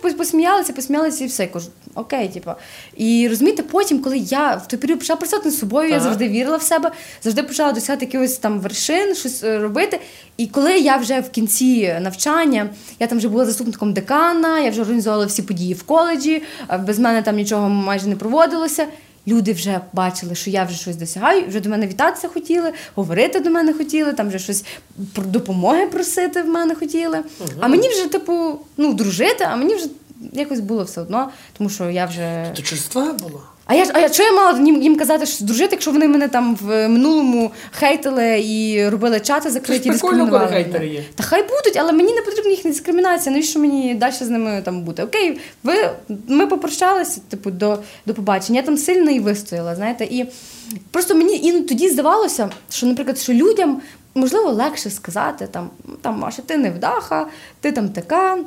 пос- 0.02 0.14
посміялися, 0.14 0.72
посміялися 0.72 1.24
і 1.24 1.26
все. 1.26 1.42
Я 1.42 1.48
кажу, 1.48 1.66
окей, 1.94 2.28
типу. 2.28 2.50
І 2.96 3.26
розумієте, 3.30 3.62
потім, 3.62 3.98
коли 4.02 4.18
я 4.18 4.54
в 4.54 4.68
той 4.68 4.78
період 4.78 4.98
почала 4.98 5.16
працювати 5.16 5.48
над 5.48 5.58
собою, 5.58 5.90
я 5.90 6.00
завжди 6.00 6.28
вірила 6.28 6.56
в 6.56 6.62
себе, 6.62 6.90
завжди 7.22 7.42
почала 7.42 7.72
досягати 7.72 8.04
якихось 8.04 8.36
там 8.36 8.60
вершин, 8.60 9.14
щось 9.14 9.42
е, 9.44 9.58
робити. 9.58 10.00
І 10.36 10.46
коли 10.46 10.78
я 10.78 10.96
вже 10.96 11.20
в 11.20 11.30
кінці 11.30 11.96
навчання, 12.00 12.70
я 13.00 13.06
там 13.06 13.18
вже 13.18 13.28
була 13.28 13.44
заступником 13.44 13.92
декана, 13.92 14.60
я 14.60 14.70
вже 14.70 14.80
організовувала 14.80 15.26
всі 15.26 15.42
події 15.42 15.74
в 15.74 15.82
коледжі, 15.82 16.42
без 16.86 16.98
мене 16.98 17.22
там 17.22 17.36
нічого 17.36 17.68
майже 17.68 18.06
не 18.08 18.16
проводилося. 18.16 18.86
Люди 19.28 19.52
вже 19.52 19.80
бачили, 19.92 20.34
що 20.34 20.50
я 20.50 20.64
вже 20.64 20.76
щось 20.76 20.96
досягаю, 20.96 21.46
вже 21.48 21.60
до 21.60 21.68
мене 21.68 21.86
вітатися 21.86 22.28
хотіли, 22.28 22.72
говорити 22.94 23.40
до 23.40 23.50
мене 23.50 23.72
хотіли, 23.72 24.12
там 24.12 24.28
вже 24.28 24.38
щось 24.38 24.64
про 25.12 25.24
допомоги 25.24 25.86
просити 25.86 26.42
в 26.42 26.48
мене 26.48 26.74
хотіли. 26.74 27.18
А 27.60 27.68
мені 27.68 27.88
вже, 27.88 28.08
типу, 28.08 28.58
ну, 28.76 28.94
дружити, 28.94 29.44
а 29.44 29.56
мені 29.56 29.74
вже 29.74 29.86
якось 30.32 30.60
було 30.60 30.84
все 30.84 31.00
одно, 31.00 31.30
тому 31.58 31.70
що 31.70 31.90
я 31.90 32.06
вже. 32.06 32.52
То 32.56 32.62
чувства 32.62 33.12
було. 33.12 33.42
А 33.66 33.74
я 33.74 33.84
ж- 33.84 33.90
а 33.94 33.98
я 34.00 34.08
що 34.12 34.22
я 34.22 34.32
мала 34.32 34.58
їм, 34.58 34.82
їм 34.82 34.96
казати, 34.96 35.26
що 35.26 35.44
дружити, 35.44 35.68
якщо 35.70 35.90
вони 35.90 36.08
мене 36.08 36.28
там 36.28 36.56
в 36.60 36.88
минулому 36.88 37.50
хейтили 37.70 38.40
і 38.46 38.88
робили 38.88 39.20
чати 39.20 39.50
закриті, 39.50 39.78
Це 39.78 39.84
ж 39.92 39.98
прикольно, 39.98 40.24
коли 40.30 40.46
хейтери 40.46 40.88
є. 40.88 41.04
Та 41.14 41.22
хай 41.24 41.42
будуть, 41.42 41.76
але 41.76 41.92
мені 41.92 42.14
не 42.14 42.22
потрібна 42.22 42.50
їхня 42.50 42.70
дискримінація. 42.70 43.32
Навіщо 43.32 43.60
мені 43.60 43.94
далі 43.94 44.12
з 44.20 44.28
ними 44.28 44.62
там 44.64 44.82
бути? 44.82 45.02
Окей, 45.02 45.40
ви 45.62 45.74
ми 46.28 46.46
попрощалися, 46.46 47.20
типу, 47.28 47.50
до, 47.50 47.78
до 48.06 48.14
побачення. 48.14 48.60
Я 48.60 48.66
там 48.66 48.76
сильно 48.76 49.10
і 49.10 49.20
вистояла, 49.20 49.74
знаєте. 49.74 50.04
І 50.04 50.26
просто 50.90 51.14
мені 51.14 51.36
іноді 51.42 51.66
тоді 51.66 51.88
здавалося, 51.88 52.50
що, 52.70 52.86
наприклад, 52.86 53.18
що 53.18 53.32
людям 53.32 53.80
можливо 54.14 54.50
легше 54.50 54.90
сказати 54.90 55.48
там, 55.50 55.70
там 56.02 56.18
Маша, 56.18 56.42
ти 56.46 56.56
не 56.56 56.70
вдаха, 56.70 57.26
ти 57.60 57.72
там 57.72 57.88
така. 57.88 58.38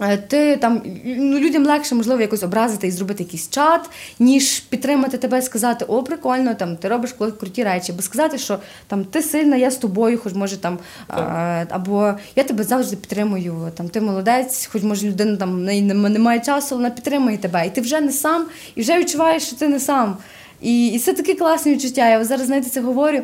Е, 0.00 0.16
Ти 0.16 0.56
там 0.56 0.82
ну, 1.04 1.38
людям 1.38 1.66
легше, 1.66 1.94
можливо, 1.94 2.20
якось 2.20 2.42
образити 2.42 2.86
і 2.86 2.90
зробити 2.90 3.22
якийсь 3.22 3.50
чат, 3.50 3.90
ніж 4.18 4.60
підтримати 4.60 5.18
тебе 5.18 5.38
і 5.38 5.42
сказати, 5.42 5.84
о, 5.88 6.02
прикольно, 6.02 6.54
там 6.54 6.76
ти 6.76 6.88
робиш 6.88 7.12
круті 7.12 7.64
речі, 7.64 7.92
бо 7.92 8.02
сказати, 8.02 8.38
що 8.38 8.58
там 8.86 9.04
ти 9.04 9.22
сильна, 9.22 9.56
я 9.56 9.70
з 9.70 9.76
тобою, 9.76 10.18
хоч 10.18 10.34
може 10.34 10.56
там 10.56 10.78
а, 11.08 11.64
або 11.70 12.14
я 12.36 12.44
тебе 12.44 12.64
завжди 12.64 12.96
підтримую. 12.96 13.72
Там 13.76 13.88
ти 13.88 14.00
молодець, 14.00 14.68
хоч 14.72 14.82
може 14.82 15.06
людина 15.06 15.36
там 15.36 15.52
в 15.54 15.58
неї 15.58 15.82
нема- 15.82 16.08
немає 16.08 16.40
часу, 16.40 16.76
вона 16.76 16.90
підтримує 16.90 17.38
тебе. 17.38 17.66
І 17.66 17.70
ти 17.70 17.80
вже 17.80 18.00
не 18.00 18.12
сам, 18.12 18.46
і 18.74 18.80
вже 18.80 18.98
відчуваєш, 18.98 19.42
що 19.42 19.56
ти 19.56 19.68
не 19.68 19.80
сам. 19.80 20.16
І, 20.60 20.86
і 20.88 20.98
це 20.98 21.12
таке 21.12 21.34
класне 21.34 21.72
відчуття. 21.72 22.08
Я 22.10 22.24
зараз 22.24 22.46
знаєте 22.46 22.70
це 22.70 22.80
говорю. 22.80 23.22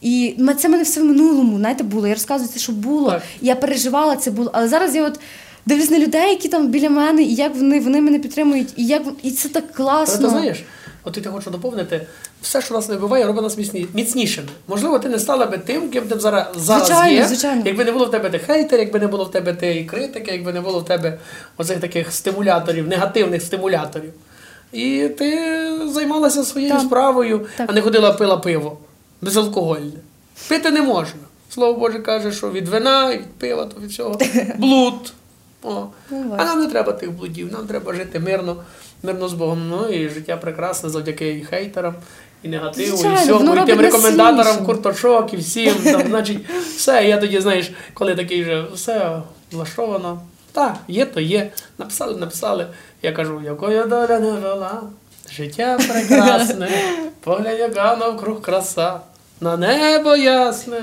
І 0.00 0.36
це 0.58 0.68
мене 0.68 0.82
все 0.82 1.00
в 1.00 1.04
минулому, 1.04 1.58
знаєте, 1.58 1.84
було. 1.84 2.06
Я 2.06 2.14
розказую 2.14 2.48
це, 2.48 2.58
що 2.58 2.72
було. 2.72 3.10
Так. 3.10 3.22
Я 3.40 3.54
переживала 3.54 4.16
це 4.16 4.30
було. 4.30 4.50
Але 4.54 4.68
зараз 4.68 4.94
я 4.94 5.04
от 5.04 5.20
дивлюсь 5.66 5.90
на 5.90 5.98
людей, 5.98 6.30
які 6.30 6.48
там 6.48 6.68
біля 6.68 6.90
мене, 6.90 7.22
і 7.22 7.34
як 7.34 7.54
вони, 7.56 7.80
вони 7.80 8.00
мене 8.00 8.18
підтримують, 8.18 8.68
і 8.76 8.86
як 8.86 9.02
і 9.22 9.30
це 9.30 9.48
так 9.48 9.72
класно. 9.72 10.14
Але 10.18 10.24
ти 10.24 10.30
знаєш, 10.40 10.62
от 11.04 11.18
я 11.24 11.30
хочу 11.30 11.50
доповнити, 11.50 12.06
все, 12.42 12.62
що 12.62 12.74
нас 12.74 12.88
не 12.88 12.96
буває, 12.96 13.26
робить 13.26 13.42
нас 13.42 13.58
міцні, 13.58 13.86
міцнішими. 13.94 14.48
Можливо, 14.68 14.98
ти 14.98 15.08
не 15.08 15.18
стала 15.18 15.46
би 15.46 15.58
тим, 15.58 15.88
ким 15.90 16.04
ти 16.04 16.18
зараз, 16.20 16.46
зараз 16.56 16.86
Звичайно, 16.86 17.16
є. 17.16 17.26
звичайно. 17.26 17.62
Якби 17.64 17.84
не 17.84 17.92
було 17.92 18.06
в 18.06 18.10
тебе 18.10 18.30
тих 18.30 18.42
хейтер, 18.42 18.80
якби 18.80 18.98
не 19.00 19.06
було 19.06 19.24
в 19.24 19.30
тебе 19.30 19.54
тієї 19.54 19.84
критики, 19.84 20.30
якби 20.32 20.52
не 20.52 20.60
було 20.60 20.80
в 20.80 20.84
тебе 20.84 21.18
оцих 21.56 21.80
таких 21.80 22.12
стимуляторів, 22.12 22.88
негативних 22.88 23.42
стимуляторів. 23.42 24.12
І 24.72 25.08
ти 25.18 25.38
займалася 25.94 26.44
своєю 26.44 26.72
Так. 26.72 26.80
справою, 26.82 27.46
Так. 27.56 27.70
а 27.70 27.72
не 27.72 27.80
ходила 27.80 28.12
пила 28.12 28.36
пиво 28.36 28.78
безалкогольне. 29.22 29.92
Пити 30.48 30.70
не 30.70 30.82
можна. 30.82 31.20
Слово 31.50 31.78
Боже 31.80 31.98
каже, 31.98 32.32
що 32.32 32.50
від 32.50 32.68
вина, 32.68 33.12
від 33.12 33.26
пива, 33.26 33.64
то 33.64 33.80
від 33.80 33.90
всього 33.90 34.18
блуд. 34.58 35.12
О. 35.66 35.86
Ну, 36.10 36.34
А 36.38 36.44
нам 36.44 36.60
не 36.60 36.66
треба 36.66 36.92
тих 36.92 37.12
блудів, 37.12 37.52
нам 37.52 37.66
треба 37.66 37.92
жити 37.92 38.20
мирно, 38.20 38.56
мирно 39.02 39.28
з 39.28 39.32
Богом. 39.32 39.68
Ну 39.68 39.88
і 39.88 40.08
життя 40.08 40.36
прекрасне 40.36 40.90
завдяки 40.90 41.28
і 41.28 41.44
хейтерам, 41.44 41.94
і 42.42 42.48
негативу, 42.48 42.96
Звичайно, 42.96 43.20
і 43.20 43.24
всьому, 43.24 43.56
і 43.56 43.66
тим 43.66 43.80
рекомендаторам 43.80 44.64
курточок, 44.66 45.34
і 45.34 45.36
всім. 45.36 45.74
Там, 45.74 46.02
значить, 46.06 46.38
все, 46.76 47.04
я 47.04 47.18
тоді, 47.18 47.40
знаєш, 47.40 47.70
коли 47.94 48.14
такий 48.14 48.42
вже 48.42 48.64
все 48.74 49.22
влаштовано. 49.52 50.20
Так, 50.52 50.76
є, 50.88 51.04
то 51.04 51.20
є. 51.20 51.50
Написали, 51.78 52.16
написали. 52.16 52.66
Я 53.02 53.12
кажу, 53.12 53.42
якою 53.44 53.86
доля 53.86 54.18
не 54.18 54.32
вела, 54.32 54.82
життя 55.32 55.78
прекрасне, 55.88 56.68
поглянь, 57.20 57.58
яка 57.58 57.96
навкруг 57.96 58.40
краса, 58.40 59.00
на 59.40 59.56
небо 59.56 60.16
ясне, 60.16 60.82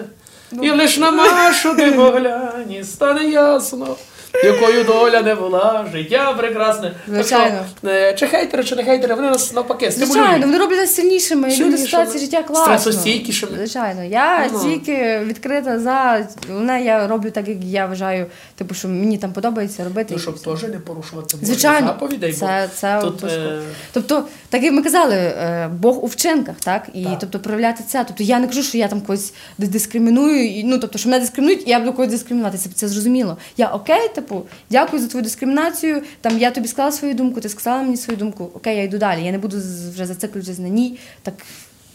і 0.62 0.72
лиш 0.72 0.98
на 0.98 1.12
Машу 1.12 1.76
ти 1.76 1.92
поглянь, 1.92 2.72
і 2.72 2.84
стане 2.84 3.24
ясно. 3.24 3.96
Якою 4.44 4.84
доля 4.84 5.22
не 5.22 5.36
була, 5.36 5.86
життя 5.94 6.34
прекрасне. 6.34 6.92
Звичайно. 7.08 7.58
Так 7.58 7.66
що, 7.82 7.90
е, 7.90 8.14
чи 8.14 8.28
хейтери, 8.28 8.64
чи 8.64 8.76
не 8.76 8.84
хейтери, 8.84 9.16
вони 9.16 9.30
нас 9.30 9.54
навпаки 9.54 9.92
Звичайно, 9.92 10.46
вони 10.46 10.58
роблять 10.58 10.80
нас 10.80 10.96
сильнішими, 10.96 11.54
і 11.54 11.58
люди 11.64 11.78
ситуації 11.78 12.20
життя 12.20 12.44
класно. 12.44 12.80
стресостійкішими. 12.80 13.52
Звичайно, 13.58 14.04
я 14.04 14.50
Ну. 14.54 14.60
тільки 14.64 15.20
відкрита 15.20 15.80
за 15.80 16.28
мене 16.50 16.84
я 16.84 17.08
роблю 17.08 17.32
так, 17.32 17.48
як 17.48 17.58
я 17.64 17.86
вважаю, 17.86 18.26
типу, 18.56 18.74
що 18.76 18.88
мені 18.88 19.18
там 19.18 19.34
подобається 19.34 19.84
робити. 19.84 20.14
Ну, 20.14 20.20
щоб 20.20 20.40
теж 20.40 20.64
не 20.64 20.80
порушувати 20.80 21.38
Звичайно, 21.42 21.88
заповідей. 21.88 22.34
це, 22.34 22.70
це 22.76 23.00
тут, 23.02 23.24
е, 23.24 23.60
Тобто, 23.94 24.24
так 24.50 24.64
як 24.64 24.74
ми 24.74 24.82
казали, 24.84 25.16
е, 25.16 25.70
Бог 25.80 26.04
у 26.04 26.08
вчинках, 26.08 26.56
так? 26.64 26.88
І 26.94 27.04
Так. 27.04 27.18
тобто 27.20 27.40
проявляти 27.40 27.84
це. 27.88 28.04
Тобто 28.08 28.24
я 28.24 28.40
не 28.40 28.48
кажу, 28.48 28.64
що 28.64 28.78
я 28.78 28.88
там 28.88 29.02
когось 29.02 29.34
дискриміную, 29.58 30.46
і, 30.50 30.64
ну 30.64 30.78
тобто, 30.80 30.98
що 30.98 31.10
мене 31.10 31.20
дискримінують, 31.22 31.68
і 31.68 31.70
я 31.70 31.80
буду 31.80 31.94
когось 31.94 32.12
дискримінувати. 32.12 32.58
Це, 32.58 32.70
це 32.76 32.88
зрозуміло. 32.88 33.38
Я 33.58 33.68
окей, 33.68 34.10
типу, 34.24 34.46
дякую 34.70 35.02
за 35.02 35.08
твою 35.08 35.24
дискримінацію. 35.24 36.02
Там 36.22 36.40
я 36.40 36.52
тобі 36.52 36.68
сказала 36.68 36.92
свою 36.92 37.14
думку, 37.14 37.42
ти 37.42 37.50
сказала 37.50 37.84
мені 37.84 37.98
свою 37.98 38.18
думку. 38.18 38.52
Окей, 38.54 38.78
я 38.78 38.84
йду 38.84 38.98
далі. 38.98 39.26
Я 39.26 39.32
не 39.32 39.38
буду 39.38 39.58
вже 39.94 40.06
зациклюватися 40.06 40.62
на 40.62 40.68
ній. 40.68 41.00
Так 41.22 41.34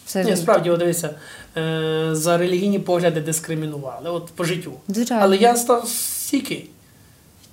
все 0.06 0.24
Ні, 0.24 0.36
справді, 0.36 0.70
от 0.70 0.78
дивися, 0.78 1.14
е, 1.56 2.08
за 2.12 2.38
релігійні 2.38 2.78
погляди 2.78 3.20
дискримінували, 3.20 4.10
от 4.10 4.26
по 4.36 4.44
життю. 4.44 4.72
Звичайно. 4.88 5.24
Але 5.24 5.36
я 5.36 5.56
став 5.56 5.88
стійкий. 5.88 6.70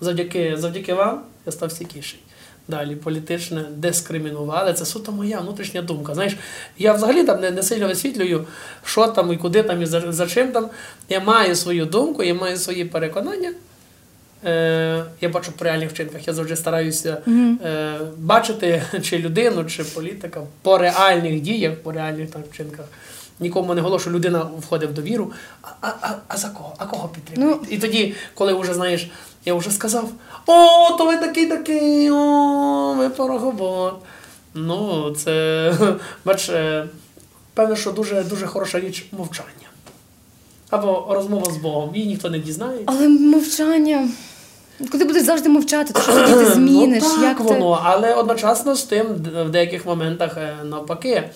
Завдяки, 0.01 0.57
завдяки 0.57 0.93
вам 0.93 1.21
я 1.45 1.51
став 1.51 1.71
стійкіший. 1.71 2.19
Далі 2.67 2.95
політичне 2.95 3.65
дискримінували. 3.78 4.73
Це 4.73 4.86
суто 4.86 5.11
моя 5.11 5.39
внутрішня 5.39 5.82
думка. 5.82 6.13
Знаєш, 6.13 6.38
я 6.78 6.93
взагалі 6.93 7.23
там 7.23 7.41
не, 7.41 7.51
не 7.51 7.63
сильно 7.63 7.88
висвітлюю, 7.88 8.45
що 8.84 9.07
там 9.07 9.34
і 9.34 9.38
куди 9.38 9.63
там 9.63 9.82
і 9.82 9.86
за, 9.86 10.11
за 10.11 10.28
чим 10.28 10.51
там. 10.51 10.69
Я 11.09 11.19
маю 11.19 11.55
свою 11.55 11.86
думку, 11.86 12.23
я 12.23 12.34
маю 12.34 12.57
свої 12.57 12.86
переконання. 12.86 13.53
Е, 14.44 15.04
я 15.22 15.30
бачу 15.30 15.52
по 15.52 15.66
реальних 15.66 15.92
вчинках. 15.92 16.28
Я 16.28 16.34
завжди 16.34 16.56
стараюся 16.56 17.18
е, 17.28 17.98
бачити 18.18 18.84
чи 19.02 19.18
людину, 19.18 19.66
чи 19.66 19.84
політика 19.84 20.42
по 20.62 20.78
реальних 20.78 21.42
діях, 21.42 21.76
по 21.76 21.92
реальних 21.92 22.32
там 22.32 22.42
вчинках. 22.52 22.86
Нікому 23.40 23.74
не 23.74 23.82
голо, 23.82 24.00
що 24.00 24.12
людина 24.12 24.48
входить 24.60 24.90
в 24.90 24.94
довіру. 24.94 25.32
А, 25.62 25.68
а, 25.82 25.88
а, 26.02 26.16
а 26.28 26.38
за 26.38 26.50
кого? 26.50 26.76
А 26.78 26.86
кого 26.86 27.08
підтримує? 27.08 27.56
Ну. 27.56 27.68
І 27.70 27.78
тоді, 27.78 28.16
коли 28.34 28.54
вже 28.54 28.74
знаєш, 28.74 29.12
я 29.46 29.54
вже 29.54 29.72
сказав: 29.72 30.12
О, 30.46 30.92
то 30.98 31.06
ви 31.06 31.18
такий 31.18 31.46
такий, 31.46 32.12
о, 32.12 32.94
ви 32.94 33.10
порохобот. 33.10 33.96
Ну, 34.54 35.12
це 35.12 35.74
бач, 36.26 36.50
е, 36.50 36.86
певно, 37.54 37.76
що 37.76 37.92
дуже, 37.92 38.24
дуже 38.24 38.48
хороша 38.48 38.80
річ 38.80 39.06
мовчання. 39.12 39.64
Або 40.76 41.13
розмова 41.13 41.51
з 41.51 41.57
Богом, 41.57 41.95
її 41.95 42.07
ніхто 42.07 42.30
не 42.30 42.39
дізнається. 42.39 42.84
Але 42.86 43.07
мовчання. 43.07 44.09
Коли 44.91 45.05
будеш 45.05 45.23
завжди 45.23 45.49
мовчати, 45.49 45.93
то 45.93 46.01
що 46.01 46.28
ти 46.28 46.45
зміниш? 46.45 47.03
Ну, 47.03 47.09
так 47.09 47.21
як 47.21 47.39
воно, 47.39 47.82
але 47.84 48.13
одночасно 48.13 48.76
з 48.76 48.84
тим 48.84 49.07
в 49.45 49.49
деяких 49.49 49.86
моментах 49.86 50.38
е, 50.38 50.55
навпаки. 50.63 51.30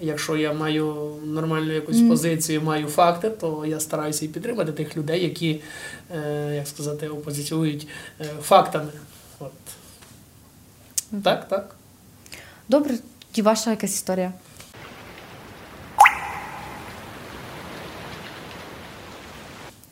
Якщо 0.00 0.36
я 0.36 0.52
маю 0.52 1.14
нормальну 1.24 1.72
якусь 1.72 2.00
позицію, 2.08 2.62
маю 2.62 2.86
факти, 2.86 3.30
то 3.30 3.64
я 3.66 3.80
стараюся 3.80 4.24
і 4.24 4.28
підтримати 4.28 4.72
тих 4.72 4.96
людей, 4.96 5.22
які, 5.22 5.60
е, 6.16 6.54
як 6.56 6.68
сказати, 6.68 7.08
опозиціюють 7.08 7.88
е, 8.20 8.24
фактами. 8.42 8.90
От. 9.38 9.52
Так, 11.22 11.48
так. 11.48 11.74
Добре, 12.68 12.94
тоді 13.30 13.42
ваша 13.42 13.70
якась 13.70 13.94
історія. 13.94 14.32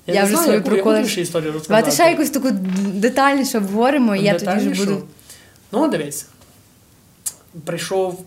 Я, 0.09 0.15
Я 0.15 0.21
не 0.21 0.27
вже 0.27 0.35
знаю, 0.35 0.47
свою 0.47 0.63
проколиш. 0.63 1.03
більше 1.07 1.21
історію 1.21 1.53
розказати. 1.53 1.69
Давайте 1.83 1.91
ще 2.03 2.11
якусь 2.11 2.31
таку 2.31 2.51
детальніше 2.95 3.59
обговоримо, 3.59 4.17
і 4.17 4.25
я 4.25 4.39
тоді 4.39 4.69
вже 4.69 4.85
буду. 4.85 5.03
Ну, 5.73 5.89
дивись. 5.89 6.27
Прийшов 7.65 8.25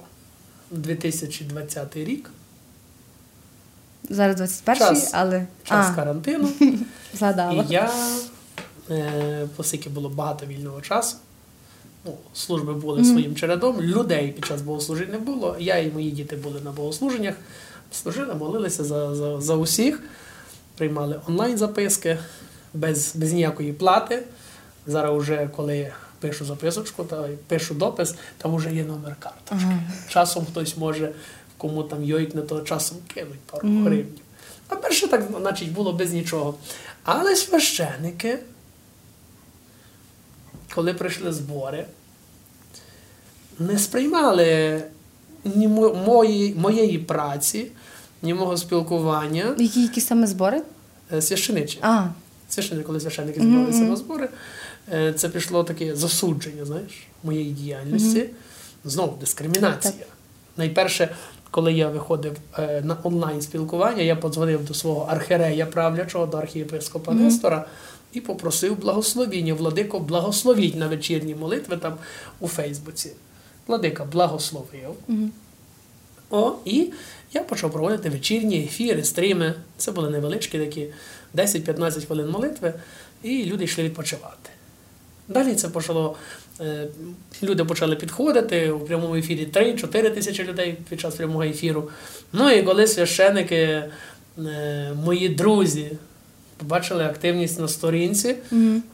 2020 0.72 1.98
рік, 1.98 2.30
Зараз 4.10 4.42
21-й, 4.42 4.78
Час. 4.78 5.10
але 5.14 5.46
час 5.64 5.88
а, 5.92 5.96
карантину. 5.96 6.50
згадала. 7.14 7.64
І 7.70 7.74
я, 7.74 7.92
е, 8.90 9.48
оскільки 9.58 9.90
було 9.90 10.10
багато 10.10 10.46
вільного 10.46 10.82
часу, 10.82 11.16
ну, 12.06 12.14
служби 12.34 12.74
були 12.74 13.06
своїм 13.06 13.36
чередом, 13.36 13.82
людей 13.82 14.32
під 14.32 14.46
час 14.46 14.62
богослужінь 14.62 15.12
не 15.12 15.18
було. 15.18 15.56
Я 15.60 15.78
і 15.78 15.92
мої 15.92 16.12
діти 16.12 16.36
були 16.36 16.62
на 16.62 16.72
богослуженнях, 16.72 17.36
служили, 17.92 18.34
молилися 18.36 18.84
за, 18.84 19.16
за, 19.16 19.42
за 19.42 19.56
усіх, 19.56 20.04
приймали 20.78 21.19
онлайн-записки 21.28 22.17
без, 22.74 23.15
без 23.15 23.34
ніякої 23.34 23.74
плати. 23.74 24.24
Зараз, 24.88 25.22
вже, 25.22 25.49
коли 25.55 25.91
пишу 26.19 26.45
записочку 26.45 27.03
та 27.03 27.30
пишу 27.47 27.74
допис, 27.74 28.15
там 28.38 28.55
вже 28.55 28.74
є 28.76 28.84
номер 28.84 29.15
карточки. 29.19 29.65
Ага. 29.65 29.80
Часом 30.09 30.45
хтось 30.45 30.78
може, 30.78 31.11
кому 31.57 31.84
там 31.84 32.03
йойк 32.03 32.36
не 32.36 32.41
то 32.41 32.61
часом 32.61 32.97
кинуть 33.13 33.39
пару 33.39 33.69
гривень. 33.69 34.07
А 34.67 34.76
перше 34.76 35.07
так, 35.07 35.24
значить, 35.39 35.72
було 35.72 35.93
без 35.93 36.13
нічого. 36.13 36.55
Але 37.03 37.36
священики, 37.36 38.39
коли 40.76 40.93
прийшли 40.93 41.34
збори, 41.34 41.86
не 43.59 43.80
сприймали 43.80 44.82
ні 45.43 45.67
мо- 45.67 45.93
мої, 45.93 46.55
моєї 46.55 46.97
праці, 46.97 47.67
ні 48.22 48.34
мого 48.34 48.57
спілкування 48.57 49.55
Які, 49.57 49.82
які 49.82 50.01
саме 50.01 50.28
збори? 50.28 50.61
е, 51.13 51.22
священичі. 51.22 51.80
А, 51.82 52.07
Священики, 52.49 52.88
коли 52.88 52.99
священики 52.99 53.41
збиралися 53.41 53.80
на 53.80 53.95
збори, 53.95 54.30
е, 54.93 55.13
це 55.13 55.30
пішло 55.30 55.63
таке 55.63 55.95
засудження, 55.95 56.65
знаєш, 56.65 56.91
моєї 57.24 57.51
діяльності. 57.51 58.30
Знову 58.86 59.17
дискримінація. 59.19 59.93
Найперше, 60.57 61.15
коли 61.51 61.74
я 61.74 61.89
виходив 61.89 62.38
е, 62.59 62.82
на 62.86 62.97
онлайн 63.03 63.41
спілкування, 63.41 64.01
я 64.01 64.15
подзвонив 64.15 64.65
до 64.65 64.74
свого 64.74 65.01
архірея 65.09 65.65
правлячого, 65.65 66.26
до 66.26 66.38
архієпископа 66.38 67.13
Нестора, 67.13 67.65
і 68.13 68.22
попросив 68.22 68.80
благословіння. 68.80 69.53
Владико, 69.53 69.99
благословіть 69.99 70.76
на 70.76 70.88
вечірні 70.88 71.36
молитви 71.36 71.78
там 71.78 71.93
у 72.39 72.47
Фейсбуці. 72.47 73.11
Владика 73.67 74.05
благословив. 74.05 74.95
О, 76.32 76.54
і 76.66 76.92
я 77.34 77.44
почав 77.44 77.72
проводити 77.72 78.10
вечірні 78.10 78.60
ефіри, 78.64 79.04
стріми. 79.04 79.54
Це 79.78 79.92
були 79.92 80.10
невеличкі 80.10 80.60
такі 80.60 80.88
10-15 81.36 82.06
хвилин 82.06 82.30
молитви, 82.30 82.74
і 83.24 83.46
люди 83.46 83.64
йшли 83.64 83.84
відпочивати. 83.84 84.50
Далі 85.28 85.56
це 85.56 85.70
почало. 85.70 86.16
е, 86.62 86.88
Люди 87.44 87.66
почали 87.66 87.96
підходити 87.96 88.72
у 88.72 88.80
прямому 88.80 89.16
ефірі 89.16 89.48
3-4 89.54 90.10
тисячі 90.14 90.44
людей 90.44 90.78
під 90.90 91.00
час 91.00 91.16
прямого 91.16 91.44
ефіру. 91.44 91.90
Ну 92.34 92.52
і 92.52 92.64
коли 92.64 92.88
священики, 92.88 93.56
е, 93.56 94.92
мої 95.06 95.30
друзі, 95.30 95.92
побачили 96.58 97.04
активність 97.06 97.60
на 97.60 97.68
сторінці, 97.68 98.36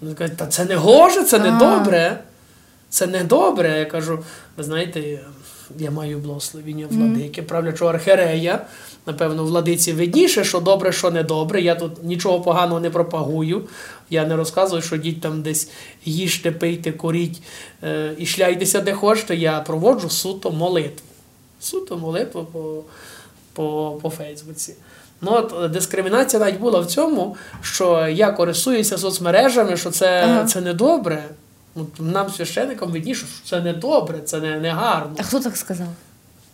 вони 0.01 0.15
кажуть, 0.15 0.37
та 0.37 0.47
це 0.47 0.65
не 0.65 0.75
гоже, 0.75 1.23
це 1.23 1.39
не 1.39 1.51
добре. 1.59 2.19
Це 2.89 3.07
не 3.07 3.23
добре. 3.23 3.79
Я 3.79 3.85
кажу, 3.85 4.23
ви 4.57 4.63
знаєте, 4.63 5.19
я 5.79 5.91
маю 5.91 6.17
благословіння 6.17 6.87
владики, 6.89 7.41
правлячого 7.41 7.91
архерея. 7.91 8.65
Напевно, 9.05 9.43
владиці 9.43 9.93
видніше, 9.93 10.43
що 10.43 10.59
добре, 10.59 10.91
що 10.91 11.11
не 11.11 11.23
добре. 11.23 11.61
Я 11.61 11.75
тут 11.75 12.03
нічого 12.03 12.41
поганого 12.41 12.79
не 12.79 12.89
пропагую. 12.89 13.63
Я 14.09 14.25
не 14.25 14.35
розказую, 14.35 14.81
що 14.81 14.97
діть 14.97 15.21
там 15.21 15.41
десь 15.41 15.69
їжте, 16.05 16.51
пийте, 16.51 16.91
коріть 16.91 17.41
е, 17.83 18.11
і 18.17 18.25
шляйтеся 18.25 18.81
де 18.81 18.93
хочете. 18.93 19.35
Я 19.35 19.59
проводжу 19.59 20.09
суто 20.09 20.51
молитву. 20.51 21.05
Суто 21.59 21.97
молитву 21.97 22.47
по, 22.53 22.83
по, 23.53 23.97
по 24.01 24.09
Фейсбуці. 24.09 24.73
Ну, 25.21 25.31
от 25.33 25.53
е, 25.63 25.67
дискримінація 25.67 26.39
навіть 26.39 26.59
була 26.59 26.79
в 26.79 26.85
цьому, 26.85 27.35
що 27.61 28.07
я 28.07 28.31
користуюся 28.31 28.97
соцмережами, 28.97 29.77
що 29.77 29.91
це, 29.91 30.23
Ага. 30.23 30.45
це 30.45 30.61
не 30.61 30.73
добре. 30.73 31.23
От 31.77 31.99
Нам, 31.99 32.29
священникам, 32.29 32.91
видніше, 32.91 33.25
що 33.25 33.49
це 33.49 33.61
не 33.61 33.73
добре, 33.73 34.19
це 34.21 34.39
не, 34.39 34.59
не 34.59 34.69
гарно. 34.69 35.15
а 35.19 35.23
хто 35.23 35.39
так 35.39 35.57
сказав? 35.57 35.87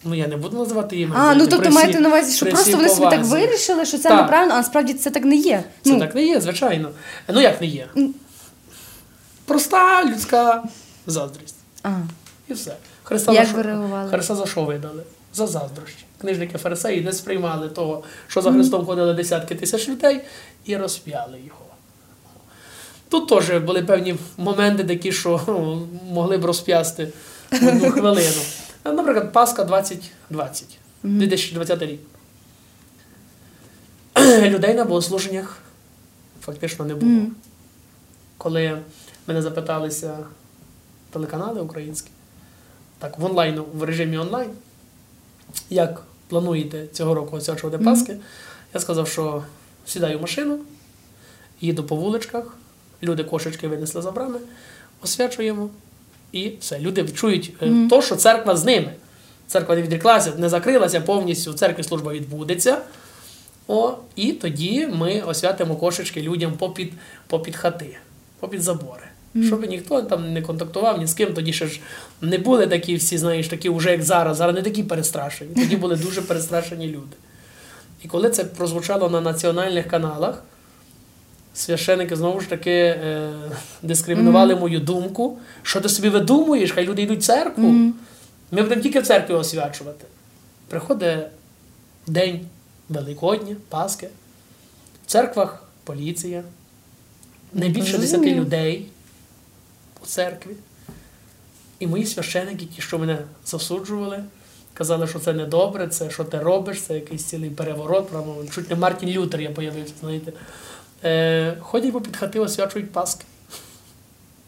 Ну 0.03 0.15
я 0.15 0.27
не 0.27 0.37
буду 0.37 0.57
називати 0.57 0.99
ім'я. 0.99 1.15
А, 1.17 1.35
ну 1.35 1.47
тобто 1.47 1.69
маєте 1.69 1.99
на 1.99 2.09
увазі, 2.09 2.35
що 2.35 2.45
просто 2.45 2.77
вони 2.77 2.89
собі 2.89 3.09
так 3.09 3.23
вирішили, 3.25 3.85
що 3.85 3.97
це 3.97 4.09
Так. 4.09 4.21
неправильно, 4.21 4.53
а 4.53 4.57
насправді 4.57 4.93
це 4.93 5.09
так 5.09 5.25
не 5.25 5.35
є. 5.35 5.63
Це 5.81 5.89
ну, 5.93 5.99
так 5.99 6.15
не 6.15 6.25
є, 6.25 6.41
звичайно. 6.41 6.89
Ну 7.27 7.41
як 7.41 7.61
не 7.61 7.67
є? 7.67 7.87
Проста 9.45 10.05
людська 10.05 10.63
заздрість. 11.07 11.55
А, 11.83 11.89
І 12.47 12.53
все. 12.53 12.75
Христа 13.03 13.33
Як 13.33 13.47
за 13.47 13.53
ви 13.53 13.61
реагували? 13.61 14.09
Христа 14.09 14.35
за 14.35 14.45
що 14.45 14.63
видали? 14.63 15.03
За 15.33 15.47
заздрощі. 15.47 16.05
Книжники 16.21 16.57
фарисеї 16.57 17.01
не 17.01 17.13
сприймали 17.13 17.69
того, 17.69 18.03
що 18.27 18.41
за 18.41 18.51
Христом 18.51 18.85
ходили 18.85 19.13
десятки 19.13 19.55
тисяч 19.55 19.89
людей, 19.89 20.21
і 20.65 20.77
розп'яли 20.77 21.37
його. 21.45 21.65
Тут 23.13 23.27
теж 23.27 23.63
були 23.63 23.81
певні 23.83 24.15
моменти 24.37 24.83
такі, 24.83 25.11
що 25.11 25.41
ну, 25.47 25.87
могли 26.11 26.37
б 26.37 26.45
розп'ясти 26.45 27.13
одну 27.51 27.91
хвилину. 27.91 28.41
Наприклад, 28.85 29.33
Пасха 29.33 29.63
2020, 29.63 30.67
2020 31.03 31.81
рік. 31.81 31.99
Людей 34.41 34.73
на 34.73 34.85
богослуженнях 34.85 35.59
фактично 36.41 36.85
не 36.85 36.95
було. 36.95 37.25
Коли 38.37 38.81
Мене 39.27 39.41
запиталися 39.41 40.17
телеканали 41.11 41.61
українські, 41.61 42.09
так, 42.99 43.19
в 43.19 43.25
онлайн, 43.25 43.63
в 43.73 43.83
режимі 43.83 44.17
онлайн, 44.17 44.49
як 45.69 46.03
плануєте 46.27 46.87
цього 46.87 47.13
року 47.13 47.35
освячувати 47.35 47.77
Пасхи. 47.77 48.17
Я 48.73 48.79
сказав, 48.79 49.07
що 49.07 49.43
сідаю 49.85 50.17
в 50.17 50.21
машину, 50.21 50.59
їду 51.61 51.83
по 51.83 51.95
вуличках, 51.95 52.57
люди 53.03 53.23
кошечки 53.23 53.67
винесли 53.67 54.01
за 54.01 54.11
брами, 54.11 54.39
освячуємо, 55.03 55.69
і 56.31 56.51
все. 56.59 56.79
Люди 56.79 57.03
відчують 57.03 57.53
е, 57.61 57.65
Мгм. 57.65 57.87
то, 57.89 58.01
що 58.01 58.15
церква 58.15 58.55
з 58.57 58.65
ними. 58.65 58.93
Церква 59.47 59.75
не 59.75 59.81
відріклася, 59.81 60.33
не 60.37 60.49
закрилася 60.49 61.01
повністю, 61.01 61.51
в 61.51 61.55
церкві 61.55 61.83
служба 61.83 62.13
відбудеться. 62.13 62.77
О, 63.67 63.93
і 64.15 64.31
тоді 64.31 64.87
ми 64.87 65.21
освятимо 65.21 65.75
кошечки 65.75 66.21
людям 66.21 66.51
попід, 66.53 66.93
попід 67.27 67.55
хати, 67.55 67.97
попід 68.39 68.61
забори. 68.61 69.03
Мгм. 69.33 69.47
Щоб 69.47 69.69
ніхто 69.69 70.01
там 70.01 70.33
не 70.33 70.41
контактував 70.41 70.99
ні 70.99 71.07
з 71.07 71.13
ким, 71.13 71.33
тоді 71.33 71.53
ще 71.53 71.67
ж 71.67 71.79
не 72.21 72.37
були 72.37 72.67
такі 72.67 72.95
всі, 72.95 73.17
знаєш, 73.17 73.47
такі 73.47 73.69
вже 73.69 73.91
як 73.91 74.03
зараз. 74.03 74.37
Зараз 74.37 74.55
не 74.55 74.61
такі 74.61 74.83
перестрашені. 74.83 75.55
Тоді 75.55 75.75
були 75.75 75.95
дуже 75.95 76.21
перестрашені 76.21 76.87
люди. 76.87 77.15
І 78.03 78.07
коли 78.07 78.29
це 78.29 78.43
прозвучало 78.45 79.09
на 79.09 79.21
національних 79.21 79.87
каналах, 79.87 80.43
священики 81.53 82.15
знову 82.15 82.39
ж 82.39 82.49
таки 82.49 82.71
е, 82.71 83.33
дискримінували 83.81 84.55
мою 84.55 84.79
думку. 84.79 85.37
Що 85.61 85.81
ти 85.81 85.89
собі 85.89 86.09
видумуєш? 86.09 86.71
Хай 86.71 86.85
люди 86.85 87.01
йдуть 87.01 87.19
в 87.19 87.23
церкву. 87.23 87.63
Мгм. 87.63 87.93
Ми 88.51 88.61
будемо 88.61 88.81
тільки 88.81 88.99
в 88.99 89.07
церкві 89.07 89.33
освячувати. 89.33 90.05
Приходить 90.67 91.19
день 92.07 92.47
Великодня, 92.89 93.55
Пасхи. 93.69 94.09
В 95.05 95.11
церквах 95.11 95.63
поліція. 95.83 96.43
Не 97.53 97.69
більше 97.69 97.97
десяти 97.97 98.35
людей 98.35 98.87
у 100.03 100.05
церкві. 100.05 100.51
І 101.79 101.87
мої 101.87 102.05
священики, 102.05 102.65
ті, 102.65 102.81
що 102.81 102.99
мене 102.99 103.17
засуджували, 103.45 104.23
казали, 104.73 105.07
що 105.07 105.19
це 105.19 105.33
недобре, 105.33 105.87
це 105.87 106.09
що 106.09 106.23
ти 106.23 106.39
робиш, 106.39 106.81
це 106.81 106.95
якийсь 106.95 107.23
цілий 107.23 107.49
переворот. 107.49 108.09
Прямо 108.09 108.35
чуть 108.51 108.69
не 108.69 108.75
Мартін 108.75 109.09
Лютер 109.09 109.41
я 109.41 109.49
появився, 109.49 109.93
знаєте. 110.01 110.33
Е, 111.03 111.57
ходять 111.59 111.93
попід 111.93 112.17
хати, 112.17 112.39
освячують 112.39 112.91
Пасхи. 112.91 113.23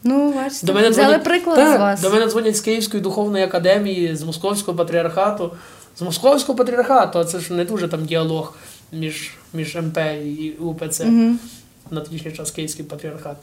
Ну, 0.02 0.32
бачите, 0.32 0.66
До 0.66 0.74
мене 0.74 0.90
взяли 0.90 1.06
дзвонять, 1.06 1.24
приклад 1.24 1.56
Так, 1.56 1.76
з 1.76 1.80
вас. 1.80 2.00
До 2.00 2.10
мене 2.10 2.28
дзвонять 2.28 2.56
з 2.56 2.60
Київської 2.60 3.02
духовної 3.02 3.44
академії, 3.44 4.16
з 4.16 4.22
Московського 4.22 4.78
патріархату. 4.78 5.52
З 5.98 6.02
Московського 6.02 6.58
патріархату, 6.58 7.18
а 7.18 7.24
це 7.24 7.40
ж 7.40 7.52
не 7.52 7.64
дуже 7.64 7.88
там 7.88 8.04
діалог 8.04 8.54
між, 8.92 9.34
між 9.54 9.76
МП 9.76 9.98
і 10.24 10.54
УПЦ 10.60 11.04
Мгм. 11.04 11.38
на 11.90 12.00
тодішній 12.00 12.32
час 12.32 12.50
Київський 12.50 12.84
патріархат. 12.84 13.36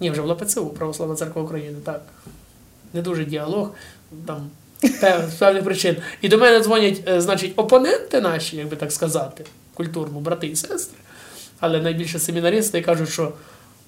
Ні, 0.00 0.10
вже 0.10 0.22
була 0.22 0.34
ПЦУ, 0.34 0.66
Православна 0.66 1.14
Церква 1.14 1.42
України, 1.42 1.78
так. 1.84 2.02
Не 2.92 3.02
дуже 3.02 3.24
діалог, 3.24 3.70
там 4.26 4.50
з 5.28 5.34
певних 5.38 5.64
причин. 5.64 5.96
І 6.20 6.28
до 6.28 6.38
мене 6.38 6.60
дзвонять, 6.60 7.00
е, 7.08 7.20
значить, 7.20 7.52
опоненти 7.56 8.20
наші, 8.20 8.56
як 8.56 8.68
би 8.68 8.76
так 8.76 8.92
сказати, 8.92 9.44
культурно, 9.74 10.20
брати 10.20 10.46
і 10.46 10.56
сестри, 10.56 10.98
але 11.60 11.80
найбільше 11.80 12.18
семінаристи 12.18 12.80
кажуть, 12.80 13.08
що 13.08 13.32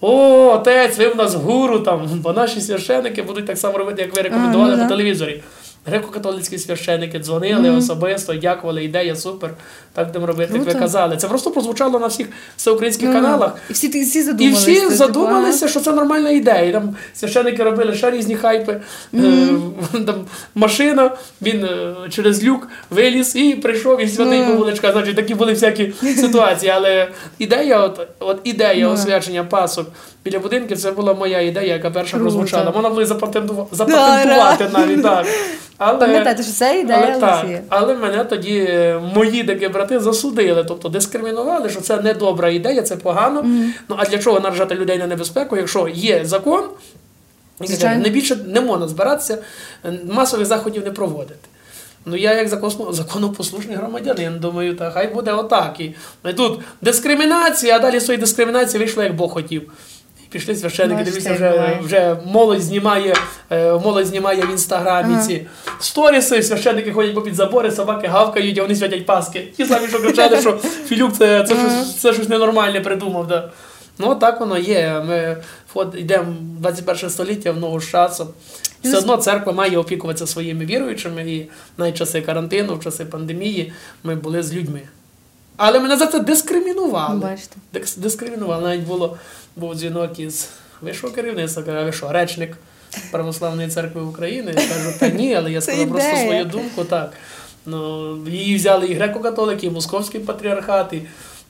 о, 0.01 0.53
отець, 0.53 0.99
ви 0.99 1.09
в 1.09 1.17
нас 1.17 1.35
гуру, 1.35 1.79
там, 1.79 2.09
бо 2.13 2.33
наші 2.33 2.61
священики 2.61 3.23
будуть 3.23 3.47
так 3.47 3.59
само 3.59 3.79
робити, 3.79 4.03
як 4.03 4.17
ви 4.17 4.23
рекомендували 4.23 4.71
ну 4.71 4.77
по 4.77 4.83
да. 4.83 4.89
телевізорі. 4.89 5.43
Греко-католицькі 5.87 6.59
священики 6.59 7.19
дзвонили 7.19 7.69
Мгм. 7.69 7.79
особисто, 7.79 8.35
дякували, 8.35 8.85
ідея 8.85 9.17
супер, 9.17 9.51
так 9.93 10.07
будемо 10.07 10.27
робити, 10.27 10.59
як 10.59 10.67
ви 10.67 10.75
казали. 10.75 11.17
Це 11.17 11.29
просто 11.29 11.51
прозвучало 11.51 11.99
на 11.99 12.07
всіх 12.07 12.27
всеукраїнських 12.57 13.09
Ну, 13.09 13.15
каналах. 13.15 13.57
І 13.71 13.73
всі, 13.73 13.89
всі 13.89 14.19
І 14.19 14.23
задумалися. 14.23 14.61
всі 14.71 14.81
типу, 14.81 14.95
задумалися, 14.95 15.69
що 15.69 15.81
це 15.81 15.93
нормальна 15.93 16.31
ідея. 16.31 16.63
І 16.63 16.73
там 16.73 16.97
священики 17.15 17.63
робили 17.63 17.95
ще 17.95 18.11
різні 18.11 18.37
хайпи. 18.37 18.81
Е, 19.15 19.49
там 20.07 20.25
машина, 20.55 21.11
він 21.43 21.65
е, 21.65 21.95
через 22.11 22.45
люк 22.45 22.69
виліз 22.91 23.37
і 23.37 23.55
прийшов, 23.55 24.01
і 24.03 24.09
святий 24.09 24.43
по 24.45 24.53
вуличках. 24.53 24.93
Значить, 24.93 25.17
такі 25.17 25.35
були 25.35 25.53
всякі 25.53 25.93
ситуації. 26.17 26.73
Але 26.75 27.09
ідея, 27.39 27.81
от, 27.81 28.07
от 28.21 28.41
ідея 28.45 28.87
Ну. 28.87 28.93
освячення 28.93 29.45
пасок 29.45 29.87
біля 30.25 30.39
будинків, 30.39 30.79
це 30.79 30.91
була 30.91 31.15
моя 31.15 31.41
ідея, 31.41 31.75
яка 31.75 31.91
перша 31.91 32.11
Круто. 32.11 32.25
прозвучала. 32.25 32.71
Можна 32.71 32.89
було 32.91 33.05
запатентувати, 33.05 33.77
запатентувати 33.77 34.69
навіть 34.73 35.03
так. 35.03 35.27
Але, 35.79 35.99
Пам'ятайте, 35.99 36.43
що 36.43 36.53
це 36.53 36.81
ідея 36.81 37.11
але, 37.11 37.21
так, 37.21 37.47
але 37.69 37.95
мене 37.95 38.25
тоді 38.25 38.59
е, 38.59 39.01
мої 39.15 39.45
такі 39.45 39.69
брати 39.69 40.01
засудили, 40.01 40.65
тобто 40.65 40.89
дискримінували, 40.89 41.71
що 41.71 41.81
це 41.81 42.01
не 42.01 42.15
добра 42.15 42.49
ідея, 42.49 42.83
це 42.83 42.97
погано. 42.97 43.43
Ну 43.89 43.97
а 43.99 44.05
для 44.05 44.19
чого 44.19 44.41
наражати 44.41 44.75
людей 44.75 44.99
на 44.99 45.07
небезпеку, 45.07 45.57
якщо 45.57 45.89
є 45.89 46.25
закон, 46.25 46.65
Звичайно. 47.61 48.03
не 48.03 48.09
більше 48.09 48.37
не 48.37 48.61
можна 48.61 48.89
збиратися, 48.89 49.39
масових 50.05 50.47
заходів 50.47 50.85
не 50.85 50.91
проводити. 50.91 51.49
Ну 52.07 52.17
я 52.17 52.33
як 52.33 52.49
законопослушний 52.91 53.77
громадянин, 53.77 54.39
думаю, 54.39 54.77
та 54.77 54.91
хай 54.91 55.15
буде 55.15 55.33
отак. 55.33 55.81
І 55.81 55.95
тут 56.37 56.61
дискримінація, 56.81 57.77
а 57.77 57.79
далі 57.79 58.01
з 58.01 58.05
цієї 58.07 58.21
дискримінації 58.21 58.79
вийшло, 58.79 59.03
як 59.03 59.17
Бог 59.17 59.31
хотів. 59.33 59.73
Пішли 60.33 60.57
священники, 60.57 61.05
дивіться, 61.05 61.35
вже, 61.35 61.79
вже 61.83 62.17
молодь 62.27 62.63
знімає, 62.63 63.15
е, 63.51 63.73
молодь 63.73 64.07
знімає 64.07 64.43
в 64.43 64.51
інстаграмі 64.51 65.15
Ага. 65.15 65.27
ці 65.27 65.47
сторіси, 65.81 66.43
священники 66.43 66.93
ходять 66.93 67.15
попід 67.15 67.35
забори, 67.35 67.71
собаки 67.71 68.07
гавкають, 68.07 68.59
а 68.59 68.63
вони 68.63 68.75
святять 68.75 69.07
паски. 69.07 69.49
Ті 69.57 69.65
самі, 69.65 69.89
що 69.89 70.01
кричали, 70.01 70.41
що 70.41 70.53
Філюк 70.87 71.13
це, 71.13 71.45
це, 71.45 71.55
щось, 71.55 71.97
це 72.01 72.13
щось 72.13 72.29
ненормальне 72.29 72.81
придумав. 72.81 73.27
Да. 73.27 73.51
Ну, 73.99 74.15
так 74.15 74.41
воно 74.41 74.59
є. 74.59 75.03
Ми 75.09 75.37
йдемо 75.99 76.33
в 76.59 76.61
21 76.61 77.11
століття 77.11 77.53
в 77.53 77.57
ногу 77.57 77.81
з 77.81 77.89
часом. 77.89 78.29
Все 78.85 78.99
одно 78.99 79.17
церква 79.17 79.53
має 79.53 79.79
опікуватися 79.79 80.27
своїми 80.27 80.65
віруючими, 80.65 81.33
і 81.33 81.47
навіть 81.79 81.95
часи 81.97 82.21
карантину, 82.21 82.75
в 82.77 82.85
часи 82.85 83.05
пандемії 83.05 83.73
ми 84.05 84.15
були 84.15 84.43
з 84.43 84.55
людьми. 84.55 84.81
Але 85.57 85.81
мене 85.81 85.97
за 85.97 86.07
це 86.07 86.19
дискримінували. 86.21 87.21
Бачите. 87.21 87.57
Дис- 87.75 87.99
Дискримінували. 87.99 88.63
Навіть 88.63 88.81
було, 88.85 89.17
був 89.57 89.75
дзвінок 89.75 90.19
із 90.19 90.49
вищого 90.81 91.13
керівництва, 91.13 91.63
каже, 91.63 91.85
ви 91.85 91.93
що, 91.93 92.13
речник 92.13 92.57
Православної 93.13 93.69
церкви 93.69 94.03
України? 94.03 94.53
Я 94.57 94.69
кажу, 94.69 94.99
та 95.01 95.09
ні, 95.09 95.35
але 95.35 95.53
я 95.53 95.61
сказав 95.61 95.89
просто 95.89 96.11
ідея. 96.11 96.27
свою 96.27 96.45
думку, 96.45 96.85
так. 96.85 97.13
Ну, 97.67 98.17
її 98.29 98.57
взяли 98.57 98.87
і 98.87 98.99
греко-католики, 98.99 99.65
і 99.65 99.71
московський 99.71 100.21
патріархат, 100.21 100.93
і 100.93 101.03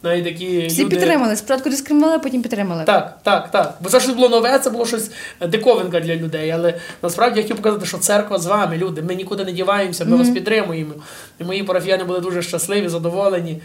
навіть 0.02 0.24
такі 0.24 0.66
Всі 0.66 0.84
люди. 0.84 0.96
підтримали. 0.96 1.36
Спочатку 1.36 1.70
дискримінували, 1.70 2.18
потім 2.18 2.42
підтримали. 2.42 2.84
Так, 2.84 3.18
так, 3.22 3.50
так. 3.50 3.74
Бо 3.80 3.88
це 3.88 4.00
щось 4.00 4.14
було 4.14 4.28
нове, 4.28 4.58
це 4.58 4.70
було 4.70 4.86
щось 4.86 5.10
е, 5.40 5.46
диковинка 5.46 6.00
для 6.00 6.16
людей. 6.16 6.50
Але 6.50 6.74
насправді 7.02 7.36
я 7.38 7.42
хотів 7.42 7.56
показати, 7.56 7.86
що 7.86 7.98
церква 7.98 8.38
з 8.38 8.46
вами, 8.46 8.76
люди. 8.76 9.02
Ми 9.02 9.14
нікуди 9.14 9.44
не 9.44 9.52
діваємося, 9.52 10.04
ми 10.04 10.16
вас 10.16 10.28
підтримуємо. 10.28 10.94
І 11.40 11.44
мої 11.44 11.62
парафіяни 11.62 12.04
були 12.04 12.20
дуже 12.20 12.42
щасливі, 12.42 12.88
задоволені. 12.88 13.60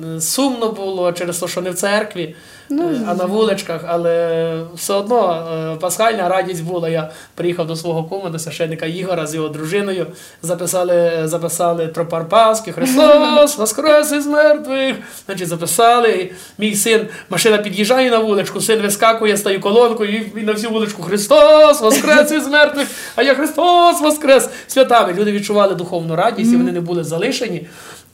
Е, 0.00 0.20
Сумно 0.20 0.72
було 0.72 1.12
через 1.12 1.38
те, 1.38 1.48
що 1.48 1.60
не 1.60 1.70
в 1.70 1.74
церкві, 1.74 2.34
Ну, 2.68 2.88
е, 2.88 3.00
а 3.08 3.14
на 3.14 3.24
вуличках, 3.24 3.80
але 3.86 4.60
все 4.74 4.94
одно 4.94 5.46
е, 5.74 5.76
пасхальна 5.76 6.28
радість 6.28 6.64
була. 6.64 6.88
Я 6.88 7.10
приїхав 7.34 7.66
до 7.66 7.76
свого 7.76 8.04
кума, 8.04 8.30
до 8.30 8.38
священника 8.38 8.86
Ігора 8.86 9.26
з 9.26 9.34
його 9.34 9.48
дружиною. 9.48 10.06
Записали, 10.42 11.22
записали 11.24 11.86
тропар 11.86 12.28
Пасхи, 12.28 12.72
Христос, 12.72 13.58
Воскрес 13.58 14.12
із 14.12 14.26
мертвих. 14.26 14.96
Значить, 15.26 15.48
записали. 15.48 16.10
І 16.10 16.32
Мій 16.58 16.74
син, 16.74 17.06
машина 17.30 17.58
під'їжджає 17.58 18.10
на 18.10 18.18
вуличку, 18.18 18.60
син 18.60 18.82
вискакує, 18.82 19.36
стає 19.36 19.58
колонкою, 19.58 20.22
і 20.36 20.40
на 20.40 20.52
всю 20.52 20.72
вуличку 20.72 21.02
Христос, 21.02 21.80
Воскрес 21.80 22.32
із 22.32 22.46
мертвих, 22.46 22.88
а 23.16 23.22
я 23.22 23.34
Христос 23.34 24.00
Воскрес 24.00 24.48
святами. 24.66 25.12
Люди 25.12 25.32
відчували 25.32 25.74
духовну 25.74 26.16
радість, 26.16 26.52
і 26.52 26.56
вони 26.56 26.72
не 26.72 26.80
були 26.80 27.04
залишені, 27.04 27.66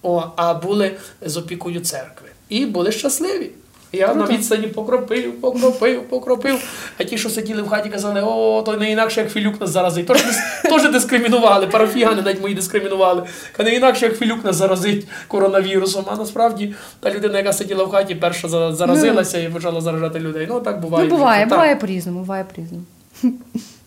о, 0.03 0.25
а 0.37 0.55
були 0.55 0.97
з 1.23 1.37
опікою 1.37 1.81
церкви. 1.81 2.29
І 2.49 2.67
були 2.67 2.93
щасливі. 2.93 3.51
Я 3.93 4.15
на 4.15 4.27
відстані 4.27 4.67
покропив, 4.67 5.41
покропив, 5.41 6.03
покропив. 6.09 6.59
А 6.99 7.05
ті, 7.05 7.19
що 7.19 7.31
сиділи 7.31 7.63
в 7.63 7.69
хаті, 7.69 7.89
казали, 7.89 8.23
о, 8.25 8.63
то 8.67 8.77
не 8.77 8.91
інакше, 8.91 9.21
як 9.21 9.33
Філюк 9.33 9.61
нас 9.61 9.71
заразить. 9.71 10.07
Тож 10.07 10.23
Теж 10.63 10.93
дискримінували, 10.93 11.67
парафіяни 11.67 12.23
навіть 12.23 12.41
мої 12.43 12.55
дискримінували. 12.55 13.23
Ка 13.57 13.63
не 13.63 13.75
інакше, 13.75 14.07
як 14.07 14.19
Філюк 14.19 14.45
нас 14.45 14.57
заразить 14.57 15.07
коронавірусом. 15.29 16.05
А 16.09 16.17
насправді 16.17 16.75
та 17.01 17.11
людина, 17.11 17.39
яка 17.39 17.53
сиділа 17.53 17.85
в 17.85 17.91
хаті, 17.91 18.15
перша 18.15 18.49
за- 18.49 18.75
заразилася 18.75 19.39
і 19.39 19.49
почала 19.49 19.81
заражати 19.81 20.19
людей. 20.21 20.47
Ну 20.51 20.61
так 20.61 20.81
буває. 20.81 21.09
Ну, 21.09 21.17
буває, 21.17 21.41
Так. 21.45 21.49
буває 21.51 21.77
по-різному, 21.77 22.21
буває 22.21 22.45
по-різному. 22.55 22.85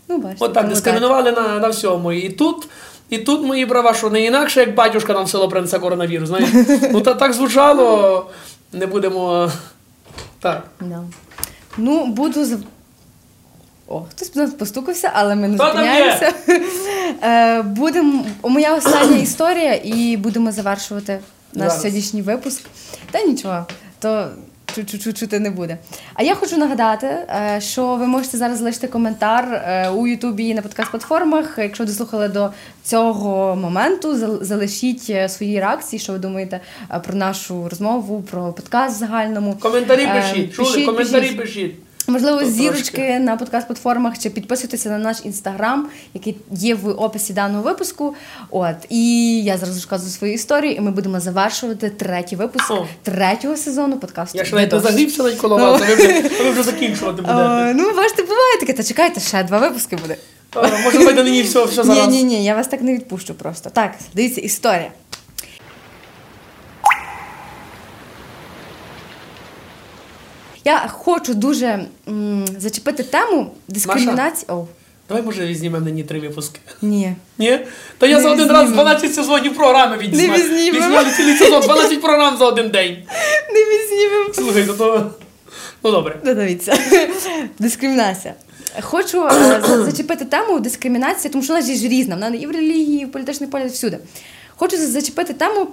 Ну, 0.07 0.17
бачите. 0.17 0.45
От 0.45 0.53
так 0.53 0.69
дискримінували 0.69 1.31
на, 1.31 1.59
на 1.59 1.67
всьому. 1.67 2.11
І 2.11 2.29
тут, 2.29 2.67
і 3.13 3.17
тут 3.17 3.45
мої 3.45 3.65
права, 3.65 3.93
що 3.93 4.09
не 4.09 4.25
інакше, 4.25 4.59
як 4.59 4.75
батюшка 4.75 5.13
нам 5.13 5.27
село 5.27 5.49
принесе 5.49 5.79
коронавірус. 5.79 6.29
Знаєш? 6.29 6.49
Ну 6.91 7.01
та 7.01 7.13
так 7.13 7.33
звучало, 7.33 8.29
не 8.73 8.85
будемо. 8.85 9.51
Так. 10.39 10.63
Да. 10.81 11.03
Ну, 11.77 12.05
буду 12.05 12.45
з. 12.45 12.57
О, 13.87 14.01
хтось 14.11 14.31
до 14.31 14.39
нас 14.41 14.51
постукався, 14.51 15.11
але 15.13 15.35
ми 15.35 15.47
не 15.47 15.57
зупиняємося. 15.57 16.33
Е, 17.23 17.61
Будемо. 17.61 18.25
Моя 18.43 18.75
остання 18.75 19.17
історія, 19.17 19.79
і 19.83 20.17
будемо 20.17 20.51
завершувати 20.51 21.19
наш 21.53 21.67
Зараз. 21.67 21.81
сьогоднішній 21.81 22.21
випуск. 22.21 22.61
Та 23.11 23.21
нічого, 23.21 23.65
то 23.99 24.27
чути 25.13 25.39
не 25.39 25.49
буде. 25.49 25.77
А 26.13 26.23
я 26.23 26.35
хочу 26.35 26.57
нагадати, 26.57 27.07
е, 27.07 27.59
що 27.61 27.95
ви 27.95 28.07
можете 28.07 28.37
зараз 28.37 28.57
залишити 28.57 28.87
коментар 28.87 29.53
е, 29.53 29.89
у 29.89 30.07
Ютубі 30.07 30.47
і 30.47 30.53
на 30.53 30.61
подкаст-платформах. 30.61 31.45
Якщо 31.57 31.85
дослухали 31.85 32.27
до 32.27 32.49
цього 32.83 33.55
моменту, 33.55 34.15
залишіть 34.45 35.07
е, 35.09 35.29
свої 35.29 35.59
реакції, 35.59 35.99
що 35.99 36.13
ви 36.13 36.19
думаєте 36.19 36.59
про 37.03 37.15
нашу 37.15 37.69
розмову, 37.69 38.21
про 38.31 38.53
подкаст 38.53 38.95
в 38.95 38.99
загальному. 38.99 39.55
Коментарі 39.59 40.07
пишіть, 40.07 40.53
чули? 40.53 40.69
пишіть, 40.69 40.85
Коментарі 40.85 41.21
пишіть. 41.21 41.37
пишіть. 41.37 41.75
Можливо, 42.07 42.45
зірочки 42.45 43.19
на 43.19 43.37
подкаст-платформах 43.37 44.17
чи 44.19 44.29
підписуйтеся 44.29 44.89
на 44.89 44.97
наш 44.97 45.17
інстаграм, 45.23 45.89
який 46.13 46.37
є 46.51 46.75
в 46.75 46.89
описі 46.89 47.33
даного 47.33 47.63
випуску. 47.63 48.15
От 48.49 48.75
і 48.89 49.35
я 49.43 49.57
зараз 49.57 49.75
розказую 49.75 50.11
свою 50.11 50.33
історію, 50.33 50.73
і 50.73 50.79
ми 50.79 50.91
будемо 50.91 51.19
завершувати 51.19 51.89
третій 51.89 52.35
випуск 52.35 52.71
О. 52.71 52.87
третього 53.03 53.57
сезону 53.57 53.97
подкасту. 53.97 54.37
Я 54.37 54.45
ще 54.45 54.55
навіть 54.55 54.69
«Дощ». 54.69 55.17
навіть 55.17 55.37
коло 55.37 55.57
вас, 55.57 55.81
ви 55.81 55.95
вже, 55.95 56.21
ви 56.43 56.51
вже 56.51 56.63
закінчувати 56.63 57.21
будете. 57.21 57.39
О, 57.39 57.73
ну, 57.73 57.93
бачите, 57.95 58.21
буває 58.21 58.57
таке, 58.59 58.73
та 58.73 58.83
чекайте, 58.83 59.19
ще 59.19 59.43
два 59.43 59.57
випуски 59.57 59.95
буде. 59.95 60.17
Може, 60.83 60.97
ви 60.97 61.13
до 61.13 61.23
нині 61.23 61.41
все, 61.41 61.65
все 61.65 61.83
Ні, 61.83 62.07
ні, 62.07 62.23
ні, 62.23 62.45
я 62.45 62.55
вас 62.55 62.67
так 62.67 62.81
не 62.81 62.93
відпущу 62.93 63.33
просто. 63.33 63.69
Так, 63.69 63.93
дивіться, 64.15 64.41
історія. 64.41 64.91
Я 70.65 70.87
хочу 70.87 71.33
дуже 71.33 71.85
м, 72.07 72.45
зачепити 72.59 73.03
тему 73.03 73.51
дискримінації. 73.67 74.45
О, 74.51 74.65
Давай, 75.09 75.23
може, 75.23 75.45
візьмемо 75.47 75.79
нині 75.79 76.03
три 76.03 76.19
випуски. 76.19 76.59
ні. 76.81 77.15
Ні? 77.37 77.59
Та 77.97 78.07
я 78.07 78.17
Не 78.17 78.23
за 78.23 78.29
один 78.31 78.45
візьмемо. 78.45 78.61
раз 78.63 78.71
12 78.71 79.15
сезонів 79.15 79.55
програми 79.55 79.97
відзнімаю. 79.97 80.43
Не 80.43 80.49
візьмемо. 80.49 80.77
Відзняли 80.85 81.11
цілий 81.17 81.37
сезон, 81.37 81.61
12 81.63 82.01
програм 82.01 82.37
за 82.37 82.45
один 82.45 82.69
день. 82.69 82.97
Не 83.53 83.59
візьмемо. 83.59 84.33
Слухай, 84.33 84.65
то 84.65 84.73
то... 84.73 85.11
Ну 85.83 85.91
добре. 85.91 86.19
Ну, 86.23 86.33
дивіться. 86.33 86.77
Дискримінація. 87.59 88.33
Хочу 88.81 89.25
е, 89.27 89.61
за- 89.67 89.83
зачепити 89.83 90.25
тему 90.25 90.59
дискримінації, 90.59 91.31
тому 91.31 91.43
що 91.43 91.53
вона 91.53 91.65
ж 91.65 91.87
різна. 91.87 92.15
Вона 92.15 92.27
і 92.27 92.45
в 92.45 92.51
релігії, 92.51 93.01
і 93.01 93.05
в 93.05 93.11
політичній 93.11 93.47
полі, 93.47 93.65
всюди. 93.65 93.97
Хочу 94.55 94.77
за- 94.77 94.87
зачепити 94.87 95.33
тему 95.33 95.67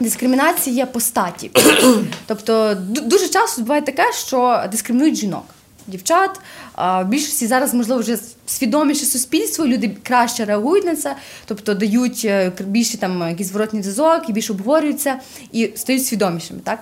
дискримінація 0.00 0.86
по 0.86 1.00
статі. 1.00 1.50
тобто 2.26 2.74
дуже 2.80 3.28
часто 3.28 3.62
буває 3.62 3.82
таке, 3.82 4.12
що 4.12 4.64
дискримінують 4.70 5.16
жінок. 5.16 5.44
Дівчат, 5.86 6.30
в 6.78 7.04
більшості 7.04 7.46
зараз, 7.46 7.74
можливо, 7.74 8.00
вже 8.00 8.18
свідоміше 8.46 9.04
суспільство, 9.06 9.66
люди 9.66 9.96
краще 10.02 10.44
реагують 10.44 10.84
на 10.84 10.96
це, 10.96 11.16
тобто 11.46 11.74
дають 11.74 12.22
е, 12.24 12.52
більше 12.60 12.98
там 12.98 13.28
якийсь 13.28 13.48
зворотний 13.48 13.82
зв'язок 13.82 14.28
і 14.28 14.32
більше 14.32 14.52
обговорюються 14.52 15.16
і 15.52 15.70
стають 15.76 16.06
свідомішими. 16.06 16.60
Так? 16.64 16.78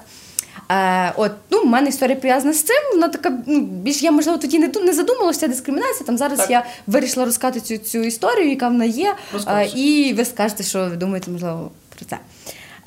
Е, 0.71 1.13
от, 1.17 1.33
ну, 1.51 1.63
в 1.63 1.67
мене 1.67 1.89
історія 1.89 2.17
пов'язана 2.17 2.53
з 2.53 2.63
цим. 2.63 2.77
Вона 2.93 3.09
така, 3.09 3.33
ну, 3.47 3.61
більш 3.61 4.03
я, 4.03 4.11
можливо, 4.11 4.39
тоді 4.39 4.59
не, 4.59 4.69
не 4.83 4.93
задумалася, 4.93 5.49
дискримінація. 5.49 6.07
Там 6.07 6.19
зараз 6.19 6.39
Так. 6.39 6.51
я 6.51 6.65
вирішила 6.87 7.25
розказати 7.25 7.61
цю, 7.61 7.79
цю 7.79 7.99
історію, 7.99 8.51
яка 8.51 8.69
вона 8.69 8.85
є. 8.85 9.15
Е, 9.47 9.67
і 9.67 10.15
ви 10.17 10.25
скажете, 10.25 10.63
що 10.63 10.89
ви 10.91 10.97
думаєте, 10.97 11.31
можливо, 11.31 11.71
про 11.97 12.05
це. 12.05 12.19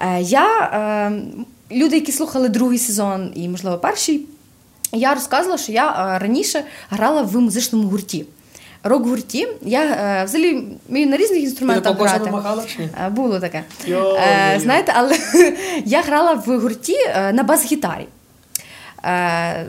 Е, 0.04 0.22
я, 0.22 0.60
е, 0.60 1.12
люди, 1.76 1.96
які 1.96 2.12
слухали 2.12 2.50
другий 2.50 2.80
сезон 2.80 3.32
і, 3.36 3.50
можливо, 3.50 3.78
перший, 3.78 4.26
я 4.92 5.14
розказувала, 5.14 5.58
що 5.58 5.72
я 5.72 6.16
е, 6.16 6.20
раніше 6.20 6.64
грала 6.90 7.22
в 7.22 7.36
музичному 7.36 7.88
гурті. 7.90 8.26
Рок-гурті. 8.86 9.48
Я 9.62 9.84
взагалі 10.24 10.64
вмію 10.90 11.08
на 11.08 11.18
різних 11.18 11.44
інструментах 11.44 11.94
такого 11.94 12.10
грати. 12.10 12.32
махала 12.32 12.64
чи? 12.66 12.90
Було 13.10 13.40
таке. 13.40 13.64
Йо-йо-йо. 13.88 14.20
Е, 14.56 14.60
знаєте, 14.60 14.94
але 14.96 15.18
я 15.86 16.02
грала 16.02 16.34
в 16.34 16.60
гурті 16.60 16.98
на 17.34 17.44
бас-гітарі. 17.44 18.08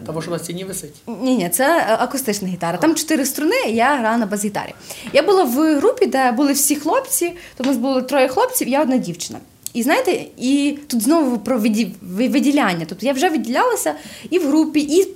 Тому 0.06 0.22
що 0.22 0.30
на 0.30 0.38
стіні 0.38 0.64
висить. 0.64 0.94
ні, 1.06 1.36
ні, 1.36 1.48
це 1.48 1.96
акустична 2.00 2.48
гітара. 2.48 2.78
Там 2.78 2.94
чотири 2.94 3.26
струни, 3.26 3.56
і 3.68 3.74
я 3.74 3.96
грала 3.96 4.16
на 4.16 4.26
бас-гітарі. 4.26 4.74
Я 5.12 5.22
була 5.22 5.44
в 5.44 5.76
групі, 5.76 6.06
де 6.06 6.32
були 6.32 6.52
всі 6.52 6.76
хлопці, 6.76 7.32
то 7.56 7.64
в 7.64 7.66
нас 7.66 7.76
було 7.76 8.02
троє 8.02 8.28
хлопців, 8.28 8.68
я 8.68 8.82
одна 8.82 8.96
дівчина. 8.96 9.38
І 9.74 9.82
знаєте, 9.82 10.24
і 10.36 10.78
тут 10.86 11.02
знову 11.02 11.38
про 11.38 11.58
виділяння. 12.02 12.86
Тобто 12.88 13.06
я 13.06 13.12
вже 13.12 13.28
виділялася 13.28 13.94
і 14.30 14.38
в 14.38 14.46
групі, 14.46 14.80
і 14.80 15.08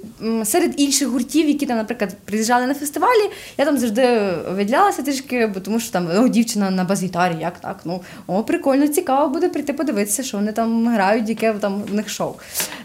серед 0.45 0.75
інших 0.77 1.09
гуртів, 1.09 1.49
які 1.49 1.67
там, 1.67 1.77
наприклад, 1.77 2.17
приїжджали 2.25 2.67
на 2.67 2.75
фестивалі. 2.75 3.31
Я 3.59 3.65
там 3.65 3.79
завжди 3.79 4.33
виділялася 4.51 5.03
трішки, 5.03 5.47
бо 5.47 5.61
тому 5.61 5.81
що 5.81 5.93
там 5.93 6.09
о, 6.19 6.29
дівчина 6.29 6.71
на 6.71 6.85
бас-гітарі, 6.85 7.37
як 7.41 7.61
так? 7.61 7.81
Ну 7.85 8.01
о, 8.27 8.43
прикольно, 8.43 8.89
цікаво 8.89 9.29
буде 9.29 9.49
прийти 9.49 9.73
подивитися, 9.73 10.23
що 10.23 10.37
вони 10.37 10.53
там 10.53 10.89
грають, 10.89 11.29
яке 11.29 11.53
там 11.53 11.83
в 11.83 11.95
них 11.95 12.09
шоу. 12.09 12.35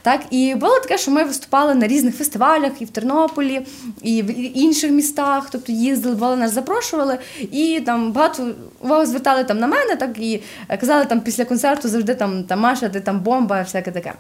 Так, 0.02 0.22
і 0.30 0.56
було 0.56 0.80
таке, 0.80 0.98
що 0.98 1.12
ми 1.12 1.24
виступали 1.24 1.76
на 1.76 1.88
різних 1.88 2.16
фестивалях 2.16 2.72
і 2.80 2.86
в 2.86 2.90
Тернополі, 2.90 3.62
і 4.02 4.22
в 4.22 4.58
інших 4.58 4.92
містах. 4.92 5.48
Тобто 5.52 5.72
їздили, 5.72 6.16
бували, 6.16 6.38
нас 6.38 6.54
запрошували, 6.54 7.18
і 7.52 7.82
там 7.86 8.12
багато 8.12 8.48
увагу 8.82 9.06
звертали 9.06 9.44
там 9.44 9.58
на 9.58 9.68
мене, 9.68 9.96
так 9.96 10.20
і 10.20 10.42
е, 10.70 10.78
казали 10.78 11.06
там 11.06 11.22
після 11.22 11.46
концерту 11.46 11.63
завжди 11.88 12.16
там, 12.16 12.44
Тамаша, 12.44 12.90
ти 12.90 13.00
там 13.00 13.20
бомба, 13.20 13.62
всяке 13.62 13.92
таке. 13.92 14.14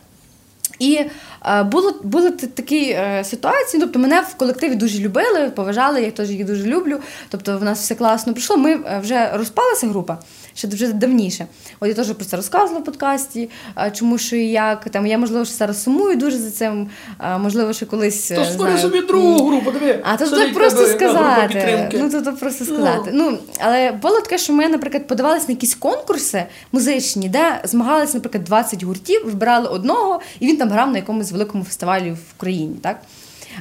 І 0.79 1.05
е, 1.45 1.63
було, 1.63 1.99
були 2.03 2.31
такі 2.31 2.89
е, 2.89 3.23
ситуації. 3.23 3.81
Тобто 3.81 3.99
мене 3.99 4.21
в 4.21 4.35
колективі 4.35 4.75
дуже 4.75 4.99
любили, 4.99 5.49
поважали, 5.49 6.01
я 6.01 6.11
теж 6.11 6.31
їх 6.31 6.45
дуже 6.45 6.63
люблю. 6.63 6.99
Тобто 7.29 7.57
в 7.57 7.63
нас 7.63 7.79
все 7.79 7.95
класно 7.95 8.33
пройшло. 8.33 8.57
Ми 8.57 8.71
е, 8.71 8.99
вже 9.03 9.31
розпалася 9.33 9.87
група 9.87 10.17
ще 10.55 10.67
вже 10.67 10.93
давніше. 10.93 11.45
От 11.79 11.87
я 11.89 11.93
теж 11.93 12.07
про 12.07 12.25
це 12.25 12.37
розказувала 12.37 12.79
в 12.79 12.83
подкасті, 12.83 13.49
е, 13.77 13.91
чому 13.91 14.17
що 14.17 14.35
і 14.35 14.47
як. 14.47 14.89
Там 14.89 15.07
я 15.07 15.17
можливо 15.17 15.45
ще 15.45 15.53
зараз 15.55 15.83
сумую 15.83 16.17
дуже 16.17 16.37
за 16.37 16.51
цим. 16.51 16.89
е, 17.19 17.37
можливо, 17.37 17.73
ще 17.73 17.85
колись 17.85 18.31
е, 18.31 18.35
То 18.35 18.45
створюй 18.45 18.77
знаю, 18.77 18.91
собі 18.91 19.07
другу 19.07 19.47
групу, 19.47 19.71
диви. 19.71 19.99
а 20.03 20.17
то 20.17 20.25
Сидить 20.25 20.53
просто 20.53 20.85
сказати. 20.87 21.89
Ну 21.93 22.09
то, 22.09 22.21
то 22.21 22.33
просто 22.33 22.65
сказати. 22.65 23.09
Ну 23.13 23.37
але 23.59 23.91
було 23.91 24.21
таке, 24.21 24.37
що 24.37 24.53
ми, 24.53 24.67
наприклад, 24.67 25.07
подавалися 25.07 25.45
на 25.47 25.51
якісь 25.51 25.75
конкурси 25.75 26.43
музичні, 26.71 27.29
де 27.29 27.61
змагалися, 27.63 28.13
наприклад, 28.13 28.43
20 28.43 28.83
гуртів, 28.83 29.21
вибирали 29.25 29.67
одного, 29.69 30.19
і 30.39 30.47
він 30.47 30.57
там 30.57 30.69
грав 30.69 30.91
на 30.91 30.97
якомусь 30.97 31.31
великому 31.31 31.63
фестивалі 31.63 32.11
в 32.11 32.39
країні. 32.39 32.75
Так? 32.81 33.01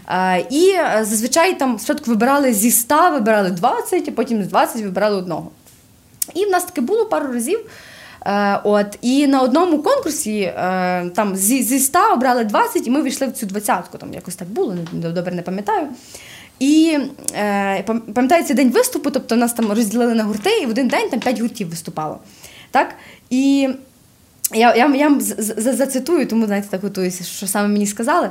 А, 0.06 0.38
і 0.50 0.68
е, 0.70 0.98
зазвичай 1.02 1.58
там 1.58 1.78
спочатку 1.78 2.10
вибирали 2.10 2.52
зі 2.52 2.70
100, 2.70 3.10
вибирали 3.10 3.50
20, 3.50 4.08
а 4.08 4.10
потім 4.10 4.44
з 4.44 4.46
20 4.46 4.82
вибирали 4.82 5.16
одного. 5.16 5.50
І 6.34 6.44
в 6.44 6.50
нас 6.50 6.64
таке 6.64 6.80
було 6.80 7.06
пару 7.06 7.32
разів. 7.32 7.60
Е, 8.26 8.60
от, 8.64 8.98
і 9.02 9.26
на 9.26 9.40
одному 9.40 9.82
конкурсі 9.82 10.40
е, 10.40 11.10
там 11.14 11.36
зі, 11.36 11.62
зі 11.62 11.78
100 11.78 11.98
обрали 12.12 12.44
20, 12.44 12.86
і 12.86 12.90
ми 12.90 13.02
війшли 13.02 13.26
в 13.26 13.32
цю 13.32 13.46
двадцятку. 13.46 13.98
Там 13.98 14.14
якось 14.14 14.36
так 14.36 14.48
було, 14.48 14.76
добре 14.92 15.34
не 15.34 15.42
пам'ятаю. 15.42 15.88
І 16.58 16.98
е, 17.34 17.84
пам- 17.86 18.12
пам'ятаю 18.12 18.44
день 18.54 18.70
виступу, 18.70 19.10
тобто 19.10 19.36
нас 19.36 19.52
там 19.52 19.72
розділили 19.72 20.14
на 20.14 20.24
гурти, 20.24 20.50
і 20.62 20.66
в 20.66 20.70
один 20.70 20.88
день 20.88 21.08
там 21.10 21.20
5 21.20 21.40
гуртів 21.40 21.70
виступало. 21.70 22.18
Так? 22.70 22.94
І 23.30 23.68
я, 24.54 24.74
я, 24.74 24.94
я 24.94 25.20
зацитую, 25.56 26.26
тому 26.26 26.46
знаєте, 26.46 26.68
так 26.70 26.82
готуюся, 26.82 27.24
що 27.24 27.46
саме 27.46 27.68
мені 27.68 27.86
сказали. 27.86 28.30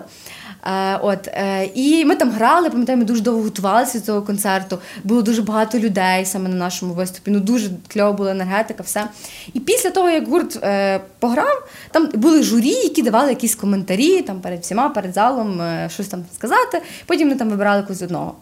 Е, 0.66 0.98
от, 1.02 1.28
е, 1.28 1.70
і 1.76 2.06
ми 2.06 2.16
там 2.16 2.32
грали, 2.32 2.70
пам'ятаю, 2.70 2.98
ми 2.98 3.06
дуже 3.06 3.22
довго 3.22 3.42
готувалися 3.42 4.00
до 4.00 4.06
цього 4.06 4.22
концерту. 4.22 4.78
Було 5.04 5.22
дуже 5.22 5.42
багато 5.42 5.80
людей 5.80 6.26
саме 6.26 6.50
на 6.50 6.56
нашому 6.56 6.94
виступі. 6.94 7.32
Ну 7.32 7.40
дуже 7.40 7.70
кльова 7.88 8.12
була 8.12 8.32
енергетика, 8.32 8.84
все. 8.84 9.08
І 9.54 9.60
після 9.60 9.90
того, 9.90 10.10
як 10.10 10.28
гурт 10.28 10.60
е, 10.64 11.00
пограв, 11.20 11.70
там 11.92 12.10
були 12.14 12.44
журі, 12.44 12.70
які 12.70 13.02
давали 13.02 13.30
якісь 13.30 13.56
коментарі 13.56 14.22
там 14.22 14.42
перед 14.42 14.62
всіма, 14.62 14.90
перед 14.90 15.14
залом, 15.14 15.62
е, 15.62 15.90
щось 15.94 16.08
там 16.08 16.26
сказати. 16.36 16.82
Потім 17.06 17.30
ми 17.30 17.36
там 17.36 17.50
вибирали 17.50 17.82
когось 17.82 18.02
одного. 18.02 18.36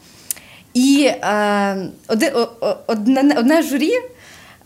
І 0.74 1.12
е, 1.24 1.90
оди, 2.08 2.34
одне, 2.88 3.36
одне 3.38 3.64
журі 3.64 3.92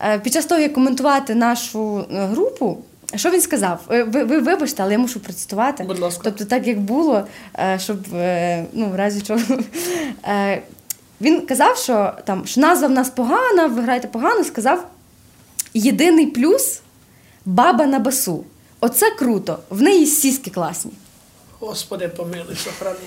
е, 0.00 0.18
під 0.18 0.32
час 0.32 0.46
того, 0.46 0.60
як 0.60 0.72
коментувати 0.72 1.34
нашу 1.34 1.98
е, 1.98 2.26
групу, 2.26 2.78
що 3.14 3.30
він 3.30 3.40
сказав? 3.40 3.80
Е, 3.90 4.02
Ви, 4.02 4.24
ви 4.24 4.38
вибачте, 4.38 4.82
але 4.82 4.92
я 4.92 4.98
мушу 4.98 5.20
процитувати. 5.20 5.84
Будь 5.84 5.98
ласка. 5.98 6.20
Тобто, 6.24 6.44
так 6.44 6.66
як 6.66 6.80
було, 6.80 7.26
е, 7.58 7.78
щоб 7.82 7.98
е, 8.14 8.64
ну, 8.72 8.88
в 8.88 8.94
разі 8.94 9.20
чого. 9.22 9.40
Він 11.20 11.46
казав, 11.46 11.76
що 11.76 12.12
там 12.24 12.46
що 12.46 12.60
назва 12.60 12.88
в 12.88 12.90
нас 12.90 13.10
погана, 13.10 13.66
ви 13.66 13.82
граєте 13.82 14.08
погано, 14.08 14.44
сказав 14.44 14.86
єдиний 15.74 16.26
плюс 16.26 16.80
баба 17.44 17.86
на 17.86 17.98
басу. 17.98 18.44
Оце 18.80 19.10
круто. 19.10 19.58
В 19.70 19.82
неї 19.82 20.06
сіськи 20.06 20.50
класні. 20.50 20.92
Господи, 21.60 22.08
помилуй, 22.08 22.56
сохрани. 22.56 22.98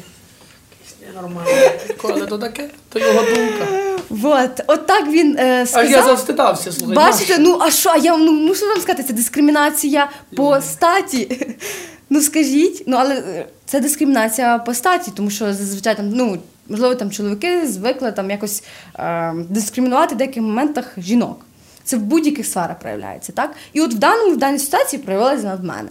Ненормальний. 1.07 1.69
Коли 2.01 2.25
то 2.25 2.37
таке, 2.37 2.69
то 2.89 2.99
його 2.99 3.21
думка. 3.21 3.65
Вот, 4.09 4.61
от 4.67 4.87
так 4.87 5.07
він 5.07 5.37
е, 5.39 5.65
сказав. 5.65 5.91
я 5.91 6.03
завстидався, 6.03 6.71
слухай. 6.71 6.95
Бачите, 6.95 7.37
ну 7.39 7.57
а 7.61 7.71
що? 7.71 7.89
А 7.89 7.97
я 7.97 8.17
ну 8.17 8.31
мушу 8.31 8.65
вам 8.65 8.79
сказати, 8.81 9.03
це 9.03 9.13
дискримінація 9.13 10.09
по 10.35 10.61
статі. 10.61 11.47
Ну 12.09 12.21
скажіть, 12.21 12.83
ну 12.87 12.97
але 12.97 13.15
е, 13.15 13.45
це 13.65 13.79
дискримінація 13.79 14.57
по 14.57 14.73
статі, 14.73 15.11
тому 15.15 15.29
що 15.29 15.53
зазвичай 15.53 15.97
там, 15.97 16.09
ну 16.09 16.37
можливо, 16.69 16.95
там 16.95 17.11
чоловіки 17.11 17.67
звикли 17.67 18.11
там 18.11 18.31
якось 18.31 18.63
е, 18.99 19.33
дискримінувати 19.49 20.15
в 20.15 20.17
деяких 20.17 20.43
моментах 20.43 20.93
жінок. 20.97 21.45
Це 21.83 21.97
в 21.97 22.01
будь-яких 22.01 22.45
сферах 22.45 22.79
проявляється, 22.79 23.31
так? 23.31 23.51
І 23.73 23.81
от 23.81 23.93
в 23.93 23.97
даному 23.97 24.31
в 24.31 24.37
даній 24.37 24.59
ситуації 24.59 25.01
проявилася 25.01 25.43
над 25.43 25.63
мене. 25.63 25.89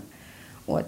От. 0.67 0.85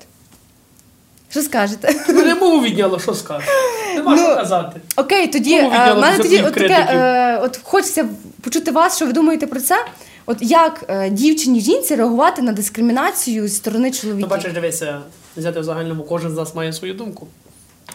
Що 1.31 1.43
скажете? 1.43 2.05
Мене 2.09 2.35
мову 2.35 2.63
відняло, 2.63 2.99
що 3.01 3.15
скажеш. 3.15 3.49
Нема 3.95 4.15
Ну, 4.17 4.23
що 4.23 4.35
казати. 4.37 4.81
Окей, 4.97 5.29
тоді 5.29 5.57
Кому 5.63 5.71
е, 5.75 5.95
мене 5.95 6.19
тоді 6.19 6.43
от 6.43 6.55
таке, 6.55 6.87
е, 6.91 7.39
от 7.43 7.61
хочеться 7.63 8.09
почути 8.41 8.71
вас, 8.71 8.97
що 8.97 9.07
ви 9.07 9.13
думаєте 9.13 9.47
про 9.47 9.61
це. 9.61 9.85
От 10.27 10.37
як 10.41 10.85
е, 10.89 11.11
дівчині 11.11 11.61
жінці 11.61 11.95
реагувати 11.95 12.43
на 12.43 12.53
дискримінацію 12.53 13.49
зі 13.49 13.55
сторони 13.55 13.89
Ну, 13.89 13.95
чоловіків? 13.95 14.29
бачиш, 14.29 14.53
дивися, 14.53 15.01
взяти 15.37 15.61
в 15.61 15.65
загальному, 15.65 16.03
кожен 16.03 16.31
з 16.31 16.35
нас 16.37 16.55
має 16.55 16.73
свою 16.73 16.95
думку. 16.95 17.27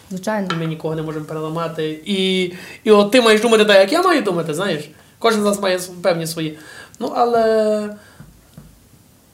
Звичайно. 0.10 0.48
Ми 0.60 0.66
нікого 0.66 0.96
не 0.96 1.02
можемо 1.02 1.26
переламати. 1.26 2.00
І, 2.06 2.44
і 2.84 2.92
от 2.92 3.12
ти 3.12 3.22
маєш 3.22 3.42
думати 3.42 3.66
так, 3.66 3.78
як 3.78 3.92
я 3.92 4.02
маю 4.02 4.22
думати, 4.22 4.54
знаєш. 4.54 4.90
Кожен 5.20 5.42
з 5.42 5.44
нас 5.44 5.60
має 5.60 5.80
певні 6.02 6.28
свої. 6.28 6.58
Ну, 7.00 7.14
але 7.16 7.90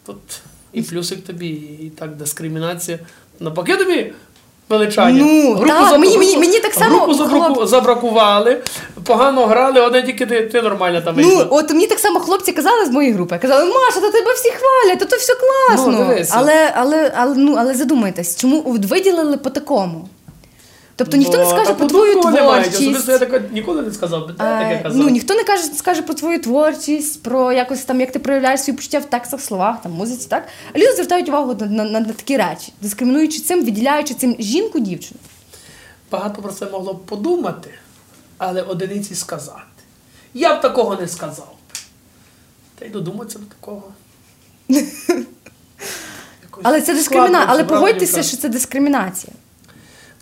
тут 0.05 0.17
і 0.73 0.81
плюсик 0.81 1.23
тобі, 1.25 1.47
і 1.47 1.91
так 1.99 2.15
дискримінація. 2.15 2.99
Навпаки 3.39 3.75
тобі 3.75 4.13
величання. 4.69 5.23
Ну, 5.23 5.65
так, 5.67 5.99
мені- 5.99 6.17
мені- 6.17 6.37
мені 6.37 6.59
так 6.59 6.73
само 6.73 6.97
Групу 6.99 7.13
хлоп- 7.23 7.65
забракували, 7.67 8.57
погано 9.05 9.45
грали, 9.45 9.81
одне 9.81 10.03
тільки 10.03 10.25
ти, 10.25 10.41
ти 10.41 10.61
нормально 10.61 11.01
там 11.01 11.15
вийшла. 11.15 11.33
Ну, 11.35 11.47
от 11.57 11.69
мені 11.69 11.87
так 11.87 11.99
само 11.99 12.19
хлопці 12.19 12.51
казали 12.51 12.85
з 12.85 12.89
моєї 12.89 13.13
групи. 13.13 13.37
Казали, 13.41 13.65
Маша, 13.65 13.99
то 14.01 14.09
тебе 14.11 14.33
всі 14.33 14.49
хвалять, 14.51 14.99
то 14.99 15.05
то 15.05 15.15
все 15.17 15.33
класно. 15.35 15.91
Ну, 15.91 15.97
дивися. 15.97 16.33
але, 16.37 16.73
але, 16.75 17.11
але, 17.17 17.35
ну, 17.35 17.55
але 17.59 17.73
задумайтесь, 17.73 18.35
чому 18.35 18.61
виділили 18.61 19.37
по 19.37 19.49
такому? 19.49 20.07
Тобто 20.99 21.17
ніхто 21.17 21.37
не 21.37 21.45
скаже 21.45 21.73
про 21.73 21.87
твою 21.87 22.21
творчість. 22.21 22.81
Особисто 22.81 23.11
я 23.11 23.19
таке 23.19 23.41
ніколи 23.51 23.81
не 23.81 23.91
сказав, 23.91 24.27
таке 24.27 24.43
Е, 24.43 24.83
казав. 24.83 24.97
Ну 25.01 25.09
ніхто 25.09 25.33
не 25.35 25.43
каже, 25.43 25.63
скаже 25.63 26.01
про 26.01 26.13
твою 26.13 26.41
творчість, 26.41 27.23
про 27.23 27.51
якось 27.51 27.83
там, 27.83 27.99
як 27.99 28.11
ти 28.11 28.19
проявляєш 28.19 28.61
свої 28.61 28.77
почуття 28.77 28.99
в 28.99 29.05
текстах, 29.05 29.41
словах, 29.41 29.81
там 29.81 29.91
музиці, 29.91 30.27
так? 30.29 30.47
А 30.73 30.77
люди 30.77 30.93
звертають 30.93 31.29
увагу 31.29 31.55
на, 31.59 31.65
на, 31.65 31.83
на, 31.83 31.99
на 31.99 32.13
такі 32.13 32.37
речі, 32.37 32.73
дискримінуючи 32.81 33.39
цим, 33.39 33.65
виділяючи 33.65 34.13
цим 34.13 34.35
жінку, 34.39 34.79
дівчину. 34.79 35.19
Багато 36.11 36.41
про 36.41 36.51
це 36.51 36.65
могло 36.65 36.93
б 36.93 37.05
подумати, 37.05 37.73
але 38.37 38.61
одиниці 38.61 39.15
сказати. 39.15 39.61
Я 40.33 40.55
б 40.55 40.61
такого 40.61 40.95
не 40.95 41.07
сказав. 41.07 41.55
Та 42.79 42.85
й 42.85 42.89
додуматися 42.89 43.39
до 43.39 43.45
такого. 43.45 43.83
Але 46.63 46.81
це 46.81 46.93
дискримінація. 46.93 47.45
Але 47.47 47.63
погодьтеся, 47.63 48.23
що 48.23 48.37
це 48.37 48.49
дискримінація. 48.49 49.33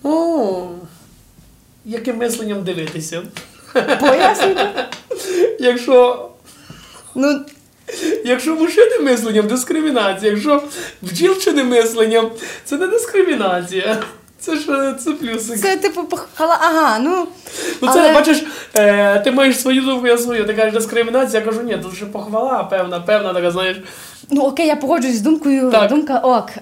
Ну, 0.03 0.69
яким 1.85 2.17
мисленням 2.17 2.63
дивитися? 2.63 3.23
Пояснюйте. 3.99 4.89
Якщо, 5.59 6.29
Ну, 7.15 7.45
якщо 8.25 8.55
мужчини 8.55 8.99
мисленням 8.99 9.47
дискримінація, 9.47 10.31
якщо 10.31 10.63
бджілчини 11.01 11.63
мисленням, 11.63 12.31
це 12.65 12.77
не 12.77 12.87
дискримінація. 12.87 14.03
Це 14.47 14.55
ж 14.55 14.71
е, 14.71 14.93
це 15.03 15.11
плюсик. 15.11 15.59
це 15.59 15.77
типу 15.77 16.03
похала. 16.03 16.57
Ага, 16.61 16.99
ну. 16.99 17.27
Ну, 17.81 17.93
це 17.93 17.99
але- 17.99 18.13
бачиш, 18.13 18.43
е, 18.75 19.19
ти 19.19 19.31
маєш 19.31 19.59
свою 19.59 19.81
думку, 19.81 20.07
я 20.07 20.17
свою. 20.17 20.45
Ти 20.45 20.53
кажеш 20.53 20.73
дискримінація, 20.73 21.39
я 21.39 21.45
кажу, 21.45 21.61
ні, 21.61 21.77
тут 21.77 21.95
ще 21.95 22.05
похвала, 22.05 22.63
певна, 22.63 22.99
певна, 22.99 23.33
така, 23.33 23.51
знаєш. 23.51 23.77
Ну 24.29 24.41
окей, 24.41 24.67
я 24.67 24.75
погоджуюсь 24.75 25.15
з 25.17 25.21
думкою, 25.21 25.71
Так. 25.71 25.89
думка 25.89 26.17
ок. 26.19 26.49
Е, 26.57 26.61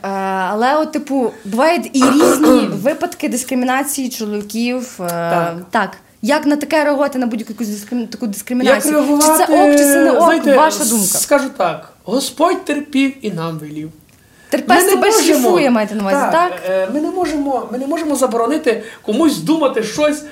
але, 0.50 0.76
от, 0.76 0.92
типу, 0.92 1.32
бувають 1.46 1.90
і 1.94 2.04
різні 2.04 2.60
випадки 2.72 3.30
дискримінації 3.30 4.10
чоловіків. 4.10 4.98
Е, 5.00 5.08
Так. 5.10 5.56
так. 5.72 5.90
Як 6.22 6.46
на 6.46 6.56
таке 6.56 6.84
реагувати 6.84 7.20
на 7.20 7.28
будь-яку 7.28 7.54
дискрим- 7.54 8.08
таку 8.08 8.26
Як 8.26 8.32
дискримінацію? 8.32 8.94
реагувати, 8.94 9.26
Чи 9.28 9.38
це 9.38 9.44
ок, 9.44 9.72
чи 9.72 9.84
це 9.84 10.04
не 10.04 10.12
ок? 10.12 10.18
знаєте, 10.24 10.56
Ваша 10.56 10.86
думка. 10.86 11.06
Скажу 11.06 11.50
так: 11.58 11.94
Господь 12.04 12.66
терпів 12.66 13.14
і 13.26 13.32
нам 13.32 13.58
велів. 13.60 13.92
Терпець 14.58 14.90
себе 14.90 15.12
шліфує, 15.12 15.70
маєте 15.70 15.96
на 15.96 16.02
увазі, 16.02 16.32
так? 16.32 16.54
е, 16.70 16.88
Ми 16.94 17.02
не 17.02 17.12
можемо, 17.12 17.70
ми 17.72 17.78
не 17.78 17.88
можемо 17.88 18.16
заборонити 18.16 18.84
комусь 19.02 19.38
думати 19.38 19.84
щось 19.84 20.24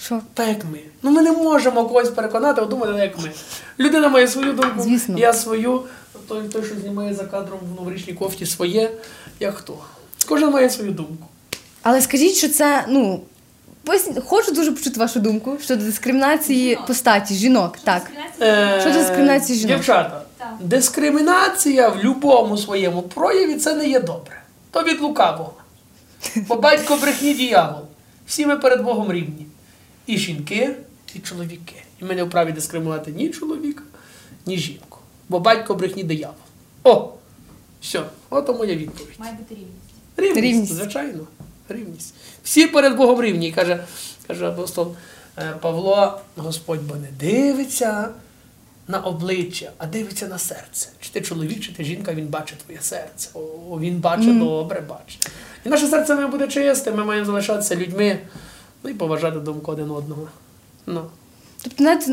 Що? 0.00 0.20
так, 0.34 0.48
як 0.48 0.64
ми. 0.72 0.78
Ну 1.02 1.10
ми 1.10 1.22
не 1.22 1.32
можемо 1.32 1.84
когось 1.84 2.08
переконати, 2.10 2.62
думати 2.64 2.92
так, 2.92 3.00
як 3.02 3.18
ми. 3.18 3.30
Людина 3.80 4.08
має 4.08 4.28
свою 4.28 4.52
думку, 4.52 4.80
Звісно. 4.82 5.18
я 5.18 5.32
свою, 5.32 5.82
той, 6.28 6.42
той, 6.52 6.64
що 6.64 6.74
знімає 6.74 7.14
за 7.14 7.24
кадром 7.24 7.58
в 7.72 7.80
новорічній 7.80 8.12
кофті 8.14 8.46
своє, 8.46 8.90
я 9.40 9.52
хто. 9.52 9.74
Кожен 10.28 10.50
має 10.50 10.70
свою 10.70 10.90
думку. 10.92 11.26
Але 11.82 12.00
скажіть, 12.00 12.34
що 12.34 12.48
це, 12.48 12.84
ну. 12.88 13.20
Хочу 14.26 14.52
дуже 14.52 14.72
почути 14.72 15.00
вашу 15.00 15.20
думку 15.20 15.56
щодо 15.62 15.84
дискримінації 15.84 16.68
Жінок. 16.70 16.86
постаті, 16.86 17.34
жінок. 17.34 17.76
Так. 17.84 18.02
Е, 18.40 18.76
Що 18.80 18.90
це 18.92 18.98
дискримінація 18.98 19.58
жінок? 19.58 19.76
Дівчата, 19.76 20.08
Так. 20.10 20.26
Дискримінація 20.60 21.88
в 21.88 21.94
будь-якому 21.94 22.58
своєму 22.58 23.02
прояві 23.02 23.54
це 23.54 23.74
не 23.74 23.88
є 23.88 24.00
добре. 24.00 24.42
То 24.70 24.82
від 24.82 25.00
лукавого. 25.00 25.54
Бо 26.36 26.56
батько 26.56 26.96
брехні 26.96 27.34
діявол. 27.34 27.82
Всі 28.26 28.46
ми 28.46 28.56
перед 28.56 28.82
Богом 28.84 29.12
рівні. 29.12 29.46
І 30.06 30.18
жінки, 30.18 30.74
і 31.14 31.18
чоловіки. 31.18 31.74
І 32.00 32.04
ми 32.04 32.14
не 32.14 32.22
вправі 32.24 32.52
дискримінувати 32.52 33.10
ні 33.10 33.28
чоловіка, 33.28 33.82
ні 34.46 34.58
жінку. 34.58 34.98
Бо 35.28 35.38
батько 35.40 35.74
брехні 35.74 36.04
диявол. 36.04 36.34
О! 36.84 37.12
Все, 37.80 38.02
ото 38.30 38.54
моя 38.54 38.74
відповідь. 38.74 39.14
Має 39.18 39.32
бути 39.32 39.54
рівність. 39.54 39.72
Рівність, 40.16 40.44
Рівність. 40.44 40.74
звичайно. 40.74 41.26
Рівність. 41.68 42.14
Всі 42.42 42.66
перед 42.66 42.96
Богом 42.96 43.22
рівні. 43.22 43.52
Каже, 43.52 43.84
каже 44.26 44.48
апостол 44.48 44.94
е, 45.38 45.54
Павло, 45.60 46.20
Господь 46.36 46.82
бо 46.82 46.94
не 46.94 47.08
дивиться 47.20 48.08
на 48.88 49.00
обличчя, 49.00 49.70
а 49.78 49.86
дивиться 49.86 50.28
на 50.28 50.38
серце. 50.38 50.88
Чи 51.00 51.10
ти 51.10 51.20
чоловік, 51.20 51.60
чи 51.60 51.72
ти 51.72 51.84
жінка, 51.84 52.14
він 52.14 52.26
бачить 52.26 52.58
твоє 52.58 52.80
серце. 52.80 53.30
О, 53.34 53.78
він 53.80 53.98
бачить, 53.98 54.38
добре 54.38 54.80
бачить. 54.80 55.28
І 55.64 55.68
наше 55.68 55.86
серце 55.86 56.14
має 56.14 56.26
бути 56.26 56.48
чисте, 56.48 56.92
ми 56.92 57.04
маємо 57.04 57.26
залишатися 57.26 57.76
людьми, 57.76 58.18
ну 58.82 58.90
і 58.90 58.94
поважати 58.94 59.40
думку 59.40 59.72
один 59.72 59.90
одного. 59.90 60.28
Ну. 60.86 61.04
Тобто, 61.62 61.84
навіть 61.84 62.08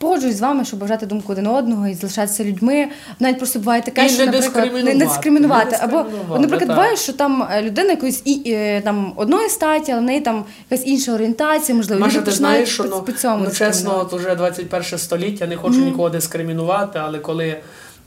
погоджуюсь 0.00 0.36
з 0.36 0.40
вами, 0.40 0.64
що 0.64 0.76
бажати 0.76 1.06
думку 1.06 1.32
один 1.32 1.46
одного 1.46 1.88
і 1.88 1.94
залишатися 1.94 2.44
людьми. 2.44 2.88
Навіть 3.20 3.38
просто 3.38 3.58
буває 3.58 3.82
таке, 3.82 4.06
І 4.06 4.08
що, 4.08 4.26
не 4.26 4.32
наприклад, 4.32 4.72
не, 4.72 4.82
не 4.82 4.94
дискримінувати, 4.94 5.04
дискримінувати. 5.04 5.70
не 5.70 5.84
Або, 5.84 6.38
наприклад, 6.38 6.60
так. 6.60 6.68
буває, 6.68 6.96
що 6.96 7.12
там 7.12 7.48
е, 7.52 7.62
людина 7.62 7.90
якоїсь 7.90 8.22
і, 8.24 8.56
там, 8.84 9.12
одної 9.16 9.48
статі, 9.48 9.92
але 9.92 10.00
в 10.00 10.04
неї 10.04 10.20
там 10.20 10.44
якась 10.70 10.86
інша 10.86 11.12
орієнтація, 11.12 11.76
можливо, 11.76 12.00
Маша, 12.00 12.20
ти 12.20 12.30
знаєш, 12.30 12.68
що 12.68 12.84
по, 12.84 13.02
ну, 13.08 13.12
цьому 13.12 13.44
ну 13.44 13.46
чесно, 13.46 13.66
дискримінувати. 13.66 14.16
от 14.16 14.20
уже 14.20 14.34
21 14.34 14.98
століття, 14.98 15.46
не 15.46 15.56
хочу 15.56 15.80
нікого 15.80 16.10
дискримінувати, 16.10 16.98
але 16.98 17.18
коли, 17.18 17.56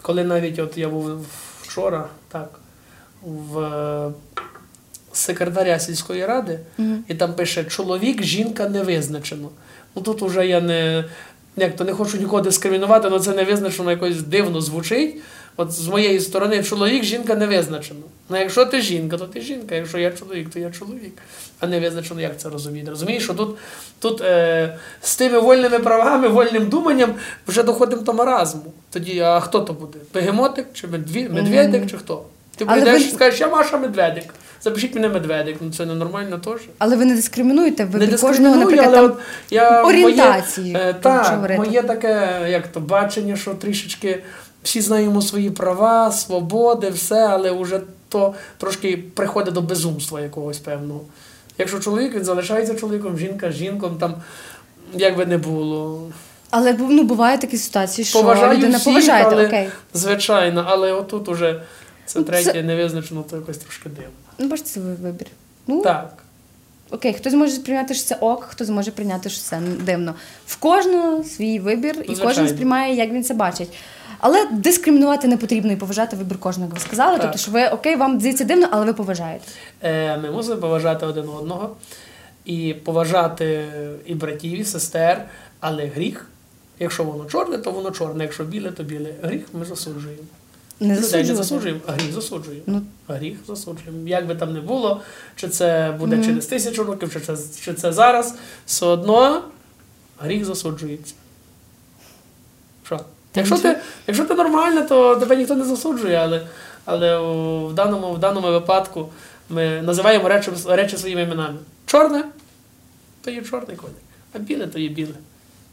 коли 0.01 0.23
навіть 0.23 0.59
от 0.59 0.77
я 0.77 0.89
був 0.89 1.09
вчора, 1.61 2.05
так, 2.31 2.49
в 3.23 3.59
е, 3.59 4.11
секретаря 5.11 5.79
сільської 5.79 6.25
ради, 6.25 6.59
і 7.07 7.13
там 7.13 7.33
пише 7.33 7.63
чоловік, 7.63 8.23
жінка 8.23 8.69
не 8.69 8.83
визначено. 8.83 9.49
Ну 9.95 10.01
тут 10.01 10.21
уже 10.21 10.47
я 10.47 10.61
не. 10.61 11.05
Як 11.57 11.75
то 11.75 11.83
не 11.83 11.93
хочу 11.93 12.17
нікого 12.17 12.41
дискримінувати, 12.41 13.07
але 13.07 13.19
це 13.19 13.31
не 13.31 13.43
визначено 13.43 13.91
якось 13.91 14.21
дивно 14.21 14.61
звучить. 14.61 15.15
От 15.57 15.71
з 15.71 15.87
моєї 15.87 16.19
сторони 16.19 16.63
чоловік, 16.63 17.03
жінка 17.03 17.35
не 17.35 17.47
визначено. 17.47 17.99
Ну 18.29 18.37
якщо 18.37 18.65
ти 18.65 18.81
жінка, 18.81 19.17
то 19.17 19.25
ти 19.25 19.41
жінка. 19.41 19.75
Якщо 19.75 19.97
я 19.97 20.11
чоловік, 20.11 20.49
то 20.49 20.59
я 20.59 20.71
чоловік. 20.71 21.13
А 21.59 21.67
не 21.67 21.79
визначено, 21.79 22.21
як 22.21 22.39
це 22.39 22.49
розуміти. 22.49 22.89
Розумієш, 22.89 23.23
що 23.23 23.33
тут, 23.33 23.57
тут 23.99 24.21
е, 24.21 24.77
з 25.01 25.15
тими 25.15 25.39
вольними 25.39 25.79
правами, 25.79 26.27
вольним 26.27 26.69
думанням 26.69 27.13
вже 27.47 27.63
доходимо 27.63 28.01
до 28.01 28.13
маразму. 28.13 28.73
Тоді, 28.91 29.19
а 29.19 29.39
хто 29.39 29.59
то 29.59 29.73
буде? 29.73 29.99
Бегемотик 30.13 30.65
чи 30.73 30.87
медведик, 30.87 31.91
чи 31.91 31.97
хто? 31.97 32.25
Ти 32.55 32.65
Але 32.67 32.81
прийдеш 32.81 33.03
ви- 33.03 33.09
і 33.09 33.11
скажеш, 33.11 33.39
я 33.39 33.47
Маша 33.47 33.77
медведик. 33.77 34.33
Запишіть 34.63 34.95
мене 34.95 35.09
медведик. 35.09 35.57
Ну 35.61 35.71
це 35.71 35.85
ненормально 35.85 36.37
теж. 36.37 36.61
Але 36.77 36.95
ви 36.95 37.05
не 37.05 37.15
дискримінуєте, 37.15 37.85
ви 37.85 37.99
Не 37.99 38.17
кожного, 38.17 38.55
наприклад, 38.55 38.93
але 38.95 39.07
там, 39.07 39.17
я 39.49 39.83
орієнтації, 39.83 40.73
Моє, 40.73 40.85
е, 40.85 40.93
так, 40.93 41.49
моє 41.57 41.83
таке, 41.83 42.45
як 42.49 42.67
то 42.67 42.79
бачення, 42.79 43.35
що 43.35 43.53
трішечки 43.53 44.23
всі 44.63 44.81
знаємо 44.81 45.21
свої 45.21 45.49
права, 45.49 46.11
свободи, 46.11 46.89
все, 46.89 47.27
але 47.27 47.51
вже 47.51 47.79
то 48.09 48.33
трошки 48.57 49.03
приходить 49.15 49.53
до 49.53 49.61
безумства 49.61 50.21
якогось 50.21 50.59
певного. 50.59 51.01
Якщо 51.57 51.79
чоловік, 51.79 52.15
він 52.15 52.23
залишається 52.23 52.75
чоловіком, 52.75 53.17
жінка 53.17 53.51
жінком, 53.51 53.97
там 53.99 54.13
як 54.93 55.17
би 55.17 55.25
не 55.25 55.37
було. 55.37 56.01
але 56.49 56.75
ну, 56.79 57.03
буває 57.03 57.37
такі 57.37 57.57
ситуації, 57.57 58.05
що 58.05 58.19
Поважаю 58.19 58.57
людина 58.57 58.77
всіх, 58.77 58.93
поважаєте, 58.93 59.29
але, 59.31 59.47
окей. 59.47 59.69
звичайно, 59.93 60.65
але 60.67 60.91
отут 60.91 61.29
уже 61.29 61.61
це 62.05 62.19
це- 62.19 62.25
третє 62.25 62.63
не 62.63 62.75
визначено, 62.75 63.23
то 63.29 63.35
якось 63.35 63.57
трошки 63.57 63.89
дивно. 63.89 64.11
Ну, 64.39 64.47
бачите, 64.47 64.69
це 64.69 64.79
вибір. 64.79 65.27
Ну, 65.67 65.81
Так. 65.81 66.23
Окей, 66.91 67.13
хтось 67.13 67.33
може 67.33 67.59
прийняти, 67.59 67.93
що 67.93 68.05
це 68.05 68.15
ок, 68.15 68.43
хтось 68.43 68.69
може 68.69 68.91
прийняти, 68.91 69.29
що 69.29 69.41
це 69.41 69.61
дивно. 69.79 70.15
В 70.47 70.55
кожного 70.55 71.23
свій 71.23 71.59
вибір, 71.59 72.05
і 72.09 72.15
кожен 72.15 72.47
сприймає, 72.47 72.95
як 72.95 73.11
він 73.11 73.23
це 73.23 73.33
бачить. 73.33 73.69
Але 74.19 74.45
дискримінувати 74.51 75.27
не 75.27 75.37
потрібно 75.37 75.71
і 75.71 75.75
поважати 75.75 76.15
вибір 76.15 76.39
кожного, 76.39 76.67
як 76.69 76.73
ви 76.73 76.79
сказали. 76.87 77.13
Так. 77.13 77.21
Тобто, 77.21 77.37
що 77.37 77.51
ви 77.51 77.67
окей, 77.67 77.95
вам 77.95 78.19
здається 78.19 78.43
дивно, 78.43 78.67
але 78.71 78.85
ви 78.85 78.93
поважаєте. 78.93 79.45
Е, 79.81 80.17
Ми 80.17 80.31
мусимо 80.31 80.57
поважати 80.61 81.05
один 81.05 81.29
одного 81.29 81.75
і 82.45 82.73
поважати 82.83 83.67
і 84.05 84.13
братів, 84.15 84.59
і 84.59 84.63
сестер, 84.63 85.25
але 85.59 85.85
гріх, 85.85 86.27
якщо 86.79 87.03
воно 87.03 87.25
чорне, 87.25 87.57
то 87.57 87.71
воно 87.71 87.91
чорне, 87.91 88.23
якщо 88.23 88.43
біле, 88.43 88.71
то 88.71 88.83
біле. 88.83 89.09
Гріх 89.23 89.45
ми 89.53 89.65
засуджуємо. 89.65 90.23
Не 90.79 90.95
Людей 90.99 91.23
не 91.23 91.35
засуджуємо, 91.35 91.79
а 91.87 91.91
гріх 91.91 92.11
засуджуємо. 92.13 92.63
Ну. 92.67 92.81
Гріх 93.07 93.37
засуджуємо. 93.47 94.07
Як 94.07 94.27
би 94.27 94.35
там 94.35 94.53
не 94.53 94.61
було, 94.61 95.01
чи 95.35 95.49
це 95.49 95.95
буде 95.99 96.15
Мгм. 96.15 96.25
через 96.25 96.45
тисячу 96.45 96.83
років, 96.83 97.13
чи 97.13 97.19
це, 97.19 97.37
чи 97.61 97.73
це 97.73 97.93
зараз, 97.93 98.35
все 98.65 98.85
одно 98.85 99.41
гріх 100.19 100.45
засуджується. 100.45 101.13
Що? 102.85 102.99
Якщо 103.35 103.57
ти, 103.57 103.77
якщо 104.07 104.25
ти 104.25 104.33
нормальна, 104.33 104.81
то 104.81 105.15
тебе 105.15 105.35
ніхто 105.35 105.55
не 105.55 105.63
засуджує, 105.65 106.15
але, 106.17 106.41
але 106.85 107.17
в, 107.67 107.73
даному, 107.73 108.13
в 108.13 108.19
даному 108.19 108.47
випадку 108.51 109.09
ми 109.49 109.81
називаємо 109.81 110.29
речі, 110.29 110.51
речі 110.67 110.97
своїми 110.97 111.21
іменами. 111.21 111.57
Чорне 111.85 112.23
то 113.21 113.31
є 113.31 113.41
чорний 113.41 113.77
коник, 113.77 113.95
а 114.33 114.39
біле 114.39 114.67
то 114.67 114.79
є 114.79 114.89
біле. 114.89 115.13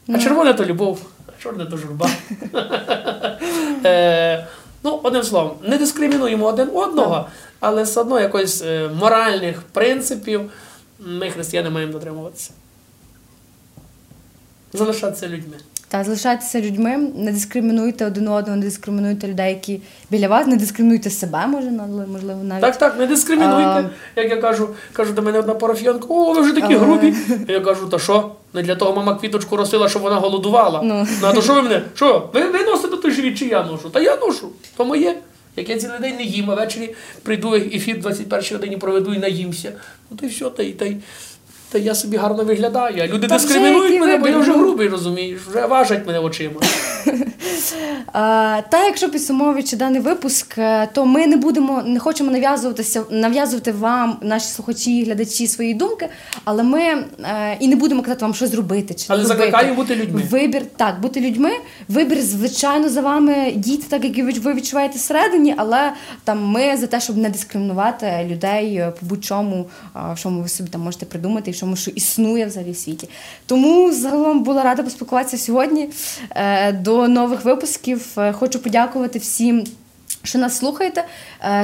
А 0.07 0.11
Ну. 0.11 0.19
червоне 0.23 0.53
то 0.53 0.65
любов, 0.65 1.01
а 1.27 1.41
чорне 1.43 1.65
то 1.65 1.77
журба. 1.77 2.09
Ну, 4.83 4.99
одним 5.03 5.23
словом, 5.23 5.51
не 5.63 5.77
дискримінуємо 5.77 6.45
один 6.45 6.69
одного, 6.73 7.27
але 7.59 7.83
все 7.83 8.01
одно 8.01 8.19
якось 8.19 8.61
е, 8.61 8.89
моральних 8.99 9.61
принципів 9.61 10.41
ми, 10.99 11.29
християни, 11.29 11.69
маємо 11.69 11.93
дотримуватися. 11.93 12.51
Залишатися 14.73 15.27
людьми. 15.27 15.57
Та 15.91 16.03
залишайтеся 16.03 16.61
людьми, 16.61 16.97
не 17.15 17.31
дискримінуйте 17.31 18.05
один 18.05 18.27
одного, 18.27 18.57
не 18.57 18.65
дискримінуйте 18.65 19.27
людей, 19.27 19.49
які 19.53 19.81
біля 20.09 20.27
вас, 20.27 20.47
не 20.47 20.55
дискримінуйте 20.55 21.09
себе, 21.09 21.47
може, 21.47 21.71
можливо, 22.07 22.43
навіть. 22.43 22.61
Так, 22.61 22.77
так, 22.77 22.99
не 22.99 23.07
дискримінуйте. 23.07 23.89
А. 24.15 24.19
Як 24.21 24.29
я 24.29 24.37
кажу, 24.37 24.69
кажу 24.93 25.13
до 25.13 25.21
мене 25.21 25.39
одна 25.39 25.53
парафіянка, 25.53 26.05
о, 26.09 26.33
ви 26.33 26.41
вже 26.41 26.53
такі 26.53 26.75
Ага. 26.75 26.85
грубі. 26.85 27.13
Я 27.47 27.59
кажу, 27.59 27.87
та 27.87 27.99
що? 27.99 28.31
Не 28.53 28.61
для 28.63 28.75
того 28.75 28.95
мама 28.95 29.15
квіточку 29.15 29.57
ростила, 29.57 29.89
щоб 29.89 30.01
вона 30.01 30.15
голодувала. 30.15 30.81
Ну. 30.83 31.07
а 31.23 31.33
то 31.33 31.41
що 31.41 31.53
ви 31.53 31.61
мене? 31.61 31.81
Що? 31.95 32.29
Ви, 32.33 32.41
ви 32.49 32.60
носите 33.21 33.37
чи 33.37 33.45
я 33.45 33.63
ношу? 33.63 33.89
Та 33.89 33.99
я 33.99 34.15
ношу, 34.15 34.49
то 34.77 34.85
моє. 34.85 35.17
Як 35.55 35.69
я 35.69 35.77
цілий 35.77 35.99
день 35.99 36.15
не 36.15 36.23
їм, 36.23 36.51
а 36.51 36.55
ввечері 36.55 36.95
прийду 37.23 37.55
ефір 37.55 37.95
в 37.97 37.99
21 37.99 38.57
годині 38.57 38.77
проведу 38.77 39.13
і 39.13 39.17
наїмся. 39.17 39.71
Ну 40.11 40.17
то 40.17 40.25
й 40.25 40.29
все, 40.29 40.49
та 40.49 40.63
й 40.63 40.71
та 40.71 40.85
й. 40.85 40.97
Та 41.71 41.77
я 41.77 41.95
собі 41.95 42.17
гарно 42.17 42.43
виглядаю. 42.43 43.03
А 43.03 43.07
люди 43.07 43.27
дискримінують 43.27 43.99
мене, 43.99 44.17
бо 44.17 44.27
я 44.27 44.37
вже 44.37 44.51
грубий, 44.51 44.87
розумієш, 44.87 45.41
вже 45.47 45.65
важать 45.65 46.07
мене 46.07 46.19
очима. 46.19 46.61
Та 48.69 48.85
якщо 48.85 49.09
підсумовуючи 49.09 49.75
даний 49.75 50.01
випуск, 50.01 50.57
е, 50.57 50.87
то 50.93 51.05
ми 51.05 51.27
не 51.27 51.37
будемо, 51.37 51.81
не 51.85 51.99
хочемо 51.99 52.31
нав'язуватися, 52.31 53.03
нав'язувати 53.09 53.71
вам, 53.71 54.17
наші 54.21 54.45
слухачі, 54.47 55.03
глядачі 55.03 55.47
свої 55.47 55.73
думки, 55.73 56.09
але 56.45 56.63
ми 56.63 56.81
е, 56.81 57.05
і 57.59 57.67
не 57.67 57.75
будемо 57.75 58.01
казати 58.01 58.25
вам, 58.25 58.33
що 58.33 58.47
зробити. 58.47 58.93
Чи 58.93 59.05
Але 59.07 59.25
закликаю 59.25 59.73
бути 59.73 59.95
людьми. 59.95 60.21
Вибір 60.31 60.65
так, 60.75 61.01
бути 61.01 61.19
людьми. 61.21 61.51
Вибір, 61.87 62.21
звичайно, 62.21 62.89
за 62.89 63.01
вами 63.01 63.53
дійте 63.55 63.83
так, 63.89 64.17
як 64.17 64.43
ви- 64.43 64.53
відчуваєте 64.53 64.97
всередині, 64.97 65.55
але 65.57 65.91
там 66.23 66.45
ми 66.45 66.77
за 66.77 66.87
те, 66.87 66.99
щоб 66.99 67.17
не 67.17 67.29
дискримінувати 67.29 68.27
людей 68.29 68.75
е, 68.75 68.93
по 68.99 69.05
будь-чому, 69.05 69.65
в 70.13 70.19
чому 70.19 70.41
ви 70.41 70.49
собі 70.49 70.69
там 70.69 70.81
можете 70.81 71.05
придумати, 71.05 71.51
і 71.51 71.53
чому 71.53 71.75
що 71.75 71.91
існує 71.91 72.45
взагалі 72.45 72.71
в 72.71 72.77
світі. 72.77 73.09
Тому 73.45 73.93
загалом 73.93 74.43
була 74.43 74.63
рада 74.63 74.83
поспілкуватися 74.83 75.37
сьогодні. 75.37 75.89
Е, 76.35 76.71
До 76.91 77.07
нових 77.07 77.45
випусків 77.45 78.07
Е, 78.17 78.33
хочу 78.33 78.59
подякувати 78.59 79.19
всім. 79.19 79.63
Що 80.23 80.39
нас 80.39 80.57
слухаєте, 80.57 81.03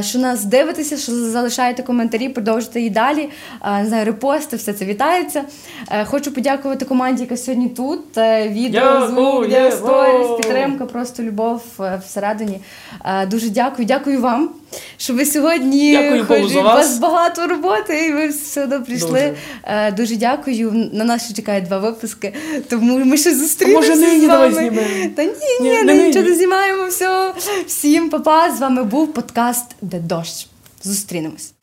що 0.01 0.19
нас 0.19 0.43
дивитеся, 0.43 0.97
що 0.97 1.11
залишаєте 1.11 1.83
коментарі, 1.83 2.29
продовжуйте 2.29 2.81
і 2.81 2.89
далі. 2.89 3.29
Е, 3.65 3.79
Не 3.81 3.85
знаю, 3.85 4.05
репости, 4.05 4.55
все 4.57 4.73
це 4.73 4.85
вітається. 4.85 5.43
Е, 5.91 6.05
Хочу 6.05 6.31
подякувати 6.33 6.85
команді, 6.85 7.21
яка 7.23 7.37
сьогодні 7.37 7.69
тут. 7.69 8.17
Е, 8.17 8.47
Відео, 8.49 9.07
звук, 9.07 9.45
сторіс, 9.71 10.27
підтримка, 10.37 10.85
просто 10.85 11.23
любов 11.23 11.61
е, 11.79 12.01
всередині. 12.07 12.59
Е, 13.05 13.25
Дуже 13.25 13.49
дякую, 13.49 13.85
дякую 13.85 14.21
вам, 14.21 14.49
що 14.97 15.13
ви 15.13 15.25
сьогодні 15.25 15.91
Дякую 15.97 16.25
хоч 16.25 16.51
за 16.53 16.59
і 16.59 16.61
у 16.61 16.65
вас. 16.65 16.97
багато 16.99 17.47
роботи, 17.47 18.05
і 18.05 18.13
ви 18.13 18.27
все 18.27 18.63
одно 18.63 18.83
прийшли. 18.83 19.09
Дуже. 19.09 19.33
Е, 19.63 19.91
Дуже 19.91 20.15
дякую. 20.15 20.89
На 20.93 21.03
нас 21.03 21.25
ще 21.25 21.33
чекають 21.33 21.65
два 21.65 21.77
випуски, 21.77 22.33
тому 22.69 22.97
ми 23.05 23.17
ще 23.17 23.35
зустрінемося. 23.35 23.89
може, 23.89 24.01
нині 24.01 24.25
з 24.25 24.27
давай 24.27 24.51
знімемо? 24.53 24.87
Та 25.15 25.23
ні, 25.23 25.31
Ні, 25.61 25.69
ні, 25.69 25.83
ми 25.83 25.93
нічого 25.93 26.25
не 26.25 26.35
знімаємо. 26.35 26.85
Все. 26.87 27.33
Всім 27.67 28.09
па-па. 28.09 28.51
З 28.51 28.59
вами 28.59 28.83
був 28.83 29.13
подкаст 29.13 29.65
подкаст 29.67 29.75
Да 29.81 29.97
е 29.97 29.99
дощ. 29.99 30.49
Зустрінемось! 30.83 31.53